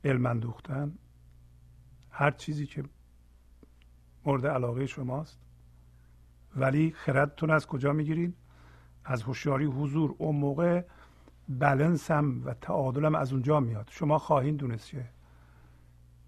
علم 0.03 0.25
اندوختن 0.25 0.97
هر 2.11 2.31
چیزی 2.31 2.65
که 2.65 2.83
مورد 4.25 4.47
علاقه 4.47 4.85
شماست. 4.85 5.39
ولی 6.55 6.91
خردتون 6.91 7.49
از 7.49 7.67
کجا 7.67 7.93
می‌گیرین؟ 7.93 8.33
از 9.05 9.23
هوشیاری 9.23 9.65
حضور. 9.65 10.15
اون 10.17 10.35
موقع 10.35 10.83
بلنسم 11.49 12.41
و 12.45 12.53
تعادلم 12.53 13.15
از 13.15 13.33
اونجا 13.33 13.59
میاد. 13.59 13.87
شما 13.91 14.17
خواهید 14.17 14.57
دونست 14.57 14.89
که 14.89 15.09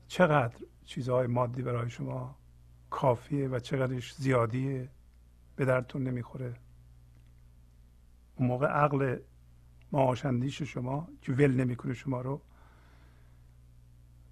چقدر 0.07 0.55
چیزهای 0.85 1.27
مادی 1.27 1.61
برای 1.61 1.89
شما 1.89 2.35
کافیه 2.89 3.47
و 3.47 3.59
چقدرش 3.59 4.15
زیادیه. 4.15 4.89
به 5.55 5.65
درتون 5.65 6.03
نمی‌خوره. 6.03 6.55
اون 8.37 8.47
موقع 8.47 8.67
عقل 8.67 9.19
معاشندیش 9.91 10.61
شما 10.61 11.07
که 11.21 11.31
ول 11.31 11.51
نمی‌کنه 11.51 11.93
شما 11.93 12.21
رو. 12.21 12.41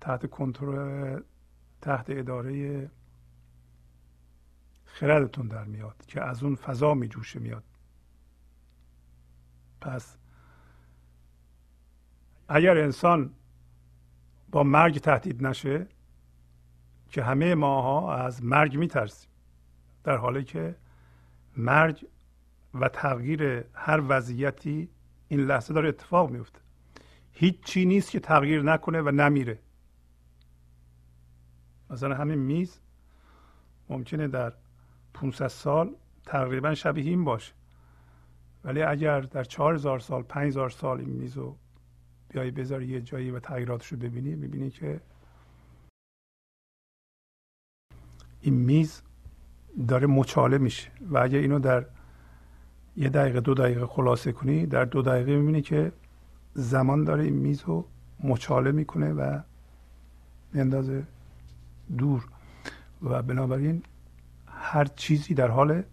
تحت 0.01 0.29
کنترل 0.29 1.21
تحت 1.81 2.05
اداره 2.09 2.89
خردتون 4.85 5.47
در 5.47 5.63
میاد 5.63 6.05
که 6.07 6.21
از 6.21 6.43
اون 6.43 6.55
فضا 6.55 6.93
می 6.93 7.07
جوشه 7.07 7.39
میاد. 7.39 7.63
پس 9.81 10.17
اگر 12.47 12.77
انسان 12.77 13.33
با 14.51 14.63
مرگ 14.63 14.97
تهدید 14.97 15.47
نشه 15.47 15.87
که 17.09 17.23
همه 17.23 17.55
ماها 17.55 18.15
از 18.15 18.43
مرگ 18.43 18.77
میترسیم 18.77 19.29
در 20.03 20.17
حالی 20.17 20.43
که 20.43 20.75
مرگ 21.57 22.07
و 22.79 22.89
تغییر 22.89 23.63
هر 23.73 24.01
وضعیتی 24.07 24.89
این 25.27 25.39
لحظه 25.39 25.73
داره 25.73 25.89
اتفاق 25.89 26.31
میفته. 26.31 26.59
هیچ 27.31 27.63
چی 27.63 27.85
نیست 27.85 28.11
که 28.11 28.19
تغییر 28.19 28.61
نکنه 28.61 29.01
و 29.01 29.11
نمیره. 29.11 29.59
مثلا 31.89 32.15
همین 32.15 32.39
میز 32.39 32.79
ممکنه 33.89 34.27
در 34.27 34.53
500 35.13 35.47
سال 35.47 35.95
تقریبا 36.25 36.75
شبیه 36.75 37.03
این 37.03 37.23
باشه. 37.23 37.53
ولی 38.63 38.81
اگر 38.81 39.21
در 39.21 39.43
4000 39.43 39.99
سال 39.99 40.23
5000 40.23 40.69
سال 40.69 40.99
این 40.99 41.09
میز 41.09 41.37
رو 41.37 41.57
بیایی 42.29 42.51
بذاری 42.51 42.87
یه 42.87 43.01
جایی 43.01 43.31
و 43.31 43.39
تغییراتش 43.39 43.87
رو 43.87 43.97
ببینی 43.97 44.35
می‌بینی 44.35 44.69
که 44.69 45.01
این 48.41 48.53
میز 48.53 49.01
داره 49.87 50.07
مچاله 50.07 50.57
میشه. 50.57 50.91
و 51.01 51.17
اگر 51.17 51.39
اینو 51.39 51.59
در 51.59 51.85
یه 52.97 53.09
دقیقه 53.09 53.39
دو 53.39 53.53
دقیقه 53.53 53.85
خلاصه 53.85 54.31
کنی 54.31 54.65
در 54.65 54.85
دو 54.85 55.01
دقیقه 55.01 55.37
می‌بینی 55.37 55.61
که 55.61 55.91
زمان 56.53 57.03
داره 57.03 57.23
این 57.23 57.33
میز 57.33 57.61
رو 57.61 57.87
مچاله 58.23 58.71
می‌کنه 58.71 59.13
و 59.13 59.39
میندازه 60.53 61.03
دور. 61.97 62.25
و 63.01 63.21
بنابراین 63.21 63.83
هر 64.47 64.85
چیزی 64.85 65.33
در 65.33 65.47
حال 65.47 65.83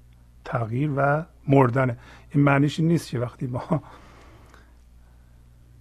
تغییر 0.45 0.91
و 0.97 1.25
مردنه. 1.49 1.99
این 2.31 2.45
معنیش 2.45 2.81
نیست 2.81 3.09
که 3.09 3.19
وقتی 3.19 3.47
ما 3.47 3.83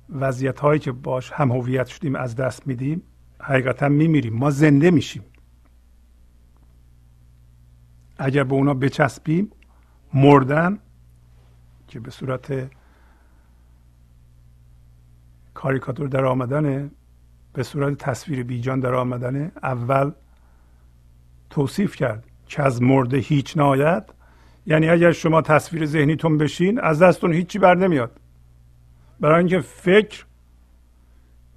وضعیت 0.09 0.59
هایی 0.59 0.80
که 0.80 0.91
باش 0.91 1.32
هم 1.32 1.51
هویت 1.51 1.88
شدیم 1.88 2.15
از 2.15 2.36
دست 2.36 2.67
میدیم 2.67 3.01
حقیقتا 3.39 3.89
میمیریم. 3.89 4.34
ما 4.34 4.49
زنده 4.49 4.91
میشیم. 4.91 5.24
اگر 8.17 8.43
به 8.43 8.53
اونا 8.53 8.74
بچسبیم 8.74 9.51
مردن 10.13 10.80
که 11.91 11.99
به 11.99 12.11
صورت 12.11 12.71
کاریکاتور 15.53 16.07
در 16.07 16.25
آمدنه 16.25 16.91
به 17.53 17.63
صورت 17.63 17.97
تصویر 17.97 18.43
بیجان 18.43 18.79
در 18.79 18.93
آمدنه 18.93 19.51
اول 19.63 20.11
توصیف 21.49 21.95
کرد 21.95 22.25
که 22.45 22.63
از 22.63 22.81
مرده 22.81 23.17
هیچ 23.17 23.57
ناید. 23.57 24.03
یعنی 24.65 24.89
اگر 24.89 25.11
شما 25.11 25.41
تصویر 25.41 25.85
ذهنیتون 25.85 26.37
بشین 26.37 26.79
از 26.79 27.01
دستتون 27.01 27.33
هیچی 27.33 27.59
بر 27.59 27.75
نمیاد. 27.75 28.19
برای 29.19 29.37
اینکه 29.37 29.59
فکر 29.59 30.25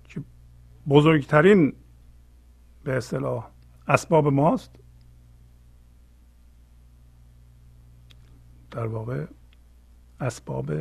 که 0.05 0.21
بزرگترین 0.89 1.73
به 2.85 2.97
اصطلاح 2.97 3.51
اسباب 3.89 4.29
ماست 4.29 4.71
در 8.71 8.87
واقع 8.87 9.27
اسباب 10.25 10.73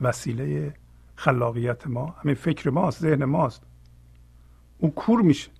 وسیله 0.00 0.74
خلاقیت 1.14 1.86
ما. 1.86 2.14
همین 2.22 2.34
فکر 2.34 2.70
ماست 2.70 3.00
ذهن 3.00 3.24
ماست. 3.24 3.62
اون 4.78 4.90
کور 4.90 5.22
میشه. 5.22 5.50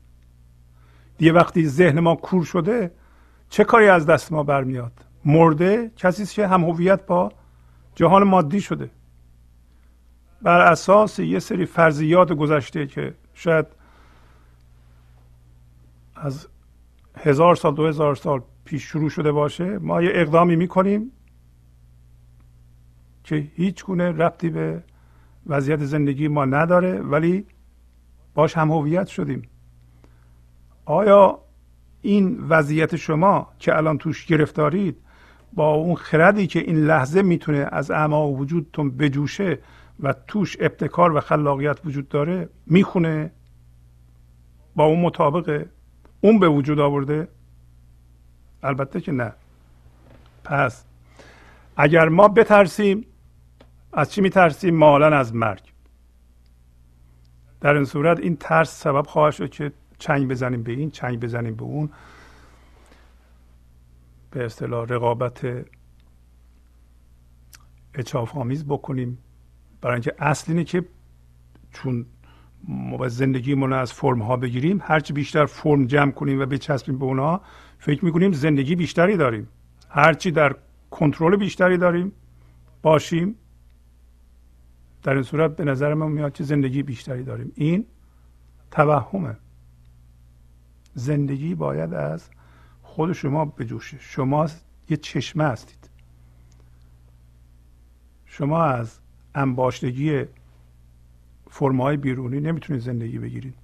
یه 1.21 1.33
وقتی 1.33 1.67
ذهن 1.67 2.01
ما 2.01 2.15
کور 2.15 2.45
شده 2.45 2.91
چه 3.49 3.65
کاری 3.65 3.89
از 3.89 4.07
دست 4.07 4.33
ما 4.33 4.43
برمیاد؟ 4.43 4.93
مرده؟ 5.25 5.91
کسی 5.97 6.27
که 6.27 6.47
هم 6.47 6.65
هویت 6.65 7.07
با 7.07 7.33
جهان 7.95 8.23
مادی 8.23 8.61
شده. 8.61 8.91
بر 10.43 10.61
اساس 10.61 11.19
یه 11.19 11.39
سری 11.39 11.67
فرضیات 11.67 12.33
گذشته 12.33 12.87
که 12.87 13.15
شاید 13.35 13.67
از 16.17 16.49
هزار 17.19 17.55
سال 17.55 17.75
دو 17.75 17.87
هزار 17.87 18.15
سال 18.15 18.43
پیش 18.65 18.83
شروع 18.83 19.11
شده 19.11 19.33
باشه 19.33 19.79
ما 19.79 20.03
یه 20.03 20.11
اقدامی 20.15 20.57
می‌کنیم. 20.57 21.13
که 23.33 23.49
هیچ 23.57 23.85
گونه 23.85 24.13
ربطی 24.13 24.51
به 24.51 24.83
وضعیت 25.47 25.85
زندگی 25.85 26.29
ما 26.29 26.45
نداره 26.45 27.01
ولی 27.01 27.47
باش 28.35 28.57
هم 28.57 28.71
هویت 28.71 29.07
شدیم. 29.07 29.43
آیا 30.85 31.39
این 32.03 32.41
وضعیت 32.49 32.97
شما 32.97 33.49
که 33.59 33.77
الان 33.77 33.99
توش 33.99 34.27
گرفتارید 34.27 34.97
با 35.53 35.75
اون 35.75 35.95
خردی 35.95 36.47
که 36.47 36.59
این 36.59 36.77
لحظه 36.77 37.23
می‌تونه 37.23 37.69
از 37.73 37.91
اعماق 37.91 38.31
وجودتون 38.31 38.91
بجوشه 38.91 39.59
و 40.01 40.15
توش 40.27 40.57
ابتکار 40.61 41.17
و 41.17 41.21
خلاقیت 41.21 41.81
وجود 41.85 42.09
داره 42.09 42.49
می‌خونه؟ 42.67 43.33
با 44.77 44.85
اون 44.85 45.01
مطابقه 45.01 45.71
اون 46.21 46.39
به 46.39 46.49
وجود 46.49 46.81
آورده؟ 46.81 47.29
البته 48.63 49.01
که 49.01 49.13
نه. 49.13 49.33
پس 50.45 50.85
اگر 51.77 52.09
ما 52.09 52.29
بترسیم 52.29 53.07
از 53.93 54.13
چی 54.13 54.21
میترسیم 54.21 54.77
مالا 54.77 55.19
از 55.19 55.35
مرگ. 55.35 55.73
در 57.61 57.75
این 57.75 57.85
صورت 57.85 58.21
این 58.21 58.37
ترس 58.37 58.83
سبب 58.83 59.07
خواهد 59.07 59.33
شد 59.33 59.51
که 59.51 59.73
چنگ 59.99 60.29
بزنیم 60.29 60.63
به 60.63 60.73
این 60.73 60.91
چنگ 60.91 61.21
بزنیم 61.21 61.55
به 61.55 61.63
اون. 61.63 61.91
به 64.31 64.45
اصطلاح 64.45 64.87
رقابت 64.89 65.67
اچاف 67.95 68.37
آمیز 68.37 68.67
بکنیم. 68.67 69.19
برای 69.81 69.95
اینکه 69.95 70.15
اصل 70.19 70.53
اینه 70.53 70.65
که 70.65 70.85
چون 71.73 72.07
ما 72.69 72.97
باید 72.97 73.13
زندگیمون 73.13 73.73
از 73.73 73.93
فرم 73.93 74.23
ها 74.23 74.37
بگیریم 74.37 74.81
هرچی 74.85 75.13
بیشتر 75.13 75.47
فرم 75.47 75.87
جمع 75.87 76.13
کنیم 76.13 76.41
و 76.41 76.47
بچسبیم 76.47 76.99
به 76.99 77.05
اونها 77.05 77.41
فکر 77.79 78.05
می‌کنیم 78.05 78.33
زندگی 78.33 78.77
بیشتری 78.77 79.17
داریم. 79.17 79.49
هرچی 79.89 80.31
در 80.31 80.57
کنترل 80.91 81.37
بیشتری 81.37 81.79
داریم 81.79 82.13
باشیم. 82.83 83.37
در 85.03 85.15
این 85.15 85.23
صورت 85.23 85.57
به 85.57 85.65
نظر 85.65 85.95
من 85.95 86.13
میاد 86.13 86.33
که 86.33 86.45
زندگی 86.45 86.83
بیشتری 86.83 87.23
داریم. 87.23 87.53
این 87.55 87.87
توهمه. 88.71 89.37
زندگی 90.95 91.55
باید 91.55 91.95
از 91.95 92.29
خود 92.83 93.13
شما 93.13 93.45
بجوشه 93.45 93.99
شما 94.01 94.49
یه 94.89 94.97
چشمه 94.97 95.45
هستید. 95.45 95.91
شما 98.27 98.65
از 98.65 98.99
انباشتگی 99.35 100.25
فرمای 101.51 101.97
بیرونی 101.97 102.41
نمی‌تونید 102.41 102.83
زندگی 102.83 103.19
بگیرید. 103.19 103.55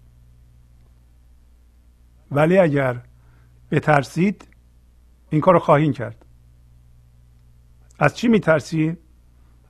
ولی 2.30 2.58
اگر 2.58 3.02
بترسید 3.70 4.48
این 5.30 5.40
کار 5.40 5.54
رو 5.54 5.60
خواهید 5.60 5.94
کرد. 5.94 6.24
از 7.98 8.16
چی 8.16 8.28
میترسید 8.28 8.98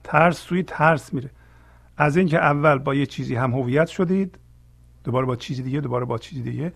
ترس 0.04 0.38
سوی 0.38 0.62
ترس 0.62 1.14
میره. 1.14 1.30
از 2.00 2.16
اینکه 2.16 2.38
اول 2.38 2.78
با 2.78 2.94
یه 2.94 3.06
چیزی 3.06 3.34
هم 3.34 3.52
هویت 3.52 3.86
شدید 3.86 4.38
دوباره 5.04 5.26
با 5.26 5.36
چیزی 5.36 5.62
دیگه 5.62 5.80
دوباره 5.80 6.04
با 6.04 6.18
چیزی 6.18 6.42
دیگه. 6.42 6.72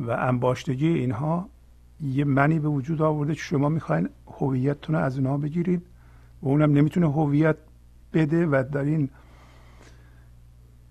و 0.00 0.10
انباشتگی 0.10 0.88
اینها 0.88 1.48
یه 2.00 2.24
منی 2.24 2.58
به 2.58 2.68
وجود 2.68 3.02
آورده 3.02 3.34
که 3.34 3.40
شما 3.40 3.68
می‌خواین 3.68 4.08
هویتتون 4.26 4.94
رو 4.94 5.02
از 5.02 5.16
اینها 5.16 5.36
بگیرید 5.36 5.82
و 6.42 6.48
اونم 6.48 6.72
نمی‌تونه 6.72 7.12
هویت 7.12 7.56
بده 8.12 8.46
و 8.46 8.64
در 8.72 8.80
این 8.80 9.10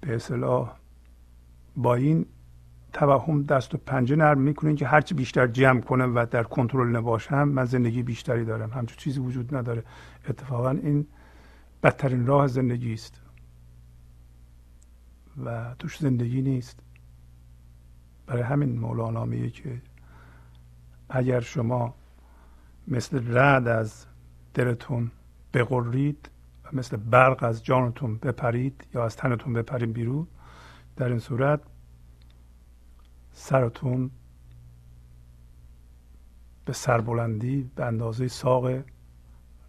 به 0.01 0.15
اصطلاح 0.15 0.71
با 1.75 1.95
این 1.95 2.25
توهم 2.93 3.43
دست 3.43 3.75
و 3.75 3.77
پنجه 3.77 4.15
نرم 4.15 4.41
می‌کنین 4.41 4.75
که 4.75 4.87
هرچی 4.87 5.13
بیشتر 5.13 5.47
جمع 5.47 5.81
کنم 5.81 6.15
و 6.15 6.25
در 6.25 6.43
کنترل 6.43 6.95
نباشم 6.95 7.43
من 7.43 7.65
زندگی 7.65 8.03
بیشتری 8.03 8.45
دارم. 8.45 8.69
همچون 8.69 8.97
چیزی 8.97 9.19
وجود 9.19 9.55
نداره. 9.55 9.83
اتفاقا 10.29 10.69
این 10.69 11.07
بدترین 11.83 12.25
راه 12.25 12.47
زندگی 12.47 12.93
است. 12.93 13.21
و 15.45 15.75
توش 15.79 15.97
زندگی 15.97 16.41
نیست. 16.41 16.79
برای 18.27 18.41
همین 18.41 18.79
مولانا 18.79 19.25
میگه 19.25 19.49
که 19.49 19.81
اگر 21.09 21.39
شما 21.39 21.95
مثل 22.87 23.37
رد 23.37 23.67
از 23.67 24.05
دلتون 24.53 25.11
بقرید 25.53 26.29
و 26.63 26.69
مثل 26.73 26.97
برق 26.97 27.43
از 27.43 27.63
جانتون 27.63 28.17
بپرید 28.17 28.87
یا 28.93 29.05
از 29.05 29.15
تنتون 29.15 29.53
بپرید 29.53 29.93
بیرون 29.93 30.27
در 30.95 31.09
این 31.09 31.19
صورت 31.19 31.61
سرتون 33.31 34.11
به 36.65 36.73
سربلندی 36.73 37.71
به 37.75 37.85
اندازه 37.85 38.27
ساق 38.27 38.83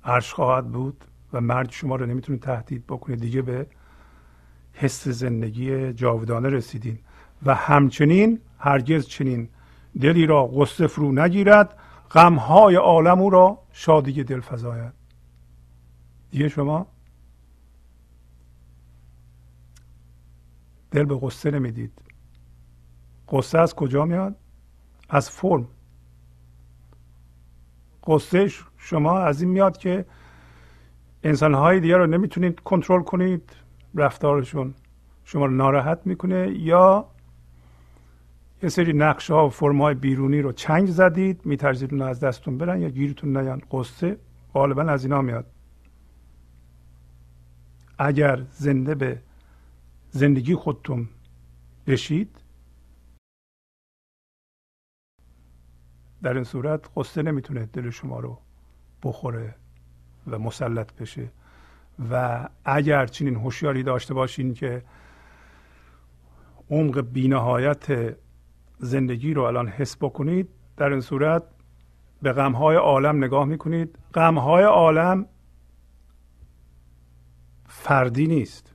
عرش 0.05 0.33
خواهد 0.35 0.73
بود. 0.73 1.05
و 1.33 1.41
مرگ 1.41 1.71
شما 1.71 1.97
رو 1.97 2.07
نمی‌تونید 2.07 2.43
تهدید 2.43 2.87
بکنید. 2.87 3.21
دیگه 3.21 3.43
به 3.43 3.67
حس 4.73 5.09
زندگی 5.09 5.93
جاودانه 5.93 6.49
رسیدین. 6.49 6.99
و 7.47 7.55
همچنین 7.55 8.41
هرگز 8.59 9.07
چنین 9.07 9.49
دلی 10.01 10.27
را 10.27 10.47
غصه 10.47 10.87
فرو 10.87 11.13
نگیرد 11.13 11.79
غمهای 12.11 12.75
عالم 12.75 13.21
او 13.21 13.31
را 13.31 13.63
شادی 13.73 14.25
دل 14.25 14.41
فزاید 14.41 14.93
دیگه 16.31 16.49
شما 16.49 16.87
دل 20.91 21.05
به 21.05 21.15
غصه 21.15 21.51
نمی‌دید. 21.51 22.03
قصه 23.29 23.59
از 23.59 23.75
کجا 23.75 24.05
میاد؟ 24.05 24.37
از 25.09 25.31
فرم. 25.31 25.69
قصه 28.07 28.51
شما 28.77 29.19
از 29.19 29.43
این 29.43 29.51
میاد 29.51 29.79
که 29.79 30.07
انسانهای 31.23 31.81
دیگر 31.81 31.99
رو 31.99 32.07
نمی‌تونید 32.07 32.61
کنترل 32.61 33.03
کنید 33.03 33.57
رفتارشون 33.95 34.75
شما 35.25 35.47
رو 35.47 35.53
ناراحت 35.53 36.01
می‌کنه 36.05 36.51
یا 36.51 37.11
یه 38.63 38.69
سری 38.69 38.93
نقشه 38.93 39.35
ها 39.35 39.47
و 39.47 39.51
فرم 39.51 39.83
های 39.83 39.95
بیرونی 39.95 40.43
رو 40.43 40.53
چنگ 40.53 40.89
زدید 40.89 41.47
میترسید 41.47 41.93
اون 41.93 42.03
از 42.03 42.21
دستتون 42.21 42.59
برن 42.59 42.83
یا 42.83 42.89
گیرتون 42.89 43.37
نیان. 43.37 43.63
قصه 43.71 44.19
غالبا 44.55 44.83
از 44.83 45.05
اینا 45.05 45.23
میاد. 45.23 45.47
اگر 47.99 48.43
زنده 48.51 48.95
به 48.95 49.23
زندگی 50.11 50.55
خودتون 50.55 51.09
بشید 51.87 52.37
در 56.23 56.35
این 56.35 56.45
صورت 56.45 56.89
قصه 56.97 57.23
نمی‌تونه 57.23 57.67
دل 57.67 57.91
شما 57.91 58.21
رو 58.21 58.39
بخوره. 59.03 59.55
و 60.27 60.39
مسلط 60.39 60.93
بشه. 60.93 61.31
و 62.11 62.49
اگر 62.65 63.07
چنین 63.07 63.37
هوشیاری 63.37 63.83
داشته 63.83 64.15
باشین 64.15 64.55
که 64.55 64.83
عمق 66.71 67.01
بینهایت 67.01 68.17
زندگی 68.79 69.35
رو 69.35 69.43
الان 69.43 69.69
حس 69.69 69.97
بکنید 69.97 70.49
در 70.77 70.91
این 70.91 71.01
صورت 71.01 71.43
به 72.23 72.33
غمهای 72.33 72.77
عالم 72.77 73.25
نگاه 73.25 73.45
می‌کنید. 73.45 73.99
غمهای 74.15 74.65
عالم 74.65 75.27
فردی 77.67 78.27
نیست. 78.27 78.75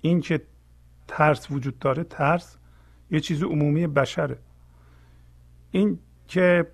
این 0.00 0.20
که 0.20 0.42
ترس 1.08 1.50
وجود 1.50 1.78
داره 1.78 2.04
ترس 2.04 2.56
یه 3.10 3.20
چیز 3.20 3.42
عمومی 3.42 3.86
بشره. 3.86 4.38
این 5.70 5.98
که 6.28 6.66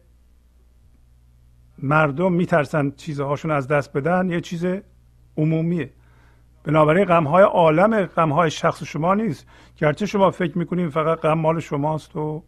مردم 1.79 2.33
میترسن 2.33 2.91
چیزهاشون 2.91 3.51
از 3.51 3.69
دست 3.69 3.93
بدن 3.93 4.31
یه 4.31 4.41
چیز 4.41 4.67
عمومیه. 5.37 5.91
بنابراین 6.65 7.05
غمهای 7.05 7.45
عالم 7.45 8.07
غمهای 8.07 8.51
شخص 8.51 8.83
شما 8.83 9.15
نیست. 9.15 9.47
گرچه 9.77 10.07
شما 10.07 10.31
فکر 10.31 10.59
می‌کنید 10.59 10.89
فقط 10.89 11.19
غم 11.19 11.39
مال 11.39 11.61
شماست 11.61 12.17
و 12.17 12.43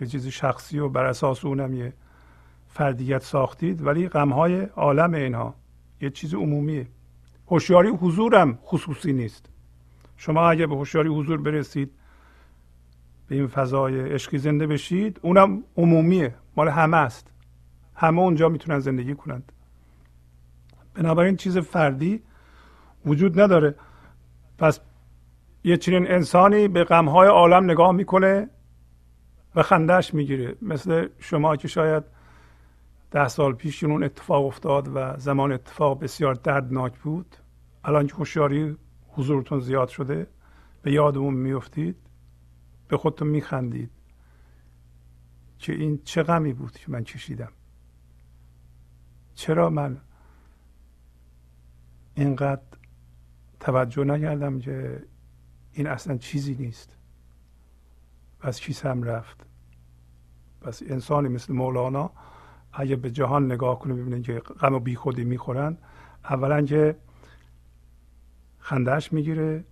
یه 0.00 0.06
چیز 0.06 0.26
شخصی 0.26 0.78
و 0.78 0.88
بر 0.88 1.04
اساس 1.04 1.44
اونم 1.44 1.74
یه 1.74 1.92
فردیت 2.68 3.22
ساختید 3.22 3.86
ولی 3.86 4.08
غمهای 4.08 4.60
عالم 4.62 5.14
اینها 5.14 5.54
یه 6.00 6.10
چیز 6.10 6.34
عمومیه. 6.34 6.86
هوشیاری 7.46 7.88
حضورم 7.88 8.58
خصوصی 8.64 9.12
نیست. 9.12 9.48
شما 10.16 10.50
اگه 10.50 10.66
به 10.66 10.74
هوشیاری 10.74 11.08
حضور 11.08 11.42
برسید 11.42 11.90
به 13.28 13.34
این 13.34 13.46
فضای 13.46 14.00
عشقی 14.00 14.38
زنده 14.38 14.66
بشید 14.66 15.20
اونم 15.22 15.62
عمومیه. 15.76 16.34
مال 16.56 16.68
همه 16.68 16.96
است. 16.96 17.31
همه 17.94 18.20
اونجا 18.20 18.48
می‌تونن 18.48 18.78
زندگی 18.78 19.14
کنند. 19.14 19.52
بنابراین 20.94 21.36
چیز 21.36 21.58
فردی 21.58 22.22
وجود 23.06 23.40
نداره. 23.40 23.74
پس 24.58 24.80
یه 25.64 25.76
چنین 25.76 26.10
انسانی 26.10 26.68
به 26.68 26.84
غمهای 26.84 27.28
عالم 27.28 27.70
نگاه 27.70 27.92
می‌کنه 27.92 28.48
و 29.54 29.62
خندهش 29.62 30.14
می‌گیره. 30.14 30.56
مثل 30.62 31.08
شما 31.18 31.56
که 31.56 31.68
شاید 31.68 32.04
ده 33.10 33.28
سال 33.28 33.52
پیش 33.52 33.84
اون 33.84 34.04
اتفاق 34.04 34.46
افتاد 34.46 34.88
و 34.94 35.16
زمان 35.16 35.52
اتفاق 35.52 36.00
بسیار 36.00 36.34
دردناک 36.34 36.98
بود. 36.98 37.36
الان 37.84 38.06
که 38.06 38.14
هوشیاری 38.14 38.76
حضورتون 39.08 39.60
زیاد 39.60 39.88
شده 39.88 40.26
به 40.82 40.92
یادمون 40.92 41.34
میفتید 41.34 41.96
به 42.88 42.96
خودتون 42.96 43.28
میخندید 43.28 43.90
که 45.58 45.72
این 45.72 46.00
چه 46.04 46.22
غمی 46.22 46.52
بود 46.52 46.72
که 46.72 46.90
من 46.92 47.04
کشیدم. 47.04 47.52
چرا 49.34 49.70
من 49.70 50.00
اینقدر 52.14 52.62
توجه 53.60 54.04
نکردم 54.04 54.58
که 54.58 55.04
این 55.72 55.86
اصلا 55.86 56.16
چیزی 56.16 56.54
نیست؟ 56.54 56.96
از 58.40 58.60
کیسم 58.60 59.02
رفت؟ 59.02 59.46
پس 60.60 60.82
انسانی 60.82 61.28
مثل 61.28 61.52
مولانا 61.52 62.10
اگه 62.72 62.96
به 62.96 63.10
جهان 63.10 63.52
نگاه 63.52 63.78
کنه 63.78 63.94
ببینید 63.94 64.24
که 64.24 64.38
غم 64.38 64.74
و 64.74 64.78
بیخودی 64.78 65.24
می‌خورن 65.24 65.76
اولا 66.24 66.62
که 66.62 66.96
خندهش 68.58 69.12
می‌گیره 69.12 69.64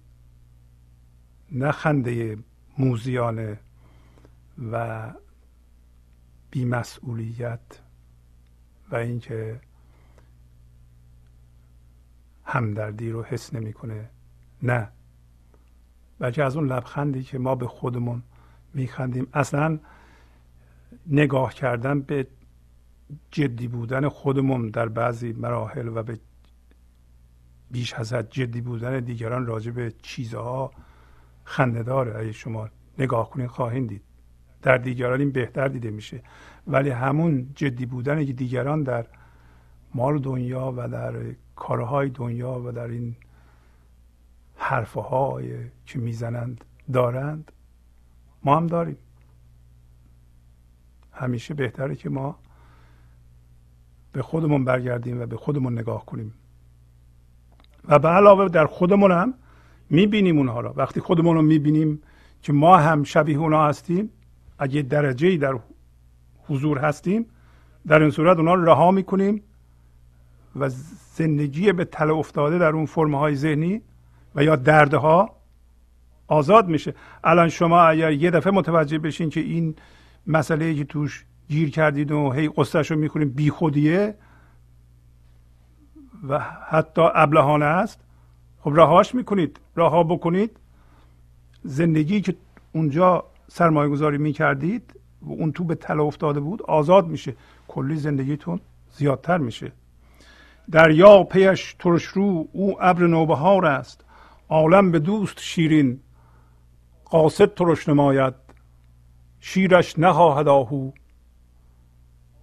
نه 1.53 1.73
خنده 1.73 2.39
موزیانه 2.79 3.61
و 4.73 5.11
بیمسئولیت. 6.51 7.81
و 8.91 8.97
اینکه 8.97 9.61
همدردی 12.45 13.11
رو 13.11 13.23
حس 13.23 13.55
نمی‌کنه. 13.55 14.11
نه. 14.63 14.89
بلکه 16.19 16.45
از 16.45 16.57
اون 16.57 16.73
لبخندی 16.73 17.23
که 17.23 17.39
ما 17.39 17.55
به 17.55 17.67
خودمون 17.67 18.23
میخندیم 18.75 19.27
اصلا 19.35 19.79
نگاه 21.07 21.55
کردن 21.55 22.01
به 22.01 22.27
جدی 23.31 23.69
بودن 23.69 24.09
خودمون 24.09 24.71
در 24.71 24.89
بعضی 24.89 25.33
مراحل 25.33 25.89
و 25.89 26.03
به 26.03 26.19
بیش 27.71 27.95
از 27.95 28.13
حد 28.13 28.31
جدی 28.31 28.61
بودن 28.61 29.01
دیگران 29.01 29.47
راجع 29.47 29.71
به 29.71 29.93
چیزها 30.03 30.71
خنده 31.45 31.83
داره 31.83 32.19
اگه 32.19 32.33
شما 32.33 32.69
نگاه 32.99 33.31
کنید 33.31 33.47
خواهید 33.47 33.89
دید. 33.89 34.03
در 34.63 34.79
دیگران 34.79 35.21
این 35.21 35.31
بهتر 35.31 35.69
دیده 35.69 35.91
میشه. 35.91 36.23
ولی 36.67 36.91
همون 36.91 37.51
جدی 37.55 37.87
بودن 37.87 38.25
که 38.25 38.33
دیگران 38.33 38.83
در 38.83 39.07
مال 39.95 40.19
دنیا 40.19 40.75
و 40.77 40.89
در 40.89 41.15
کارهای 41.57 42.09
دنیا 42.09 42.63
و 42.65 42.73
در 42.73 42.89
این 42.89 43.17
حرفهای 44.57 45.57
که 45.87 45.99
می‌زنند 45.99 46.65
دارند 46.93 47.53
ما 48.45 48.57
هم 48.57 48.67
داریم. 48.67 48.97
همیشه 51.13 51.55
بهتره 51.55 51.95
که 51.95 52.11
ما 52.11 52.39
به 54.13 54.23
خودمون 54.23 54.65
برگردیم 54.65 55.21
و 55.21 55.27
به 55.27 55.37
خودمون 55.37 55.79
نگاه 55.79 56.07
کنیم. 56.07 56.35
و 57.89 57.99
به 57.99 58.09
علاوه 58.09 58.49
در 58.49 58.67
خودمون 58.67 59.13
هم 59.13 59.35
می‌بینیم 59.91 60.39
اونها 60.39 60.61
را. 60.61 60.73
وقتی 60.77 61.01
خودمون 61.01 61.37
رو 61.37 61.43
می‌بینیم 61.43 62.03
که 62.43 62.53
ما 62.53 62.77
هم 62.77 63.05
شبیه 63.05 63.39
اونا 63.39 63.67
هستیم 63.67 64.11
اگه 64.59 64.83
درجه 64.83 65.37
در 65.37 65.59
حضور 66.51 66.79
هستیم. 66.79 67.27
در 67.87 68.03
این 68.03 68.11
صورت 68.11 68.37
اونا 68.37 68.55
رو 68.55 68.65
رها 68.65 68.91
می‌کنیم 68.91 69.43
و 70.57 70.69
زندگی 71.15 71.73
به 71.73 71.85
تله 71.85 72.13
افتاده 72.13 72.59
در 72.59 72.73
اون 72.73 72.87
فرم 72.87 73.15
های 73.15 73.35
ذهنی 73.35 73.83
و 74.35 74.45
یا 74.45 74.57
دردها 74.57 75.37
آزاد 76.27 76.69
میشه. 76.69 76.95
الان 77.25 77.49
شما 77.49 77.83
اگر 77.83 78.13
یه 78.13 78.31
دفعه 78.31 78.53
متوجه 78.53 78.99
بشین 78.99 79.31
که 79.31 79.41
این 79.41 79.75
مسئله 80.27 80.75
که 80.75 80.85
توش 80.85 81.25
گیر 81.49 81.71
کردید 81.71 82.13
و 82.13 82.33
هی 82.33 82.49
قصهش 82.49 82.91
رو 82.91 82.99
می‌کنید 82.99 83.37
بی 83.37 83.51
خودیه 83.51 84.15
و 86.29 86.39
حتی 86.69 87.03
ابلهانه 87.15 87.65
است 87.65 88.01
خب 88.61 88.73
رهاش 88.75 89.15
می‌کنید 89.15 89.61
رها 89.77 90.03
بکنید. 90.03 90.57
زندگی 91.63 92.21
که 92.21 92.37
اونجا 92.73 93.25
سرمایه 93.49 93.91
گذاری 93.91 94.19
می‌کردید 94.19 95.00
و 95.23 95.33
اون 95.33 95.53
تو 95.53 95.65
به 95.65 95.75
تله 95.75 96.03
افتاده 96.03 96.41
بود 96.41 96.63
آزاد 96.63 97.07
میشه. 97.07 97.37
کلی 97.69 97.97
زندگیتون 97.97 98.61
زیادتر 98.91 99.39
میشه. 99.39 99.73
دریا 100.71 101.25
پیش 101.25 101.77
ترش 101.79 102.05
رو 102.05 102.49
او 102.53 102.77
ابر 102.81 103.07
نوبهار 103.07 103.67
است. 103.67 104.05
عالم 104.49 104.91
به 104.91 104.99
دوست 104.99 105.41
شیرین. 105.41 106.01
قاصد 107.05 107.55
ترش 107.55 107.89
نماید. 107.89 108.35
شیرش 109.41 109.99
نخواهد 109.99 110.49
آهو. 110.49 110.91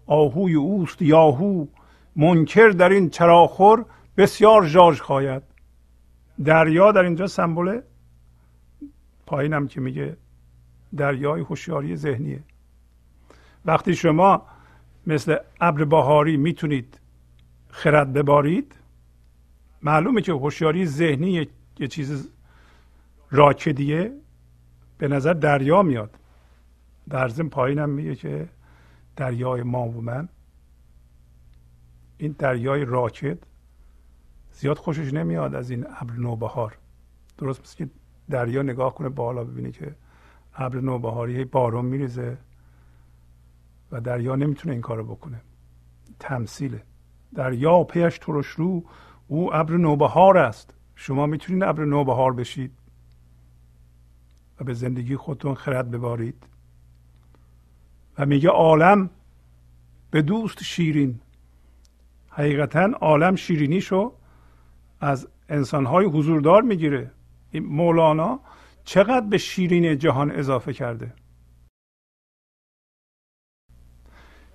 آهوی 0.05 0.53
اوست 0.53 1.01
یاهو. 1.01 1.65
منکر 2.15 2.69
در 2.69 2.89
این 2.89 3.09
چراخور 3.09 3.86
بسیار 4.17 4.67
جاج 4.67 4.99
خواید 4.99 5.43
دریا 6.45 6.91
در 6.91 7.01
اینجا 7.03 7.28
سمبل 7.28 7.82
پایینم 9.25 9.67
که 9.67 9.82
میگه 9.82 10.17
دریای 10.97 11.41
هوشیاری 11.41 11.95
ذهنیه. 11.95 12.39
وقتی 13.68 13.95
شما 13.95 14.45
مثل 15.07 15.38
ابر 15.61 15.84
بهاری 15.84 16.38
می‌تونید 16.38 16.99
خرد 17.70 18.13
ببارید 18.13 18.76
معلومه 19.82 20.22
که 20.22 20.32
هوشیاری 20.34 20.86
ذهنی 20.86 21.47
یه 21.80 21.88
چیز 21.88 22.30
راکدیه 23.32 24.11
به 24.97 25.07
نظر 25.07 25.34
دریا 25.34 25.82
میاد. 25.82 26.20
در 27.09 27.28
ضمن 27.30 27.49
پایینم 27.49 27.89
میگه 27.89 28.15
که 28.15 28.49
دریای 29.15 29.63
ما 29.63 29.88
و 29.88 30.01
من. 30.01 30.30
این 32.18 32.36
دریای 32.39 32.86
راکد 32.86 33.38
زیاد 34.51 34.78
خوشش 34.78 35.13
نمیاد 35.13 35.55
از 35.55 35.70
این 35.70 35.86
ابر 36.01 36.13
نوبهار. 36.13 36.78
درست 37.38 37.61
مثل 37.61 37.76
که 37.76 37.89
دریا 38.30 38.61
نگاه 38.61 38.95
کنه 38.95 39.09
بالا 39.09 39.43
ببینه 39.43 39.72
که 39.72 39.95
ابر 40.55 40.80
نوبهاری 40.80 41.45
بارون 41.45 41.86
میریزه. 41.86 42.38
و 43.91 44.01
دریا 44.01 44.35
نمی‌تونه 44.35 44.73
این 44.73 44.81
کارو 44.81 45.03
بکنه. 45.03 45.41
تمثیله 46.19 46.83
دریا 47.35 47.83
پیش 47.83 48.17
ترش 48.17 48.47
رو 48.47 48.83
او 49.27 49.55
ابر 49.55 49.77
نوبهار 49.77 50.38
است. 50.38 50.73
شما 50.95 51.25
می‌تونید 51.25 51.63
ابر 51.63 51.85
نوبهار 51.85 52.33
بشید. 52.33 52.71
و 54.59 54.63
به 54.63 54.73
زندگی 54.73 55.15
خودتون 55.15 55.55
خرد 55.55 55.91
ببارید. 55.91 56.47
و 58.17 58.25
میگه 58.25 58.49
عالم 58.49 59.09
به 60.11 60.21
دوست 60.21 60.63
شیرین. 60.63 61.19
حقیقتا 62.29 62.89
عالم 63.01 63.35
شیرینیشو 63.35 64.13
از 64.99 65.27
انسانهای 65.49 66.05
حضوردار 66.05 66.61
می‌گیره. 66.61 67.11
این 67.51 67.65
مولانا 67.65 68.39
چقدر 68.83 69.27
به 69.27 69.38
شیرین 69.38 69.97
جهان 69.97 70.31
اضافه 70.31 70.73
کرده؟ 70.73 71.13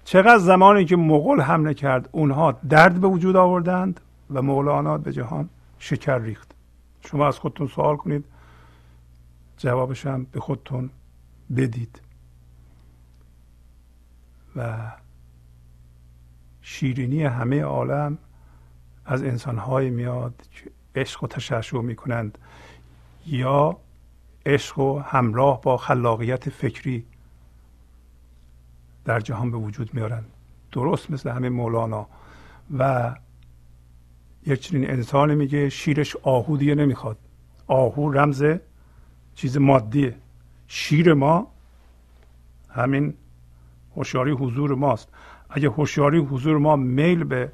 چقدر 0.05 0.39
زمانی 0.39 0.85
که 0.85 0.97
مغول 0.97 1.41
حمله 1.41 1.75
کرد 1.75 2.09
اونها 2.13 2.53
درد 2.53 3.01
به 3.01 3.09
وجود 3.09 3.37
آوردند 3.37 4.01
و 4.31 4.43
مولانا 4.43 4.99
به 4.99 5.13
جهان 5.13 5.49
شکر 5.79 6.19
ریخت. 6.19 6.55
شما 7.01 7.29
از 7.29 7.39
خودتون 7.39 7.67
سوال 7.67 7.97
کنید. 7.97 8.25
جوابش 9.57 10.07
هم 10.07 10.27
به 10.33 10.41
خودتون 10.41 10.91
بدید. 11.57 12.01
و 14.57 14.79
شیرینی 16.63 17.25
همه 17.25 17.63
عالم 17.63 18.19
از 19.05 19.23
انسانهایی 19.23 19.91
میاد 19.91 20.35
که 20.51 20.71
عشق 20.95 21.25
و 21.25 21.27
تشعشع 21.27 21.81
می‌کنند 21.81 22.39
یا 23.27 23.77
عشق 24.47 24.79
و 24.79 24.99
همراه 24.99 25.61
با 25.61 25.77
خلاقیت 25.77 26.51
فکری 26.51 27.05
در 29.05 29.21
جهان 29.21 29.51
به 29.51 29.57
وجود 29.57 29.95
میارن 29.95 30.25
درست 30.73 31.11
مثل 31.11 31.31
همه 31.31 31.49
مولانا. 31.49 32.07
و 32.79 33.15
یک 34.47 34.61
چنین 34.61 34.91
انسان 34.91 35.35
میگه 35.35 35.69
شیرش 35.69 36.17
آهو 36.17 36.57
دیگه 36.57 36.75
نمی‌خواد. 36.75 37.17
آهو 37.67 38.11
رمز 38.11 38.45
چیز 39.35 39.57
مادیه. 39.59 40.15
شیر 40.67 41.15
ما 41.15 41.47
همین 42.71 43.15
هوشیاری 43.97 44.31
حضور 44.31 44.75
ماست. 44.75 45.09
اگه 45.51 45.69
هوشیاری 45.69 46.19
حضور 46.19 46.59
ما 46.59 46.77
میل 46.77 47.25
به 47.25 47.53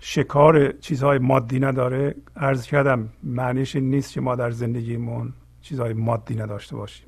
شکار 0.00 0.72
چیزهای 0.72 1.18
مادی 1.18 1.60
نداره 1.60 2.14
عرض 2.36 2.66
کردم 2.66 3.08
معنیش 3.22 3.76
نیست 3.76 4.12
که 4.12 4.20
ما 4.20 4.36
در 4.36 4.50
زندگیمون 4.50 5.32
چیزهای 5.62 5.92
مادی 5.92 6.34
نداشته 6.34 6.76
باشیم. 6.76 7.06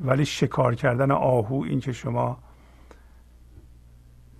ولی 0.00 0.24
شکار 0.24 0.74
کردن 0.74 1.10
آهو 1.10 1.62
این 1.62 1.80
که 1.80 1.92
شما 1.92 2.38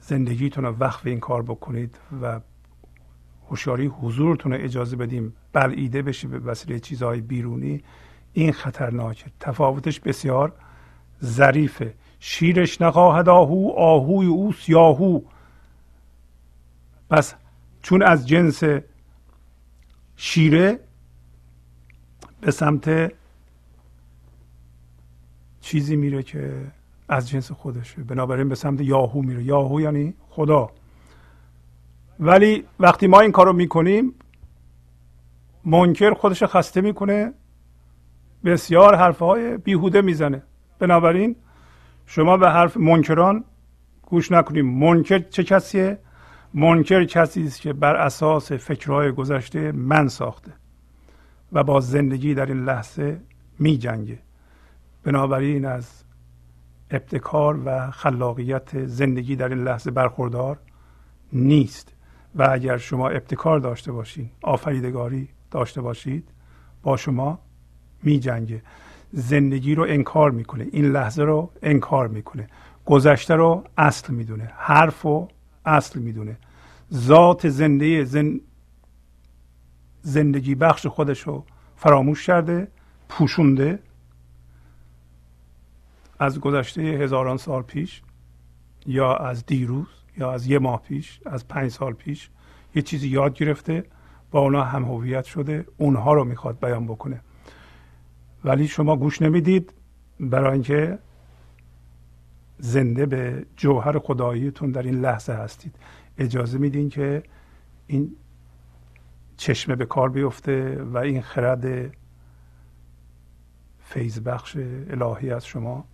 زندگیتون 0.03 0.65
رو 0.65 0.77
وقف 0.77 1.07
این 1.07 1.21
کار 1.21 1.43
بکنید 1.43 1.99
و 2.23 2.41
هوشیاری 3.49 3.87
حضورتون 3.87 4.53
رو 4.53 4.65
اجازه 4.65 4.97
بدیم 4.97 5.37
بلعیده 5.53 6.03
بشه 6.03 6.29
به 6.29 6.39
وسیله 6.39 6.81
چیزهای 6.81 7.21
بیرونی 7.21 7.83
این 8.33 8.53
خطرناکه. 8.53 9.25
تفاوتش 9.41 10.01
بسیار 10.01 10.53
ظریفه 11.25 11.95
شیرش 12.21 12.81
نخواهد 12.81 13.29
آهو 13.29 13.73
آهوی 13.77 14.27
او 14.27 14.53
سیاهو 14.53 15.21
پس 17.11 17.35
چون 17.83 18.03
از 18.03 18.29
جنس 18.29 18.63
شیره 20.17 20.81
به 22.41 22.51
سمت 22.51 23.13
چیزی 25.61 25.97
میره 25.97 26.23
که 26.23 26.73
از 27.13 27.29
جنس 27.29 27.53
خودشه. 27.53 28.03
بنابراین 28.03 28.49
به 28.49 28.55
سمت 28.55 28.81
یاهو 28.81 29.23
میره. 29.23 29.43
یاهو 29.43 29.81
یعنی 29.81 30.15
خدا. 30.31 30.71
ولی 32.21 32.65
وقتی 32.81 33.07
ما 33.07 33.21
این 33.21 33.33
کارو 33.33 33.53
می‌کنیم 33.53 34.15
منکر 35.65 36.15
خودش 36.15 36.43
خسته 36.43 36.81
می‌کنه. 36.81 37.33
بسیار 38.45 38.95
حرفهای 38.95 39.57
بیهوده 39.57 40.03
می‌زنه. 40.03 40.43
بنابراین 40.79 41.37
شما 42.07 42.37
به 42.37 42.51
حرف 42.51 42.77
منکران 42.77 43.45
گوش 44.03 44.33
نکنیم. 44.33 44.67
منکر 44.79 45.19
چه 45.19 45.45
کسیه؟ 45.45 45.99
منکر 46.55 47.05
کسی 47.05 47.47
است 47.47 47.61
که 47.61 47.73
بر 47.73 47.97
اساس 47.97 48.53
فکرهای 48.53 49.13
گذشته 49.13 49.73
من 49.73 50.09
ساخته 50.09 50.53
و 51.53 51.65
با 51.65 51.81
زندگی 51.81 52.35
در 52.35 52.47
این 52.47 52.65
لحظه 52.65 53.21
می 53.59 53.79
جنگه 53.79 54.19
بنابراین 55.05 55.65
از 55.65 56.05
ابتکار 56.93 57.61
و 57.65 57.91
خلاقیت 57.91 58.87
زندگی 58.87 59.37
در 59.37 59.49
این 59.49 59.65
لحظه 59.65 59.91
برخوردار 59.91 60.59
نیست. 61.33 61.93
و 62.35 62.49
اگر 62.51 62.77
شما 62.77 63.09
ابتکار 63.09 63.59
داشته 63.59 63.93
باشید 63.93 64.31
آفریدگاری 64.43 65.29
داشته 65.51 65.81
باشید 65.81 66.29
با 66.83 66.97
شما 66.97 67.39
می 68.03 68.19
جنگه 68.19 68.63
زندگی 69.13 69.75
رو 69.75 69.87
انکار 69.89 70.31
می‌کنه 70.31 70.67
این 70.73 70.93
لحظه 70.93 71.23
رو 71.23 71.51
انکار 71.63 72.09
می‌کنه. 72.09 72.49
گذشته 72.87 73.35
رو 73.35 73.65
اصل 73.79 74.15
می‌دونه 74.15 74.53
حرف 74.57 75.03
رو 75.03 75.29
اصل 75.65 75.99
می‌دونه. 75.99 76.37
ذات 76.93 77.49
زنده 77.49 78.05
زن... 78.05 78.41
زندگی 80.03 80.55
بخش 80.55 80.87
خودش 80.87 81.21
رو 81.21 81.45
فراموش 81.77 82.27
کرده 82.27 82.69
پوشونده 83.09 83.79
از 86.23 86.41
گذشته 86.41 86.83
هزاران 86.83 87.37
سال 87.37 87.63
پیش 87.63 88.03
یا 88.87 89.17
از 89.17 89.47
دیروز 89.47 89.87
یا 90.17 90.33
از 90.33 90.47
یه 90.47 90.59
ماه 90.59 90.83
پیش 90.83 91.21
از 91.27 91.49
پنج 91.49 91.71
سال 91.71 91.93
پیش 91.93 92.31
یه 92.75 92.83
چیزی 92.83 93.09
یاد 93.09 93.35
گرفته 93.35 93.85
با 94.31 94.41
اونا 94.41 94.65
هم 94.65 94.85
هویت 94.85 95.25
شده 95.25 95.67
اونها 95.77 96.13
رو 96.13 96.25
می‌خواد 96.25 96.61
بیان 96.61 96.87
بکنه. 96.87 97.21
ولی 98.45 98.69
شما 98.69 98.97
گوش 98.97 99.23
نمی‌دید 99.23 99.73
برای 100.21 100.53
اینکه 100.53 100.99
زنده 102.59 103.07
به 103.07 103.47
جوهر 103.57 103.99
خداییتون 103.99 104.71
در 104.71 104.83
این 104.83 105.01
لحظه 105.01 105.33
هستید. 105.33 105.77
اجازه 106.19 106.59
میدین 106.59 106.89
که 106.89 107.23
این 107.87 108.17
چشمه 109.37 109.77
به 109.77 109.87
کار 109.87 110.09
بیفته 110.09 110.83
و 110.83 110.99
این 110.99 111.23
خرد 111.23 111.95
فیض 113.85 114.21
بخش 114.21 114.57
الهی 114.91 115.31
از 115.31 115.47
شما 115.47 115.85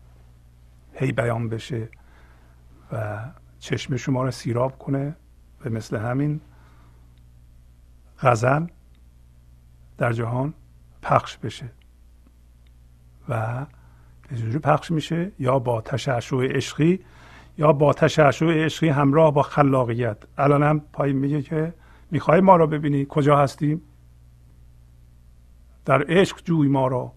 هی 0.98 1.12
بیان 1.12 1.48
بشه 1.48 1.88
و 2.92 3.18
چشم 3.58 3.96
شما 3.96 4.22
رو 4.22 4.30
سیراب 4.30 4.78
کنه 4.78 5.16
به 5.60 5.70
مثل 5.70 5.96
همین 5.96 6.40
غزل 8.22 8.66
در 9.98 10.12
جهان 10.12 10.54
پخش 11.02 11.36
بشه 11.36 11.70
و 13.28 13.66
جوری 14.34 14.58
پخش 14.58 14.90
میشه 14.90 15.32
یا 15.38 15.58
با 15.58 15.80
تشعشع 15.80 16.36
عشقی 16.36 17.00
یا 17.58 17.72
با 17.72 17.92
تشعشع 17.92 18.64
عشقی 18.64 18.88
همراه 18.88 19.34
با 19.34 19.42
خلاقیت. 19.42 20.16
الان 20.38 20.62
هم 20.62 20.80
پایین 20.92 21.16
میگه 21.16 21.42
که 21.42 21.74
می‌خوای 22.10 22.40
ما 22.40 22.56
را 22.56 22.66
ببینی؟ 22.66 23.06
کجا 23.08 23.36
هستیم؟ 23.36 23.82
در 25.84 26.04
عشق 26.08 26.44
جوی 26.44 26.68
ما 26.68 26.88
را 26.88 27.12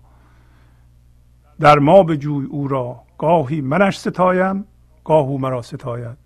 در 1.60 1.80
ما 1.80 2.04
به 2.04 2.18
جوی 2.18 2.46
او 2.46 2.68
را. 2.68 3.04
گاهی 3.22 3.62
منش 3.62 4.00
ستایم 4.00 4.66
گاه 5.04 5.26
او 5.26 5.40
مرا 5.40 5.62
ستاید. 5.62 6.18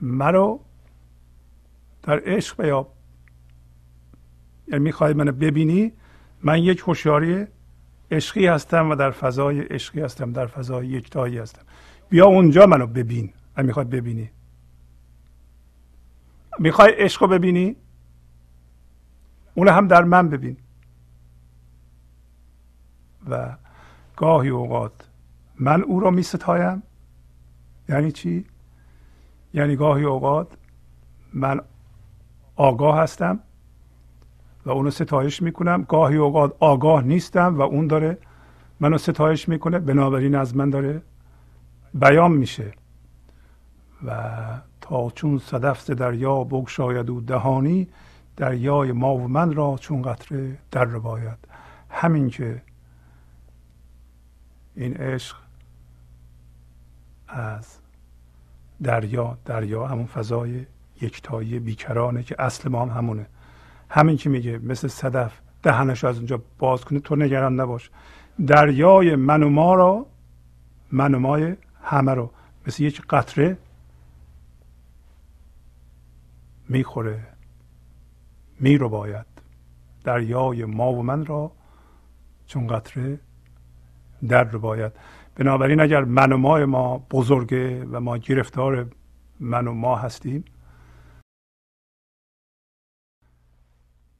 مرا 0.00 0.60
در 2.02 2.20
عشق 2.26 2.62
بیاب. 2.62 2.92
یعنی 4.68 4.84
می‌خوای 4.84 5.12
منو 5.12 5.32
ببینی؟ 5.32 5.92
من 6.42 6.62
یک 6.62 6.80
هوشیاری 6.86 7.46
عشقی 8.10 8.46
هستم 8.46 8.90
و 8.90 8.94
در 8.94 9.10
فضای 9.10 9.60
عشقی 9.60 10.00
هستم 10.00 10.32
در 10.32 10.46
فضای 10.46 10.86
یکتایی 10.86 11.38
هستم. 11.38 11.62
بیا 12.08 12.26
اونجا 12.26 12.66
منو 12.66 12.86
ببین. 12.86 13.32
می‌خوای 13.56 13.86
ببینی. 13.86 14.30
می‌خوای 16.58 16.92
عشق 16.92 17.22
رو 17.22 17.28
ببینی؟ 17.28 17.76
اون 19.54 19.68
هم 19.68 19.88
در 19.88 20.04
من 20.04 20.28
ببین. 20.28 20.56
و 23.30 23.56
گاهی 24.16 24.48
اوقات 24.48 25.05
من 25.60 25.82
او 25.82 26.00
را 26.00 26.10
می 26.10 26.22
ستایم 26.22 26.82
یعنی 27.88 28.12
چی؟ 28.12 28.46
یعنی 29.54 29.76
گاهی 29.76 30.04
اوقات 30.04 30.48
من 31.32 31.60
آگاه 32.56 32.98
هستم 32.98 33.38
و 34.64 34.70
اونو 34.70 34.90
ستایش 34.90 35.42
می‌کنم. 35.42 35.82
گاهی 35.82 36.16
اوقات 36.16 36.56
آگاه 36.60 37.02
نیستم 37.02 37.58
و 37.58 37.62
اون 37.62 37.86
داره 37.86 38.18
منو 38.80 38.98
ستایش 38.98 39.48
می‌کنه. 39.48 39.78
بنابراین 39.78 40.34
از 40.34 40.56
من 40.56 40.70
داره 40.70 41.02
بیان 41.94 42.32
میشه. 42.32 42.72
و 44.06 44.32
تا 44.80 45.10
چون 45.10 45.38
صدف 45.38 45.90
دریا 45.90 46.44
بگشاید 46.44 47.10
و 47.10 47.20
دهانی 47.20 47.88
دریای 48.36 48.92
ما 48.92 49.14
و 49.14 49.28
من 49.28 49.54
را 49.54 49.76
چون 49.80 50.02
قطره 50.02 50.58
در 50.70 50.84
باید 50.84 51.38
همین 51.90 52.28
که 52.28 52.62
این 54.74 54.96
عشق 54.96 55.36
از 57.28 57.78
دریا 58.82 59.38
دریا 59.44 59.86
همون 59.86 60.06
فضای 60.06 60.66
یکتایی 61.00 61.58
بیکرانه 61.58 62.22
که 62.22 62.36
اصل 62.38 62.68
ما 62.68 62.82
هم 62.82 62.98
همونه. 62.98 63.26
همین 63.90 64.16
که 64.16 64.28
میگه 64.28 64.58
مثل 64.58 64.88
صدف 64.88 65.40
دهنش 65.62 66.04
از 66.04 66.16
اونجا 66.16 66.42
باز 66.58 66.84
کنه 66.84 67.00
تو 67.00 67.16
نگران 67.16 67.60
نباش. 67.60 67.90
دریای 68.46 69.16
من 69.16 69.42
و 69.42 69.48
ما 69.48 69.74
را 69.74 70.06
من 70.92 71.14
و 71.14 71.18
مای 71.18 71.56
همه 71.82 72.14
رو 72.14 72.30
مثل 72.66 72.82
یک 72.82 73.02
قطره 73.10 73.58
می‌خوره 76.68 77.26
میرو 78.60 78.88
باید 78.88 79.26
دریای 80.04 80.64
ما 80.64 80.92
و 80.92 81.02
من 81.02 81.26
را 81.26 81.52
چون 82.46 82.66
قطره 82.66 83.18
در 84.28 84.44
رو 84.44 84.58
باید 84.58 84.92
بنابراین 85.36 85.80
اگر 85.80 86.04
من 86.04 86.32
و 86.32 86.36
مای 86.36 86.64
ما 86.64 86.98
بزرگه 86.98 87.84
و 87.84 88.00
ما 88.00 88.18
گرفتار 88.18 88.90
من 89.40 89.68
و 89.68 89.72
ما 89.72 89.96
هستیم 89.96 90.44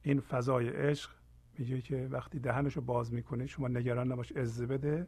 این 0.01 0.19
فضای 0.19 0.69
عشق 0.69 1.11
میگه 1.57 1.81
که 1.81 2.07
وقتی 2.11 2.39
دهنش 2.39 2.73
رو 2.73 2.81
باز 2.81 3.13
می‌کنه 3.13 3.45
شما 3.45 3.67
نگران 3.67 4.11
نباش 4.11 4.31
عزه 4.31 4.65
بده 4.65 5.07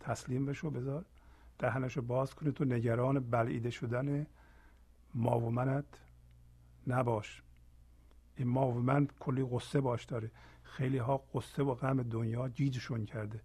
تسلیم 0.00 0.46
بشو 0.46 0.70
بذار. 0.70 1.04
دهنش 1.58 1.96
رو 1.96 2.02
باز 2.02 2.34
کنه 2.34 2.50
تو 2.50 2.64
نگران 2.64 3.20
بلعیده 3.20 3.70
شدن 3.70 4.26
ما 5.14 5.40
و 5.40 5.50
منت 5.50 6.00
نباش. 6.86 7.42
این 8.36 8.48
ما 8.48 8.68
و 8.68 8.74
من 8.74 9.08
کلی 9.20 9.48
قصه 9.52 9.80
باش 9.80 10.04
داره. 10.04 10.30
خیلی 10.62 10.98
ها 10.98 11.24
قصه 11.34 11.62
و 11.62 11.74
غم 11.74 12.02
دنیا 12.02 12.48
جیجشون 12.48 13.04
کرده. 13.04 13.40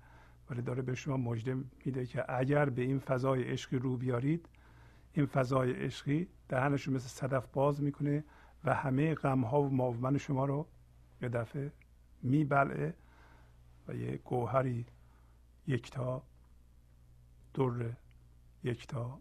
ولی 0.50 0.62
داره 0.62 0.82
به 0.82 0.96
شما 0.96 1.18
مژده 1.18 1.54
میده 1.86 2.06
که 2.06 2.26
اگر 2.38 2.70
به 2.70 2.82
این 2.82 3.00
فضای 3.00 3.44
عشقی 3.44 3.80
رو 3.80 3.98
بیارید 3.98 4.50
این 5.14 5.26
فضای 5.26 5.72
عشقی 5.72 6.28
دهنش 6.50 6.88
مثل 6.88 7.08
صدف 7.08 7.48
باز 7.48 7.82
می‌کنه 7.82 8.24
و 8.64 8.74
همه 8.74 9.16
غم 9.16 9.42
ها 9.42 9.62
و 9.62 9.94
من 9.94 10.18
شما 10.18 10.46
رو 10.46 10.68
یه 11.22 11.30
دفعه 11.30 11.72
میبلعه 12.22 12.94
و 13.88 13.96
یه 13.96 14.18
گوهری 14.18 14.86
یکتا 15.68 16.24
در 17.54 17.92
یکتا 18.64 19.20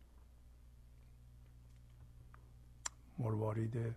مروارید 3.19 3.97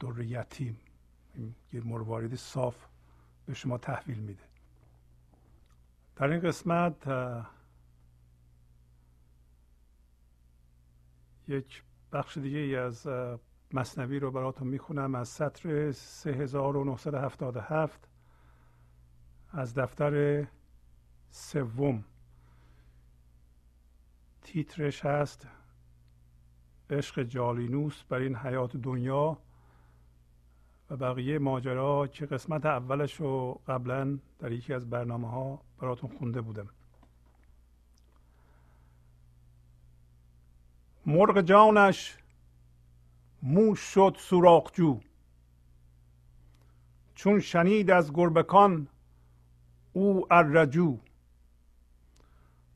در 0.00 0.20
یتیم 0.20 0.76
یه 1.72 1.80
مروارید 1.80 2.34
صاف 2.34 2.86
به 3.46 3.54
شما 3.54 3.78
تحویل 3.78 4.18
میده. 4.18 4.42
در 6.18 6.30
این 6.30 6.40
قسمت 6.40 7.08
یک 11.48 11.82
بخش 12.12 12.38
دیگه 12.38 12.58
ای 12.58 12.76
از 12.76 13.08
مصنوی 13.72 14.18
رو 14.18 14.30
براتون 14.30 14.68
می‌خونم 14.68 15.14
از 15.14 15.28
سطر 15.28 15.92
3977 15.92 18.08
از 19.52 19.74
دفتر 19.74 20.46
سوم. 21.30 22.04
تیترش 24.42 25.04
هست 25.04 25.48
عشق 26.90 27.22
جالینوس 27.22 28.02
بر 28.02 28.18
این 28.18 28.36
حیات 28.36 28.76
دنیا. 28.76 29.38
و 30.90 30.96
بقیه 30.96 31.38
ماجرا 31.38 32.06
که 32.06 32.26
قسمت 32.26 32.66
اولش 32.66 33.14
رو 33.14 33.60
قبلا 33.68 34.18
در 34.38 34.52
یکی 34.52 34.74
از 34.74 34.90
برنامه 34.90 35.30
ها 35.30 35.60
براتون 35.80 36.10
خونده 36.18 36.40
بودم. 36.40 36.68
مرغ 41.06 41.40
جانش 41.40 42.18
موش 43.42 43.80
شد 43.80 44.16
سوراخجو 44.18 45.00
چون 47.14 47.40
شنید 47.40 47.90
از 47.90 48.12
گربکان 48.12 48.88
او 49.92 50.32
الرجو 50.32 50.98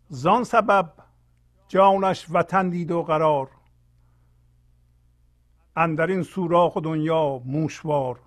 زان 0.08 0.44
سبب 0.44 0.92
جانش 1.68 2.26
وطن 2.30 2.68
دید 2.68 2.90
و 2.90 3.02
قرار. 3.02 3.61
اندر 5.76 6.06
این 6.06 6.22
سوراخ 6.22 6.76
دنیا 6.76 7.38
موشوار. 7.44 8.20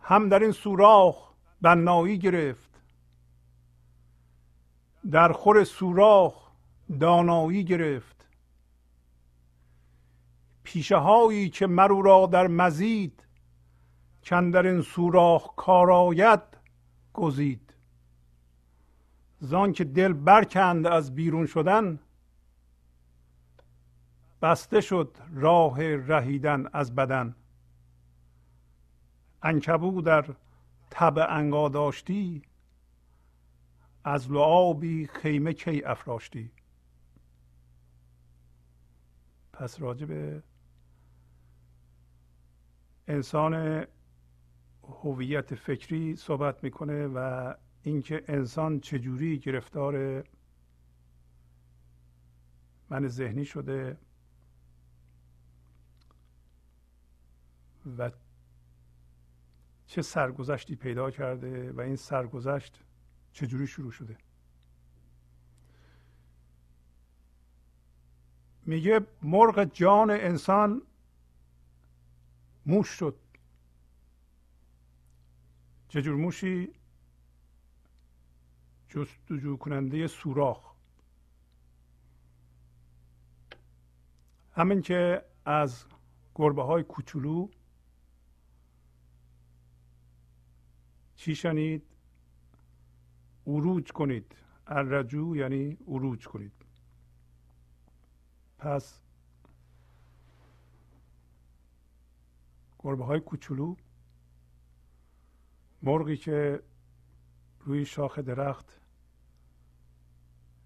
هم 0.00 0.28
در 0.28 0.38
این 0.38 0.52
سوراخ 0.52 1.30
بنایی 1.60 2.18
گرفت. 2.18 2.70
در 5.10 5.32
خور 5.32 5.64
سوراخ 5.64 6.50
دانایی 7.00 7.64
گرفت. 7.64 8.28
پیشه 10.62 10.96
هایی 10.96 11.48
که 11.48 11.66
مرو 11.66 12.02
را 12.02 12.26
در 12.26 12.46
مزید 12.46 13.26
در 14.30 14.66
این 14.66 14.82
سوراخ 14.82 15.54
کارآید 15.56 16.40
گزید. 17.14 17.74
زان 19.40 19.72
که 19.72 19.84
دل 19.84 20.12
برکند 20.12 20.86
از 20.86 21.14
بیرون 21.14 21.46
شدن 21.46 21.98
بسته 24.42 24.80
شد 24.80 25.16
راه 25.34 25.96
رهیدن 25.96 26.66
از 26.72 26.94
بدن. 26.94 27.34
انکبو 29.42 30.02
در 30.02 30.34
تب 30.90 31.26
انگا 31.28 31.68
داشتی 31.68 32.42
از 34.04 34.30
لعابی 34.32 35.06
خیمه 35.06 35.52
کی 35.52 35.84
افراشتی. 35.84 36.50
پس 39.52 39.80
راجع 39.80 40.06
به 40.06 40.42
انسان 43.08 43.86
هویت 45.02 45.54
فکری 45.54 46.16
صحبت 46.16 46.64
می‌کنه 46.64 47.06
و 47.06 47.54
اینکه 47.82 48.24
انسان 48.28 48.80
چجوری 48.80 49.38
گرفتار 49.38 50.24
من 52.90 53.08
ذهنی 53.08 53.44
شده. 53.44 53.96
و 57.98 58.10
چه 59.86 60.02
سرگذشتی 60.02 60.76
پیدا 60.76 61.10
کرده 61.10 61.72
و 61.72 61.80
این 61.80 61.96
سرگذشت 61.96 62.80
چجوری 63.32 63.66
شروع 63.66 63.90
شده. 63.92 64.16
میگه 68.66 69.00
مرغ 69.22 69.64
جان 69.64 70.10
انسان 70.10 70.82
موش 72.66 72.88
شد. 72.88 73.18
چجور 75.88 76.16
موشی؟ 76.16 76.72
جستجو 78.88 79.56
کننده 79.56 80.06
سوراخ. 80.06 80.74
همین 84.52 84.82
که 84.82 85.24
از 85.44 85.84
گربه 86.34 86.62
های 86.62 86.82
کوچولو 86.82 87.48
چی 91.20 91.34
شنید؟ 91.34 91.82
اروج 93.46 93.92
کنید. 93.92 94.36
الرجو 94.66 95.36
یعنی 95.36 95.78
اروج 95.88 96.28
کنید. 96.28 96.52
پس 98.58 99.02
گربه 102.78 103.04
های 103.04 103.20
کوچولو 103.20 103.76
مرغی 105.82 106.16
که 106.16 106.62
روی 107.60 107.84
شاخ 107.84 108.18
درخت 108.18 108.80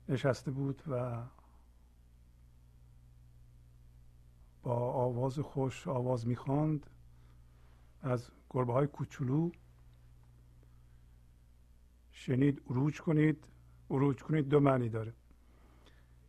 نشسته 0.08 0.50
بود 0.50 0.82
و 0.88 1.24
با 4.62 4.74
آواز 4.92 5.38
خوش 5.38 5.88
آواز 5.88 6.26
می‌خواند 6.26 6.90
از 8.02 8.30
گربه 8.50 8.72
های 8.72 8.86
کوچولو 8.86 9.50
شنید 12.14 12.62
اروج 12.70 13.00
کنید. 13.00 13.48
اروج 13.90 14.22
کنید 14.22 14.48
دو 14.48 14.60
معنی 14.60 14.88
داره. 14.88 15.12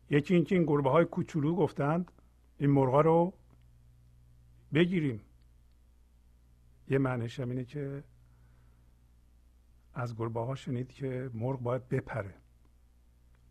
یکی 0.10 0.36
اینکه 0.36 0.56
این 0.56 0.66
گربه 0.66 0.90
های 0.90 1.06
کوچولو 1.06 1.56
گفتند 1.56 2.12
این 2.58 2.70
مرغا 2.70 3.02
رو 3.02 3.34
بگیریم. 4.74 5.22
یه 6.88 6.98
معنیش 6.98 7.40
هم 7.40 7.50
اینه 7.50 7.66
که 7.66 8.04
از 9.94 10.16
گربه 10.16 10.40
ها 10.40 10.56
شنید 10.56 10.90
که 10.90 11.30
مرغ 11.34 11.60
باید 11.60 11.90
بپره. 11.90 12.34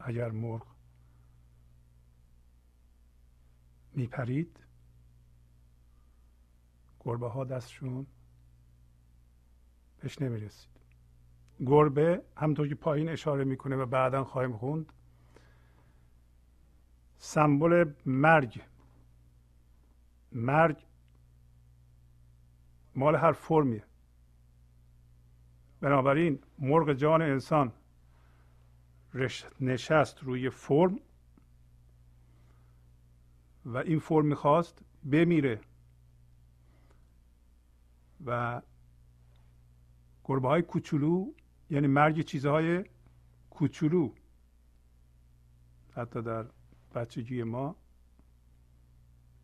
اگر 0.00 0.30
مرغ 0.30 0.66
میپرید 3.92 4.60
گربه 7.00 7.28
ها 7.28 7.44
دستشون 7.44 8.06
بهش 10.00 10.22
نمی‌رسید. 10.22 10.73
گربه 11.60 12.22
همطور 12.36 12.68
که 12.68 12.74
پایین 12.74 13.08
اشاره 13.08 13.44
می‌کنه 13.44 13.76
و 13.76 13.86
بعدا 13.86 14.24
خواهیم 14.24 14.56
خوند. 14.56 14.92
سمبل 17.16 17.92
مرگ. 18.06 18.62
مرگ 20.32 20.84
مال 22.94 23.16
هر 23.16 23.32
فرمیه. 23.32 23.84
بنابراین 25.80 26.38
مرغ 26.58 26.92
جان 26.92 27.22
انسان 27.22 27.72
نشست 29.60 30.22
روی 30.22 30.50
فرم 30.50 30.98
و 33.64 33.76
این 33.76 33.98
فرم 33.98 34.26
می‌خواست 34.26 34.82
بمیره 35.12 35.60
و 38.26 38.62
گربه 40.24 40.48
های 40.48 40.62
کوچولو 40.62 41.32
یعنی 41.70 41.86
مرگ 41.86 42.20
چیزهای 42.20 42.84
کوچولو. 43.50 44.10
حتی 45.94 46.22
در 46.22 46.46
بچگی 46.94 47.42
ما 47.42 47.76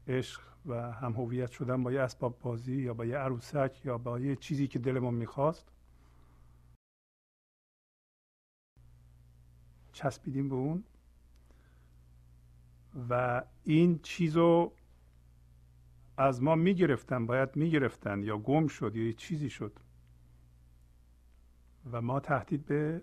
عشق 0.06 0.40
و 0.66 0.92
هم 0.92 1.12
هویت 1.12 1.50
شدن 1.50 1.82
با 1.82 1.92
یه 1.92 2.00
اسباب 2.00 2.38
بازی 2.38 2.76
یا 2.76 2.94
با 2.94 3.04
یه 3.04 3.16
عروسک 3.16 3.80
یا 3.84 3.98
با 3.98 4.20
یه 4.20 4.36
چیزی 4.36 4.66
که 4.68 4.78
دلمون 4.78 5.14
می‌خواست 5.14 5.72
چسبیدیم 9.92 10.48
به 10.48 10.54
اون. 10.54 10.84
و 13.10 13.42
این 13.64 13.98
چیز 14.02 14.36
رو 14.36 14.72
از 16.16 16.42
ما 16.42 16.54
می‌گرفتن 16.54 17.26
باید 17.26 17.56
می‌گرفتن 17.56 18.22
یا 18.22 18.38
گم 18.38 18.66
شد 18.66 18.96
یا 18.96 19.06
یه 19.06 19.12
چیزی 19.12 19.50
شد. 19.50 19.72
و 21.92 22.00
ما 22.00 22.20
تهدید 22.20 22.66
به 22.66 23.02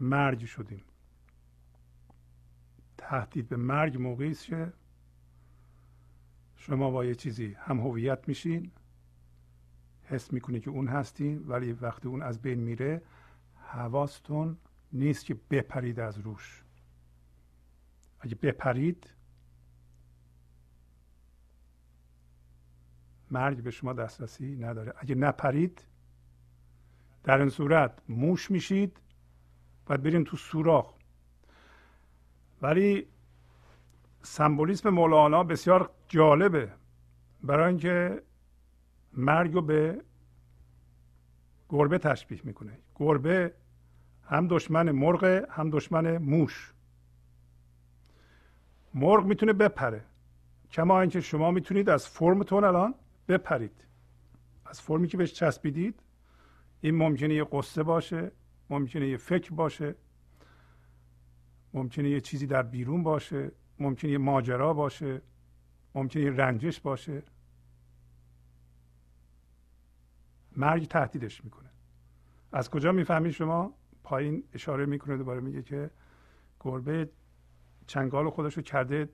مرگ 0.00 0.44
شدیم. 0.44 0.82
تهدید 2.98 3.48
به 3.48 3.56
مرگ 3.56 3.96
موقعی 3.96 4.30
است 4.30 4.44
که 4.44 4.72
شما 6.56 6.90
با 6.90 7.04
یه 7.04 7.14
چیزی 7.14 7.56
هم 7.58 7.80
هویت 7.80 8.28
میشین 8.28 8.70
حس 10.02 10.32
می‌کنید 10.32 10.62
که 10.62 10.70
اون 10.70 10.88
هستین 10.88 11.44
ولی 11.46 11.72
وقتی 11.72 12.08
اون 12.08 12.22
از 12.22 12.42
بین 12.42 12.58
میره 12.58 13.02
حواستون 13.54 14.56
نیست 14.92 15.24
که 15.24 15.36
بپرید 15.50 16.00
از 16.00 16.18
روش. 16.18 16.64
اگه 18.20 18.34
بپرید 18.34 19.14
مرگ 23.30 23.62
به 23.62 23.70
شما 23.70 23.92
دسترسی 23.92 24.56
نداره. 24.56 24.94
اگه 24.98 25.14
نپرید 25.14 25.84
در 27.24 27.38
این 27.38 27.48
صورت 27.48 27.98
موش 28.08 28.50
میشید 28.50 29.00
و 29.88 29.98
برین 29.98 30.24
تو 30.24 30.36
سوراخ. 30.36 30.94
ولی 32.62 33.06
سمبولیسم 34.22 34.88
مولانا 34.88 35.44
بسیار 35.44 35.90
جالبه 36.08 36.72
برای 37.42 37.68
اینکه 37.68 38.22
مرگ 39.12 39.52
رو 39.52 39.62
به 39.62 40.02
گربه 41.68 41.98
تشبیه 41.98 42.40
می‌کنه. 42.44 42.78
گربه 42.96 43.54
هم 44.24 44.48
دشمن 44.48 44.90
مرغ 44.90 45.46
هم 45.50 45.70
دشمن 45.70 46.18
موش. 46.18 46.72
مرغ 48.94 49.24
می‌تونه 49.24 49.52
بپره. 49.52 50.04
کما 50.70 51.00
اینکه 51.00 51.20
شما 51.20 51.50
می‌تونید 51.50 51.88
از 51.88 52.08
فرمتون 52.08 52.64
الان 52.64 52.94
بپرید. 53.28 53.84
از 54.66 54.80
فرمی 54.80 55.08
که 55.08 55.16
بهش 55.16 55.32
چسبیدید 55.32 56.00
این 56.80 56.94
ممکنه 56.94 57.34
یه 57.34 57.44
قصه 57.52 57.82
باشه 57.82 58.32
ممکنه 58.70 59.08
یه 59.08 59.16
فکر 59.16 59.54
باشه 59.54 59.94
ممکنه 61.74 62.10
یه 62.10 62.20
چیزی 62.20 62.46
در 62.46 62.62
بیرون 62.62 63.02
باشه 63.02 63.52
ممکنه 63.78 64.10
یه 64.10 64.18
ماجرا 64.18 64.74
باشه 64.74 65.22
ممکنه 65.94 66.22
یه 66.22 66.30
رنجش 66.30 66.80
باشه. 66.80 67.22
مرگ 70.56 70.88
تهدیدش 70.88 71.44
می‌کنه. 71.44 71.68
از 72.52 72.70
کجا 72.70 72.92
می‌فهمید 72.92 73.32
شما؟ 73.32 73.74
پایین 74.02 74.44
اشاره 74.52 74.86
می‌کنه 74.86 75.16
دوباره 75.16 75.40
میگه 75.40 75.62
که 75.62 75.90
گربه 76.60 77.10
چنگال 77.86 78.30
خودش 78.30 78.54
رو 78.54 78.62
کرده 78.62 79.08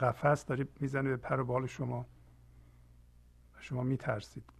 قفس 0.00 0.44
داره 0.44 0.68
می‌زنه 0.80 1.08
به 1.08 1.16
پر 1.16 1.40
و 1.40 1.44
بال 1.44 1.66
شما 1.66 2.06
شما 3.60 3.82
میترسید. 3.82 4.55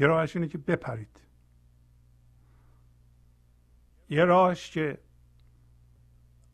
یه 0.00 0.06
راهش 0.06 0.36
اینه 0.36 0.48
که 0.48 0.58
بپرید. 0.58 1.20
یه 4.10 4.24
راهش 4.24 4.70
که 4.70 4.98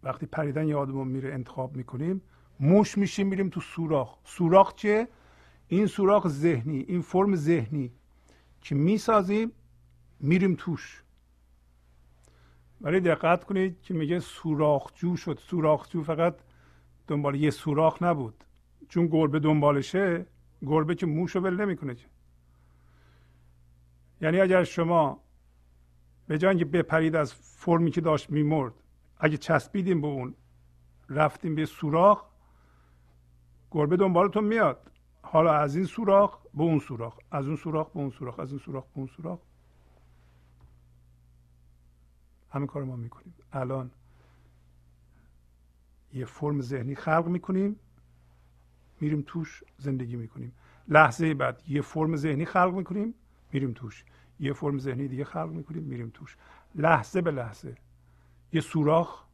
وقتی 0.03 0.26
پریدن 0.26 0.68
یادمون 0.68 1.09
میره 1.09 1.34
انتخاب 1.34 1.76
می‌کنیم 1.76 2.22
موش 2.61 2.99
میشیم 2.99 3.26
میریم 3.26 3.49
تو 3.49 3.61
سوراخ. 3.61 4.18
سوراخ 4.24 4.74
چیه 4.74 5.09
این 5.68 5.86
سوراخ 5.86 6.28
ذهنی 6.28 6.78
این 6.88 7.03
فرم 7.03 7.36
ذهنی 7.36 7.93
که 8.61 8.74
می‌سازیم 8.74 9.53
میریم 10.20 10.55
توش. 10.59 11.03
ولی 12.80 13.01
دقت 13.01 13.45
کنید 13.45 13.82
که 13.82 13.95
میگه 13.95 14.20
سوراخجو 14.20 15.16
شد. 15.16 15.38
سوراخجو 15.38 16.03
فقط 16.03 16.36
دنبال 17.07 17.34
یه 17.34 17.51
سوراخ 17.51 18.03
نبود. 18.03 18.45
چون 18.88 19.07
گربه 19.07 19.38
دنبالشه 19.38 20.26
گربه 20.62 20.95
که 20.95 21.07
موشو 21.07 21.40
ول 21.40 21.61
نمی‌کنه 21.61 21.95
یعنی 24.23 24.41
اگر 24.41 24.64
شما 24.64 25.20
به 26.27 26.39
جای 26.39 26.49
اینکه 26.49 26.64
بپرید 26.64 27.16
از 27.16 27.35
فرمی 27.35 27.91
که 27.91 28.01
داشت 28.01 28.31
میمرد 28.31 28.73
اگه 29.18 29.37
چسبیدیم 29.37 30.01
به 30.01 30.07
اون 30.07 30.35
رفتیم 31.09 31.55
به 31.55 31.66
سوراخ 31.66 32.25
گربه 33.70 33.97
دنبالتون 33.97 34.45
میاد. 34.45 34.91
حالا 35.23 35.53
از 35.53 35.77
این 35.77 35.85
سوراخ 35.85 36.39
به 36.55 36.62
اون 36.62 36.79
سوراخ 36.79 37.18
از 37.31 37.47
اون 37.47 37.57
سوراخ 37.57 37.91
به 37.91 38.01
اون 38.01 38.11
سوراخ 38.11 38.39
از 38.39 38.51
این 38.51 38.59
سوراخ 38.59 38.85
به 38.85 38.99
اون 38.99 39.07
سوراخ. 39.07 39.39
همین 42.51 42.66
کار 42.66 42.85
ما 42.85 42.97
می‌کنیم. 42.97 43.35
الان 43.53 43.91
یه 46.14 46.25
فرم 46.25 46.61
ذهنی 46.61 46.95
خلق 46.95 47.27
می‌کنیم 47.27 47.77
میریم 49.01 49.25
توش 49.27 49.64
زندگی 49.79 50.16
می‌کنیم. 50.16 50.53
لحظه 50.89 51.35
بعد 51.35 51.62
یه 51.68 51.83
فرم 51.83 52.16
ذهنی 52.16 52.45
خلق 52.45 52.75
می‌کنیم. 52.75 53.14
میریم 53.53 53.72
توش. 53.72 54.05
یه 54.40 54.53
فرم 54.53 54.78
ذهنی 54.78 55.09
دیگه 55.09 55.24
خلق 55.24 55.50
می‌کنیم 55.50 55.82
میریم 55.82 56.11
توش. 56.14 56.36
لحظه 56.74 57.20
به 57.20 57.30
لحظه. 57.30 57.74
یه 58.53 58.61
سوراخ 58.61 59.24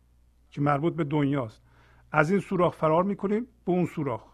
که 0.50 0.60
مربوط 0.60 0.94
به 0.94 1.04
دنیاست. 1.04 1.62
از 2.12 2.30
این 2.30 2.40
سوراخ 2.40 2.74
فرار 2.74 3.04
می‌کنیم 3.04 3.46
به 3.64 3.72
اون 3.72 3.86
سوراخ. 3.86 4.24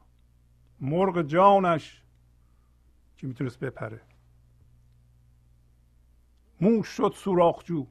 مرغ 0.80 1.22
جانش 1.22 2.02
که 3.16 3.26
می‌تونست 3.26 3.60
بپره. 3.60 4.00
موش 6.60 6.88
شد 6.88 7.12
سوراخجو. 7.16 7.86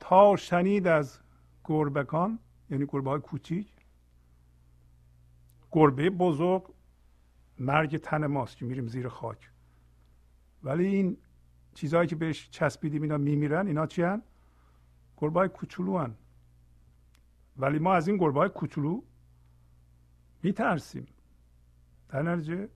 تا 0.00 0.36
شنید 0.36 0.86
از 0.86 1.20
گربکان 1.64 2.38
یعنی 2.70 2.86
گربه 2.88 3.10
های 3.10 3.20
کوچیک 3.20 3.72
گربه 5.72 6.10
بزرگ 6.10 6.62
مرگ 7.58 7.96
تن 7.96 8.26
ماست 8.26 8.56
که 8.56 8.64
میریم 8.64 8.86
زیر 8.86 9.08
خاک. 9.08 9.50
ولی 10.62 10.86
این 10.86 11.16
چیزهایی 11.74 12.08
که 12.08 12.16
بهش 12.16 12.48
چسبیدیم 12.50 13.02
اینا 13.02 13.18
میمیرن 13.18 13.66
اینا 13.66 13.86
چی 13.86 14.02
هن؟ 14.02 14.22
گربه 15.16 15.48
کوچولو 15.48 15.98
هن. 15.98 16.14
ولی 17.56 17.78
ما 17.78 17.94
از 17.94 18.08
این 18.08 18.16
گربه 18.16 18.48
کوچولو 18.48 19.02
میترسیم 20.42 21.06
در 22.08 22.22
نتیجه 22.22 22.68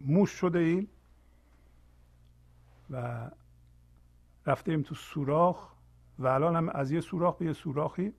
موش 0.00 0.30
شده 0.30 0.58
ایم 0.58 0.88
و 2.90 3.30
رفتیم 4.46 4.82
تو 4.82 4.94
سوراخ 4.94 5.72
و 6.18 6.26
الان 6.26 6.56
هم 6.56 6.68
از 6.68 6.90
یه 6.90 7.00
سوراخ 7.00 7.36
به 7.36 7.46
یه 7.46 7.52
سوراخی 7.52 8.12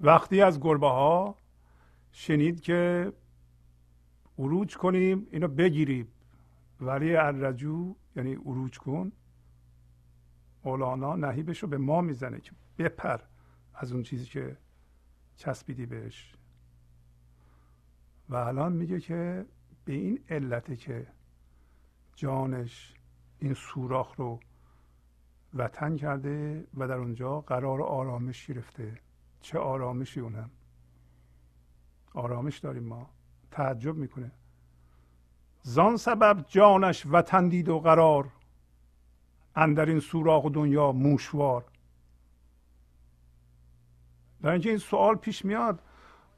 وقتی 0.00 0.42
از 0.42 0.60
گربه 0.60 0.88
ها 0.88 1.34
شنید 2.12 2.60
که 2.60 3.12
عروج 4.38 4.76
کنیم 4.76 5.26
اینو 5.30 5.48
بگیریم 5.48 6.08
ولی 6.80 7.16
الرجو 7.16 7.94
یعنی 8.16 8.34
عروج 8.34 8.78
کن 8.78 9.12
مولانا 10.64 11.16
نهیبش 11.16 11.62
رو 11.62 11.68
به 11.68 11.78
ما 11.78 12.00
می‌زنه 12.00 12.40
که 12.40 12.52
بپر 12.78 13.20
از 13.74 13.92
اون 13.92 14.02
چیزی 14.02 14.26
که 14.26 14.56
چسبیدی 15.36 15.86
بهش. 15.86 16.34
و 18.28 18.34
الان 18.36 18.72
میگه 18.72 19.00
که 19.00 19.46
به 19.84 19.92
این 19.92 20.24
علته 20.28 20.76
که 20.76 21.06
جانش 22.16 22.94
این 23.38 23.54
سوراخ 23.54 24.14
رو 24.16 24.40
وطن 25.54 25.96
کرده 25.96 26.66
و 26.74 26.88
در 26.88 26.94
اونجا 26.94 27.40
قرار 27.40 27.82
آرامش 27.82 28.46
گرفته. 28.46 28.98
چه 29.40 29.58
آرامشی 29.58 30.20
اونم؟ 30.20 30.50
آرامش 32.14 32.58
داریم 32.58 32.84
ما. 32.84 33.10
تعجب 33.50 33.96
می‌کنه. 33.96 34.30
زان 35.68 35.96
سبب 35.96 36.44
جانش 36.48 37.06
وطن 37.10 37.48
دید 37.48 37.68
و 37.68 37.80
قرار 37.80 38.28
اندر 39.56 39.86
این 39.86 40.00
سوراخ 40.00 40.46
دنیا 40.46 40.92
موشوار. 40.92 41.64
در 44.42 44.50
اینکه 44.50 44.68
این 44.68 44.78
سوال 44.78 45.14
پیش 45.14 45.44
میاد 45.44 45.82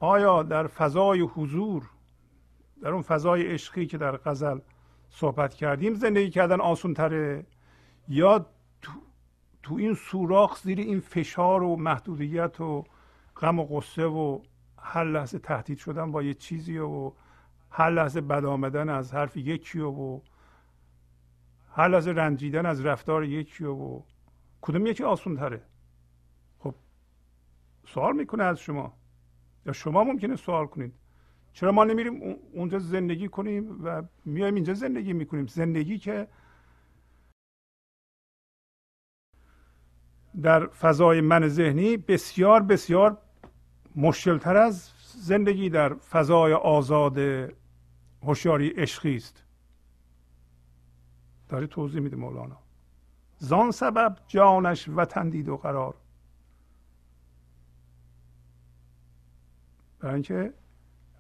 آیا 0.01 0.43
در 0.43 0.67
فضای 0.67 1.21
حضور 1.21 1.91
در 2.83 2.91
اون 2.91 3.03
فضای 3.03 3.47
عشقی 3.47 3.87
که 3.87 3.99
در 3.99 4.17
غزل 4.17 4.59
صحبت 5.11 5.55
کردیم 5.55 5.95
زندگی 5.95 6.31
کردن 6.31 6.61
آسون 6.61 6.95
تره؟ 6.95 7.47
یا 8.09 8.47
تو, 8.83 8.93
تو 9.63 9.75
این 9.75 9.95
سوراخ 9.95 10.63
زیر 10.63 10.79
این 10.79 11.01
فشار 11.01 11.63
و 11.63 11.77
محدودیت 11.77 12.61
و 12.61 12.85
غم 13.37 13.59
و 13.59 13.65
غصه 13.65 14.05
و 14.05 14.41
هر 14.79 15.05
لحظه 15.05 15.39
تهدید 15.39 15.79
شدن 15.79 16.13
با 16.13 16.23
یه 16.23 16.35
چیزی 16.35 16.79
و 16.79 17.13
هر 17.71 17.91
لحظه 17.91 18.21
بد 18.21 18.45
آمدن 18.45 18.89
از 18.89 19.15
حرف 19.15 19.37
یکی 19.37 19.81
و 19.81 20.21
هر 21.73 21.89
لحظه 21.89 22.11
رنجیدن 22.11 22.67
از 22.67 22.85
رفتار 22.85 23.25
یکی 23.25 23.65
و 23.65 24.03
کدوم 24.61 24.87
یکی 24.87 25.05
آسون 25.05 25.37
تره 25.37 25.63
خب 26.59 26.75
سوال 27.87 28.17
می‌کنه 28.17 28.45
از 28.45 28.61
شما. 28.61 28.93
یا 29.67 29.73
شما 29.73 30.05
ممکنه 30.05 30.37
سوال 30.37 30.67
کنید. 30.67 30.93
چرا 31.53 31.73
ما 31.73 31.85
نمیریم 31.85 32.37
اونجا 32.53 32.79
زندگی 32.79 33.29
کنیم 33.29 33.85
و 33.85 34.03
میایم 34.25 34.55
اینجا 34.55 34.75
زندگی 34.75 35.13
می‌کنیم؟ 35.13 35.47
زندگی 35.47 35.99
که 35.99 36.29
در 40.43 40.67
فضای 40.67 41.21
من 41.21 41.49
ذهنی 41.49 41.97
بسیار 41.97 42.63
بسیار 42.63 43.19
مشکلتر 43.97 44.57
از 44.57 44.91
زندگی 45.17 45.71
در 45.71 45.95
فضای 45.95 46.53
آزاد 46.53 47.19
هوشیاری 48.23 48.69
عشقی 48.69 49.17
است. 49.17 49.45
داره 51.49 51.67
توضیح 51.67 52.01
میده 52.01 52.17
مولانا. 52.17 52.59
زان 53.39 53.71
سبب 53.71 54.17
جانش 54.27 54.89
وطن 54.89 55.29
دید 55.29 55.49
و 55.49 55.57
قرار. 55.57 55.95
برای 60.01 60.15
اینکه 60.15 60.55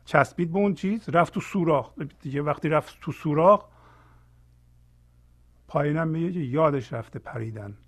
چسبید 0.04 0.52
به 0.52 0.58
اون 0.58 0.74
چیز 0.74 1.08
رفت 1.08 1.34
تو 1.34 1.40
سوراخ. 1.40 1.92
دیگه 2.20 2.42
وقتی 2.42 2.68
رفت 2.68 3.00
تو 3.00 3.12
سوراخ 3.12 3.64
پایینم 5.68 6.08
میگه 6.08 6.40
یادش 6.40 6.92
رفته 6.92 7.18
پریدن. 7.18 7.78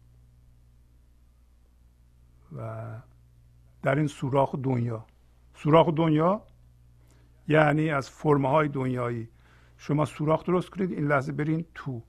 و 2.57 2.87
در 3.83 3.95
این 3.95 4.07
سوراخ 4.07 4.55
دنیا. 4.55 5.07
سوراخ 5.55 5.89
دنیا 5.95 6.43
یعنی 7.49 7.91
از 7.91 8.11
فرمه 8.11 8.49
های 8.49 8.69
دنیایی. 8.69 9.29
شما 9.77 10.05
سوراخ 10.05 10.45
درست 10.45 10.71
کنید 10.71 10.93
این 10.93 11.07
لحظه 11.07 11.33
برین 11.33 11.65
تو. 11.75 12.03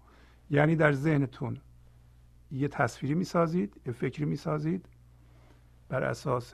یعنی 0.49 0.75
در 0.75 0.91
ذهنتون 0.91 1.57
یه 2.51 2.67
تصویری 2.67 3.15
می‌سازید 3.15 3.81
یه 3.85 3.93
فکری 3.93 4.25
می‌سازید 4.25 4.85
بر 5.89 6.03
اساس 6.03 6.53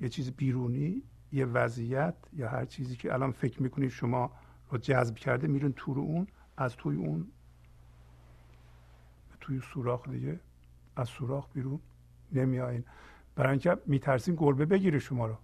یه 0.00 0.08
چیز 0.08 0.30
بیرونی 0.30 1.02
یه 1.32 1.46
وضعیت 1.46 2.14
یا 2.32 2.48
هر 2.48 2.64
چیزی 2.64 2.96
که 2.96 3.14
الان 3.14 3.32
فکر 3.32 3.62
می‌کنید 3.62 3.90
شما 3.90 4.30
رو 4.70 4.78
جذب 4.78 5.14
کرده 5.14 5.46
میرین 5.46 5.72
تو 5.72 5.94
رو 5.94 6.02
اون 6.02 6.26
از 6.56 6.76
توی 6.76 6.96
اون. 6.96 7.26
توی 9.40 9.60
سوراخ 9.60 10.08
دیگه 10.08 10.40
از 10.96 11.08
سوراخ 11.08 11.48
بیرون 11.52 11.80
نمیایین 12.32 12.84
برای 13.34 13.50
اینکه 13.50 13.76
میترسین 13.86 14.34
گربه 14.34 14.66
بگیره 14.66 14.98
شما 14.98 15.26
رو. 15.26 15.36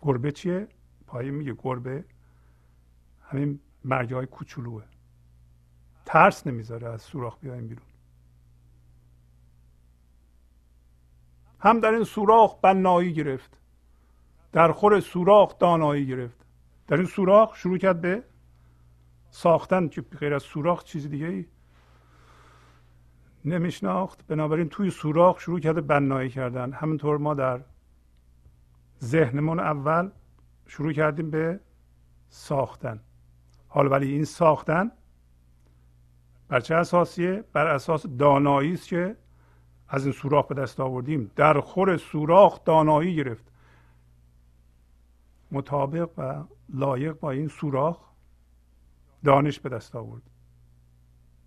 گربه 0.00 0.32
چیه؟ 0.32 0.68
پایین 1.06 1.34
میگه 1.34 1.54
گربه. 1.58 2.04
همین 3.22 3.60
مرگه 3.84 4.16
های 4.16 4.26
کوچولوه. 4.26 4.82
ترس 6.06 6.46
نمی‌ذاره 6.46 6.88
از 6.88 7.02
سوراخ 7.02 7.38
بیایم 7.40 7.68
بیرون. 7.68 7.86
هم 11.60 11.80
در 11.80 11.92
این 11.92 12.04
سوراخ 12.04 12.60
بنایی 12.62 13.12
گرفت. 13.12 13.58
در 14.52 14.72
خور 14.72 15.00
سوراخ 15.00 15.58
دانایی 15.58 16.06
گرفت. 16.06 16.46
در 16.86 16.96
این 16.96 17.06
سوراخ 17.06 17.56
شروع 17.56 17.78
کرد 17.78 18.00
به 18.00 18.22
ساختن. 19.30 19.88
که 19.88 20.00
غیر 20.02 20.34
از 20.34 20.42
سوراخ 20.42 20.84
چیز 20.84 21.08
دیگه 21.08 21.26
ای 21.26 21.46
نمیشناخت. 23.44 24.26
بنابراین 24.26 24.68
توی 24.68 24.90
سوراخ 24.90 25.40
شروع 25.40 25.60
کرده 25.60 25.80
بنایی 25.80 26.30
کردن. 26.30 26.72
همینطور 26.72 27.18
ما 27.18 27.34
در 27.34 27.60
ذهنمون 29.02 29.60
اول 29.60 30.10
شروع 30.66 30.92
کردیم 30.92 31.30
به 31.30 31.60
ساختن. 32.28 33.00
حال 33.68 33.92
ولی 33.92 34.12
این 34.12 34.24
ساختن 34.24 34.90
بر 36.48 36.60
چه 36.60 36.74
اساسیه؟ 36.74 37.44
بر 37.52 37.66
اساس 37.66 38.06
دانایی 38.06 38.72
است 38.72 38.88
که 38.88 39.16
از 39.88 40.04
این 40.04 40.12
سوراخ 40.12 40.46
به 40.46 40.54
دست 40.54 40.80
آوردیم. 40.80 41.30
در 41.36 41.60
خور 41.60 41.96
سوراخ 41.96 42.64
دانایی 42.64 43.16
گرفت. 43.16 43.52
مطابق 45.52 46.10
و 46.18 46.44
لایق 46.68 47.12
با 47.12 47.30
این 47.30 47.48
سوراخ 47.48 47.98
دانش 49.24 49.60
به 49.60 49.68
دست 49.68 49.96
آورد. 49.96 50.22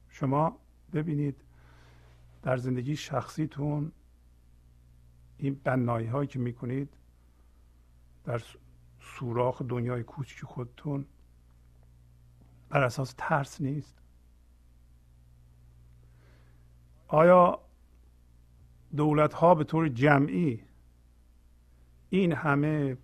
شما 0.09 0.57
ببینید 0.93 1.43
در 2.43 2.57
زندگی 2.57 2.95
شخصیتون 2.95 3.91
این 5.37 5.61
بنایی 5.63 6.07
هایی 6.07 6.27
که 6.27 6.39
می‌کنید 6.39 6.97
در 8.23 8.41
سوراخ 8.99 9.61
دنیای 9.61 10.03
کوچک 10.03 10.45
خودتون 10.45 11.05
بر 12.69 12.83
اساس 12.83 13.13
ترس 13.17 13.61
نیست. 13.61 14.01
آیا 17.07 17.59
دولت 18.95 19.33
ها 19.33 19.55
به 19.55 19.63
طور 19.63 19.87
جمعی 19.87 20.63
این 22.09 22.33
همه 22.33 22.97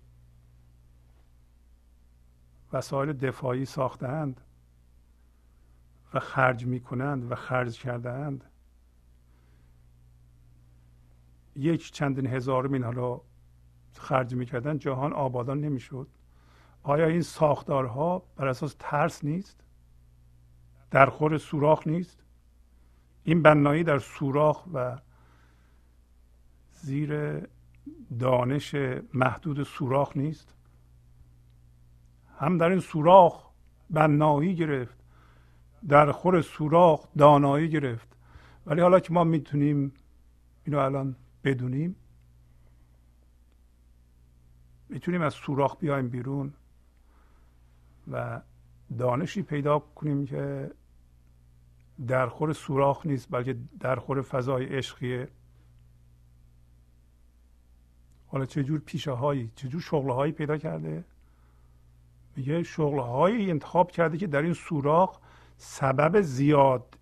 وسایل 2.72 3.12
دفاعی 3.12 3.64
ساختند 3.64 4.40
و 6.14 6.20
خرج 6.20 6.66
می 6.66 6.80
کنند 6.80 7.32
و 7.32 7.34
خرج 7.34 7.80
کردهاند؟ 7.80 8.44
یک 11.56 11.92
چندین 11.92 12.26
هزار 12.26 12.66
من 12.66 12.82
حالا 12.82 13.20
خرج 13.98 14.34
می‌کردن 14.34 14.78
جهان 14.78 15.12
آبادان 15.12 15.60
نمی‌شد. 15.60 16.08
آیا 16.82 17.06
این 17.06 17.22
ساختارها 17.22 18.22
بر 18.36 18.48
اساس 18.48 18.76
ترس 18.78 19.24
نیست؟ 19.24 19.64
در 20.90 21.06
خور 21.06 21.38
سوراخ 21.38 21.86
نیست؟ 21.86 22.22
این 23.24 23.42
بنایی 23.42 23.84
در 23.84 23.98
سوراخ 23.98 24.64
و 24.72 24.98
زیر 26.72 27.40
دانش 28.18 28.74
محدود 29.14 29.62
سوراخ 29.62 30.16
نیست؟ 30.16 30.54
هم 32.38 32.58
در 32.58 32.70
این 32.70 32.80
سوراخ 32.80 33.48
بنایی 33.90 34.54
گرفت 34.54 34.98
در 35.88 36.12
خور 36.12 36.42
سوراخ 36.42 37.08
دانایی 37.18 37.68
گرفت. 37.68 38.16
ولی 38.66 38.80
حالا 38.80 39.00
که 39.00 39.12
ما 39.12 39.24
می‌تونیم 39.24 39.92
اینو 40.64 40.78
الان 40.78 41.16
بدونیم 41.44 41.96
می‌تونیم 44.88 45.22
از 45.22 45.34
سوراخ 45.34 45.76
بیایم 45.76 46.08
بیرون 46.08 46.52
و 48.10 48.40
دانشی 48.98 49.42
پیدا 49.42 49.78
کنیم 49.78 50.26
که 50.26 50.70
در 52.06 52.28
خور 52.28 52.52
سوراخ 52.52 53.06
نیست 53.06 53.28
بلکه 53.30 53.56
در 53.80 53.96
خور 53.96 54.22
فضای 54.22 54.64
عشقیه. 54.64 55.28
حالا 58.26 58.46
چجور 58.46 58.78
پیشه 58.78 59.10
هایی 59.12 59.50
چجور 59.54 59.80
شغل 59.80 60.10
هایی 60.10 60.32
پیدا 60.32 60.56
کرده؟ 60.56 61.04
میگه 62.36 62.62
شغل 62.62 62.98
هایی 62.98 63.50
انتخاب 63.50 63.90
کرده 63.90 64.18
که 64.18 64.26
در 64.26 64.42
این 64.42 64.52
سوراخ 64.52 65.18
سبب 65.56 66.20
زیاد 66.20 66.98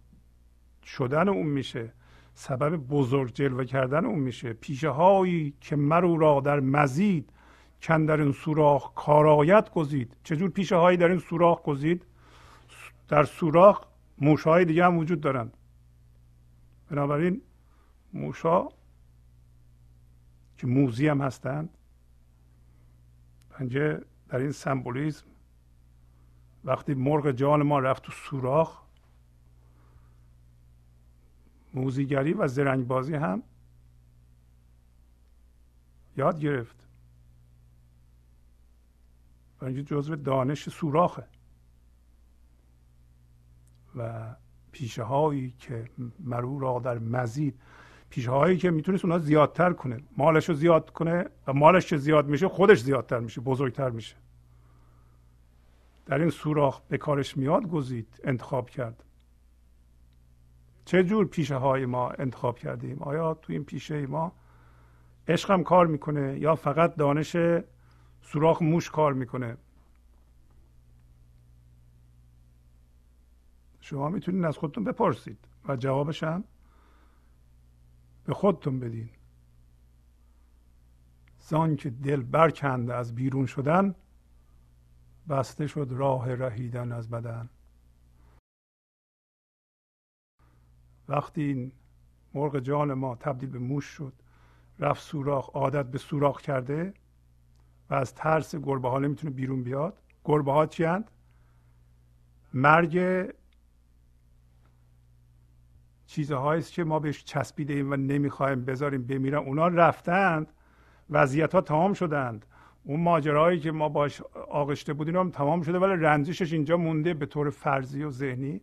شدن 0.85 1.29
اون 1.29 1.47
میشه 1.47 1.93
سبب 2.35 2.77
بزرگ 2.77 3.35
جلوه 3.35 3.65
کردن 3.65 4.05
اون 4.05 4.19
میشه. 4.19 4.53
پیشه 4.53 4.89
هایی 4.89 5.55
که 5.61 5.77
مرو 5.77 6.17
را 6.19 6.41
در 6.41 6.61
مزید 6.61 7.33
در 7.87 8.21
این 8.21 8.33
سوراخ 8.33 8.95
کارایت 8.95 9.71
گزید. 9.71 10.17
چجور 10.25 10.51
پیشه 10.51 10.77
هایی 10.77 10.97
در 10.97 11.09
این 11.09 11.19
سوراخ 11.19 11.63
گزید؟ 11.63 12.07
در 13.09 13.25
سوراخ 13.25 13.85
موش 14.19 14.43
های 14.43 14.65
دیگه 14.65 14.85
هم 14.85 14.99
وجود 14.99 15.21
دارند. 15.21 15.57
بنابراین 16.91 17.43
موشا 18.13 18.69
که 20.57 20.67
موزی 20.67 21.09
هم 21.09 21.21
هستند 21.21 21.69
پنجه 23.51 24.01
در 24.29 24.39
این 24.39 24.53
سمبولیزم. 24.53 25.27
وقتی 26.65 26.95
مرغ 26.95 27.31
جان 27.31 27.63
ما 27.63 27.79
رفت 27.79 28.03
تو 28.03 28.13
سوراخ 28.13 28.83
موزیگری 31.75 32.33
و 32.33 32.49
زرنگ 32.49 32.87
بازی 32.87 33.15
هم 33.15 33.43
یاد 36.17 36.41
گرفت. 36.41 36.86
و 39.67 39.69
اینجا 39.69 39.83
جزو 39.83 40.17
دانش 40.17 40.69
سوراخه. 40.69 41.25
و 43.97 44.35
پیشه 44.73 45.03
هایی 45.03 45.55
که 45.59 45.85
مرو 46.21 46.59
را 46.59 46.81
در 46.85 46.99
مزید 46.99 47.61
پیشه 48.11 48.31
هایی 48.31 48.59
که 48.59 48.71
می‌تونست 48.71 49.05
اونها 49.05 49.19
زیادتر 49.19 49.73
کنه. 49.73 50.03
مالش 50.17 50.49
رو 50.49 50.55
زیاد 50.55 50.91
کنه 50.91 51.25
و 51.47 51.53
مالش 51.53 51.87
که 51.87 51.97
زیاد 51.97 52.27
میشه 52.27 52.49
خودش 52.49 52.81
زیادتر 52.83 53.21
میشه 53.21 53.41
بزرگتر 53.41 53.91
میشه. 53.91 54.17
در 56.07 56.19
این 56.19 56.31
سوراخ 56.31 56.81
به 56.81 56.99
کارش 56.99 57.37
میاد 57.37 57.67
گزید 57.67 58.21
انتخاب 58.25 58.71
کرد. 58.71 59.05
چه 60.85 61.05
جور 61.05 61.27
پیشه 61.27 61.57
های 61.57 61.87
ما 61.87 62.11
انتخاب 62.11 62.59
کردیم؟ 62.59 62.99
آیا 63.03 63.35
تو 63.35 63.53
این 63.53 63.65
پیشه 63.65 64.07
ما 64.07 64.33
عشق 65.29 65.51
هم 65.51 65.65
کار 65.65 65.87
می‌کنه 65.87 66.39
یا 66.39 66.55
فقط 66.55 66.97
دانش 66.97 67.37
سوراخ 68.27 68.63
موش 68.63 68.91
کار 68.91 69.13
می‌کنه. 69.13 69.57
شما 73.81 74.09
می‌تونید 74.09 74.45
از 74.45 74.57
خودتون 74.57 74.85
بپرسید 74.85 75.39
و 75.69 75.77
جوابش 75.77 76.23
هم 76.23 76.45
به 78.25 78.35
خودتون 78.35 78.81
بدین. 78.81 79.11
زان 81.39 81.77
که 81.77 81.91
دل 81.91 82.23
برکنده 82.23 82.95
از 82.95 83.15
بیرون 83.15 83.47
شدن 83.47 83.95
بسته 85.29 85.67
شد 85.67 85.89
راه 85.91 86.35
رهیدن 86.35 86.93
از 86.93 87.11
بدن. 87.11 87.49
وقتی 91.09 91.43
این 91.43 91.73
مرغ 92.35 92.59
جان 92.59 92.95
ما 92.95 93.17
تبدیل 93.17 93.51
به 93.51 93.59
موش 93.59 93.85
شد 93.85 94.13
رفت 94.79 95.03
سوراخ 95.03 95.51
عادت 95.51 95.87
به 95.87 95.99
سوراخ 95.99 96.41
کرده 96.41 96.95
و 97.91 97.95
از 97.95 98.15
ترس 98.15 98.57
گربه 98.57 98.89
ها 98.89 98.99
نمی‌تونه 98.99 99.33
بیرون 99.35 99.63
بیاد. 99.63 99.99
گربه 100.25 100.53
ها 100.53 100.67
چی 100.67 100.85
هند؟ 100.85 101.11
مرگ 102.55 103.27
چیزهایی 106.07 106.61
است 106.61 106.73
که 106.73 106.85
ما 106.85 106.99
بهش 106.99 107.25
چسبیده 107.25 107.75
ایم 107.75 107.91
و 107.91 107.97
نمی‌خوایم 107.97 108.65
بذاریم 108.65 109.07
بمیرن. 109.07 109.39
اونا 109.39 109.69
رفتند 109.69 110.53
وضعیت 111.11 111.55
ها 111.55 111.61
تمام 111.61 111.93
شدند. 111.93 112.47
اون 112.85 113.01
ماجرایی 113.01 113.61
که 113.61 113.73
ما 113.73 113.89
باش 113.89 114.21
آغشته 114.51 114.93
بودیم 114.93 115.17
هم 115.17 115.31
تمام 115.31 115.63
شده 115.63 115.79
ولی 115.79 116.03
رنجشش 116.03 116.53
اینجا 116.53 116.77
مونده 116.77 117.15
به 117.15 117.27
طور 117.27 117.51
فرضی 117.51 118.03
و 118.03 118.11
ذهنی. 118.11 118.61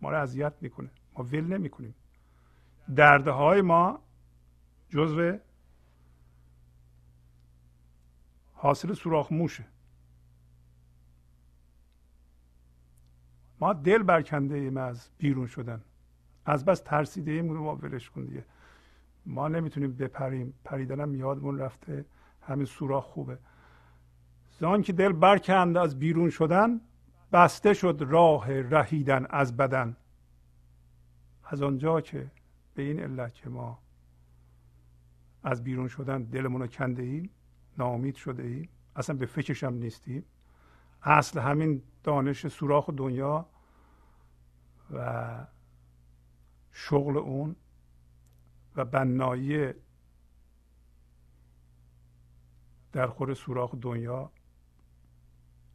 ما 0.00 0.10
رو 0.10 0.16
اذیت 0.16 0.52
می‌کنه. 0.60 0.90
ما 1.18 1.24
ول 1.24 1.44
نمی‌کنیم. 1.44 1.94
دردهای 2.96 3.60
ما 3.60 3.98
جزو 4.88 5.38
حاصل 8.64 8.92
سوراخ 8.92 9.32
موشه. 9.32 9.64
ما 13.60 13.72
دل 13.72 14.02
برکنده 14.02 14.54
ایم 14.54 14.76
از 14.76 15.08
بیرون 15.18 15.46
شدن. 15.46 15.82
از 16.46 16.64
بس 16.64 16.80
ترسیده 16.80 17.30
ایم 17.30 17.52
ما 17.52 17.76
ولش 17.76 18.10
کن 18.10 18.24
دیگه. 18.24 18.44
ما 19.26 19.48
نمی‌تونیم 19.48 19.96
بپریم. 19.96 20.54
پریدنم 20.64 21.14
یادمون 21.14 21.58
رفته. 21.58 22.04
همین 22.42 22.66
سوراخ 22.66 23.04
خوبه. 23.04 23.38
زان 24.60 24.82
که 24.82 24.92
دل 24.92 25.12
برکند 25.12 25.76
از 25.76 25.98
بیرون 25.98 26.30
شدن 26.30 26.80
بسته 27.32 27.74
شد 27.74 28.06
راه 28.08 28.60
رهیدن 28.60 29.26
از 29.30 29.56
بدن. 29.56 29.96
از 31.44 31.62
آنجا 31.62 32.00
که 32.00 32.30
به 32.74 32.82
این 32.82 33.00
علت 33.00 33.34
که 33.34 33.48
ما 33.48 33.78
از 35.42 35.64
بیرون 35.64 35.88
شدن 35.88 36.22
دلمون 36.22 36.60
رو 36.60 36.66
کنده 36.66 37.02
ایم 37.02 37.30
ناامید 37.78 38.14
شده 38.14 38.42
ایم 38.42 38.68
اصلا 38.96 39.16
به 39.16 39.26
فکرش 39.26 39.64
هم 39.64 39.74
نیستیم 39.74 40.24
اصل 41.02 41.40
همین 41.40 41.82
دانش 42.02 42.48
سوراخ 42.48 42.90
دنیا 42.90 43.46
و 44.90 45.46
شغل 46.72 47.16
اون 47.16 47.56
و 48.76 48.84
بنایی 48.84 49.72
در 52.92 53.06
خور 53.06 53.34
سوراخ 53.34 53.74
دنیا 53.74 54.30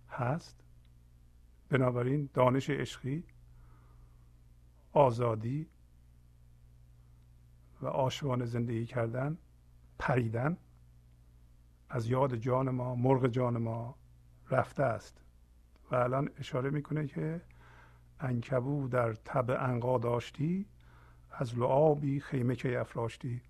هست. 0.10 0.64
بنابراین 1.70 2.30
دانش 2.34 2.70
عشقی 2.70 3.24
آزادی 4.92 5.68
و 7.82 7.88
آشوان 7.88 8.46
زندگی 8.46 8.86
کردن 8.86 9.38
پریدن. 10.00 10.58
از 11.90 12.08
یاد 12.08 12.36
جان 12.36 12.70
ما 12.70 12.96
مرغ 12.96 13.28
جان 13.28 13.58
ما 13.58 13.96
رفته 14.50 14.84
است. 14.84 15.22
و 15.92 15.96
الان 15.96 16.30
اشاره 16.40 16.70
می‌کنه 16.70 17.08
که 17.08 17.42
انکبو 18.20 18.88
در 18.88 19.14
تب 19.14 19.58
انقا 19.60 19.98
داشتی 19.98 20.66
از 21.32 21.58
لعابی 21.58 22.20
خیمه 22.20 22.56
که 22.56 22.80
افراشتی. 22.80 23.42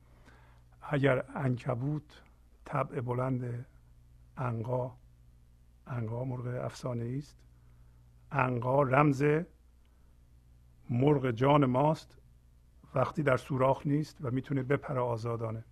اگر 0.82 1.24
انکبوت 1.36 2.24
طبع 2.66 3.02
بلند 3.02 3.66
انقا 4.38 4.92
انقا 5.88 6.24
مرغ 6.24 6.66
افسانه 6.66 7.16
است. 7.18 7.38
انقا 8.32 8.84
رمز 8.84 9.24
مرغ 10.90 11.32
جان 11.32 11.66
ماست. 11.66 12.18
وقتی 12.96 13.24
در 13.24 13.38
سوراخ 13.38 13.88
نیست 13.88 14.18
و 14.22 14.32
می‌تونه 14.32 14.64
بپره 14.64 15.00
آزادانه. 15.00 15.64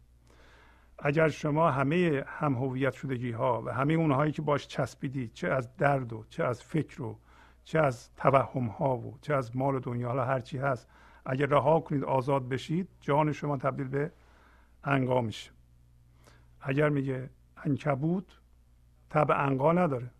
اگر 1.00 1.30
شما 1.30 1.72
همه 1.72 2.24
هم 2.28 2.54
هویت 2.54 2.94
شدگی 2.94 3.32
ها 3.32 3.62
و 3.66 3.74
همه 3.74 3.94
اونهایی 3.94 4.32
که 4.32 4.42
باش 4.42 4.68
چسبیدید 4.68 5.34
چه 5.34 5.48
از 5.48 5.76
درد 5.76 6.14
و 6.14 6.24
چه 6.30 6.44
از 6.44 6.64
فکر 6.64 7.02
و 7.02 7.20
چه 7.64 7.80
از 7.80 8.14
توهم 8.16 8.66
ها 8.66 8.98
و 8.98 9.18
چه 9.22 9.36
از 9.36 9.56
مال 9.56 9.80
دنیا 9.80 10.08
حالا 10.08 10.26
هر 10.26 10.40
چی 10.40 10.58
هست 10.58 10.88
اگر 11.26 11.46
رها 11.46 11.80
کنید 11.80 12.04
آزاد 12.04 12.50
بشید 12.50 12.88
جان 13.02 13.32
شما 13.32 13.58
تبدیل 13.58 13.88
به 13.88 14.12
انقا 14.84 15.22
میشه. 15.22 15.52
اگر 16.62 16.90
میگه 16.90 17.30
انکبوت 17.64 18.40
تب 19.10 19.32
انقا 19.32 19.74
نداره. 19.74 20.12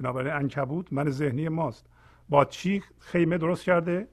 بنابراین 0.00 0.32
انکبوت 0.32 0.92
من 0.92 1.10
ذهنی 1.10 1.48
ماست. 1.48 1.86
با 2.28 2.44
چی 2.44 2.82
خیمه 2.98 3.38
درست 3.38 3.64
کرده؟ 3.64 4.08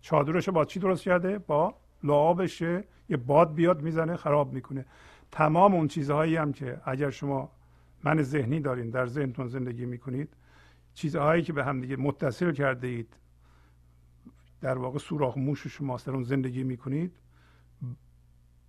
چادرش 0.00 0.48
با 0.48 0.64
چی 0.64 0.80
درست 0.80 1.02
کرده؟ 1.02 1.38
با 1.38 1.74
لعابشه 2.04 2.84
یه 3.08 3.16
باد 3.16 3.54
بیاد 3.54 3.82
می‌زنه 3.82 4.16
خراب 4.16 4.52
می‌کنه. 4.52 4.84
تمام 5.32 5.74
اون 5.74 5.88
چیزهایی 5.88 6.36
هم 6.36 6.52
که 6.52 6.80
اگر 6.84 7.10
شما 7.10 7.50
من 8.04 8.22
ذهنی 8.22 8.60
دارین 8.60 8.90
در 8.90 9.06
ذهنتون 9.06 9.46
زندگی 9.46 9.86
می‌کنید 9.86 10.28
چیزهایی 10.94 11.42
که 11.42 11.52
به 11.52 11.64
هم 11.64 11.80
دیگه 11.80 11.96
متصل 11.96 12.52
کرده 12.52 12.86
اید 12.86 13.16
در 14.60 14.78
واقع 14.78 14.98
سوراخ 14.98 15.38
موش 15.38 15.66
شماست 15.66 16.06
در 16.06 16.12
اون 16.12 16.22
زندگی 16.22 16.64
می‌کنید 16.64 17.16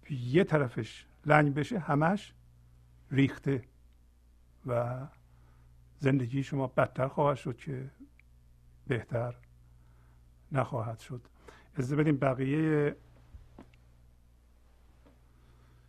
یه 0.09 0.43
طرفش 0.43 1.05
لنگ 1.25 1.53
بشه 1.53 1.79
همش 1.79 2.33
ریخته 3.11 3.63
و 4.65 4.99
زندگی 5.97 6.43
شما 6.43 6.67
بدتر 6.67 7.07
خواهد 7.07 7.37
شد 7.37 7.57
که 7.57 7.91
بهتر 8.87 9.35
نخواهد 10.51 10.99
شد. 10.99 11.21
از 11.75 11.93
بدیم 11.93 12.17
بقیه 12.17 12.95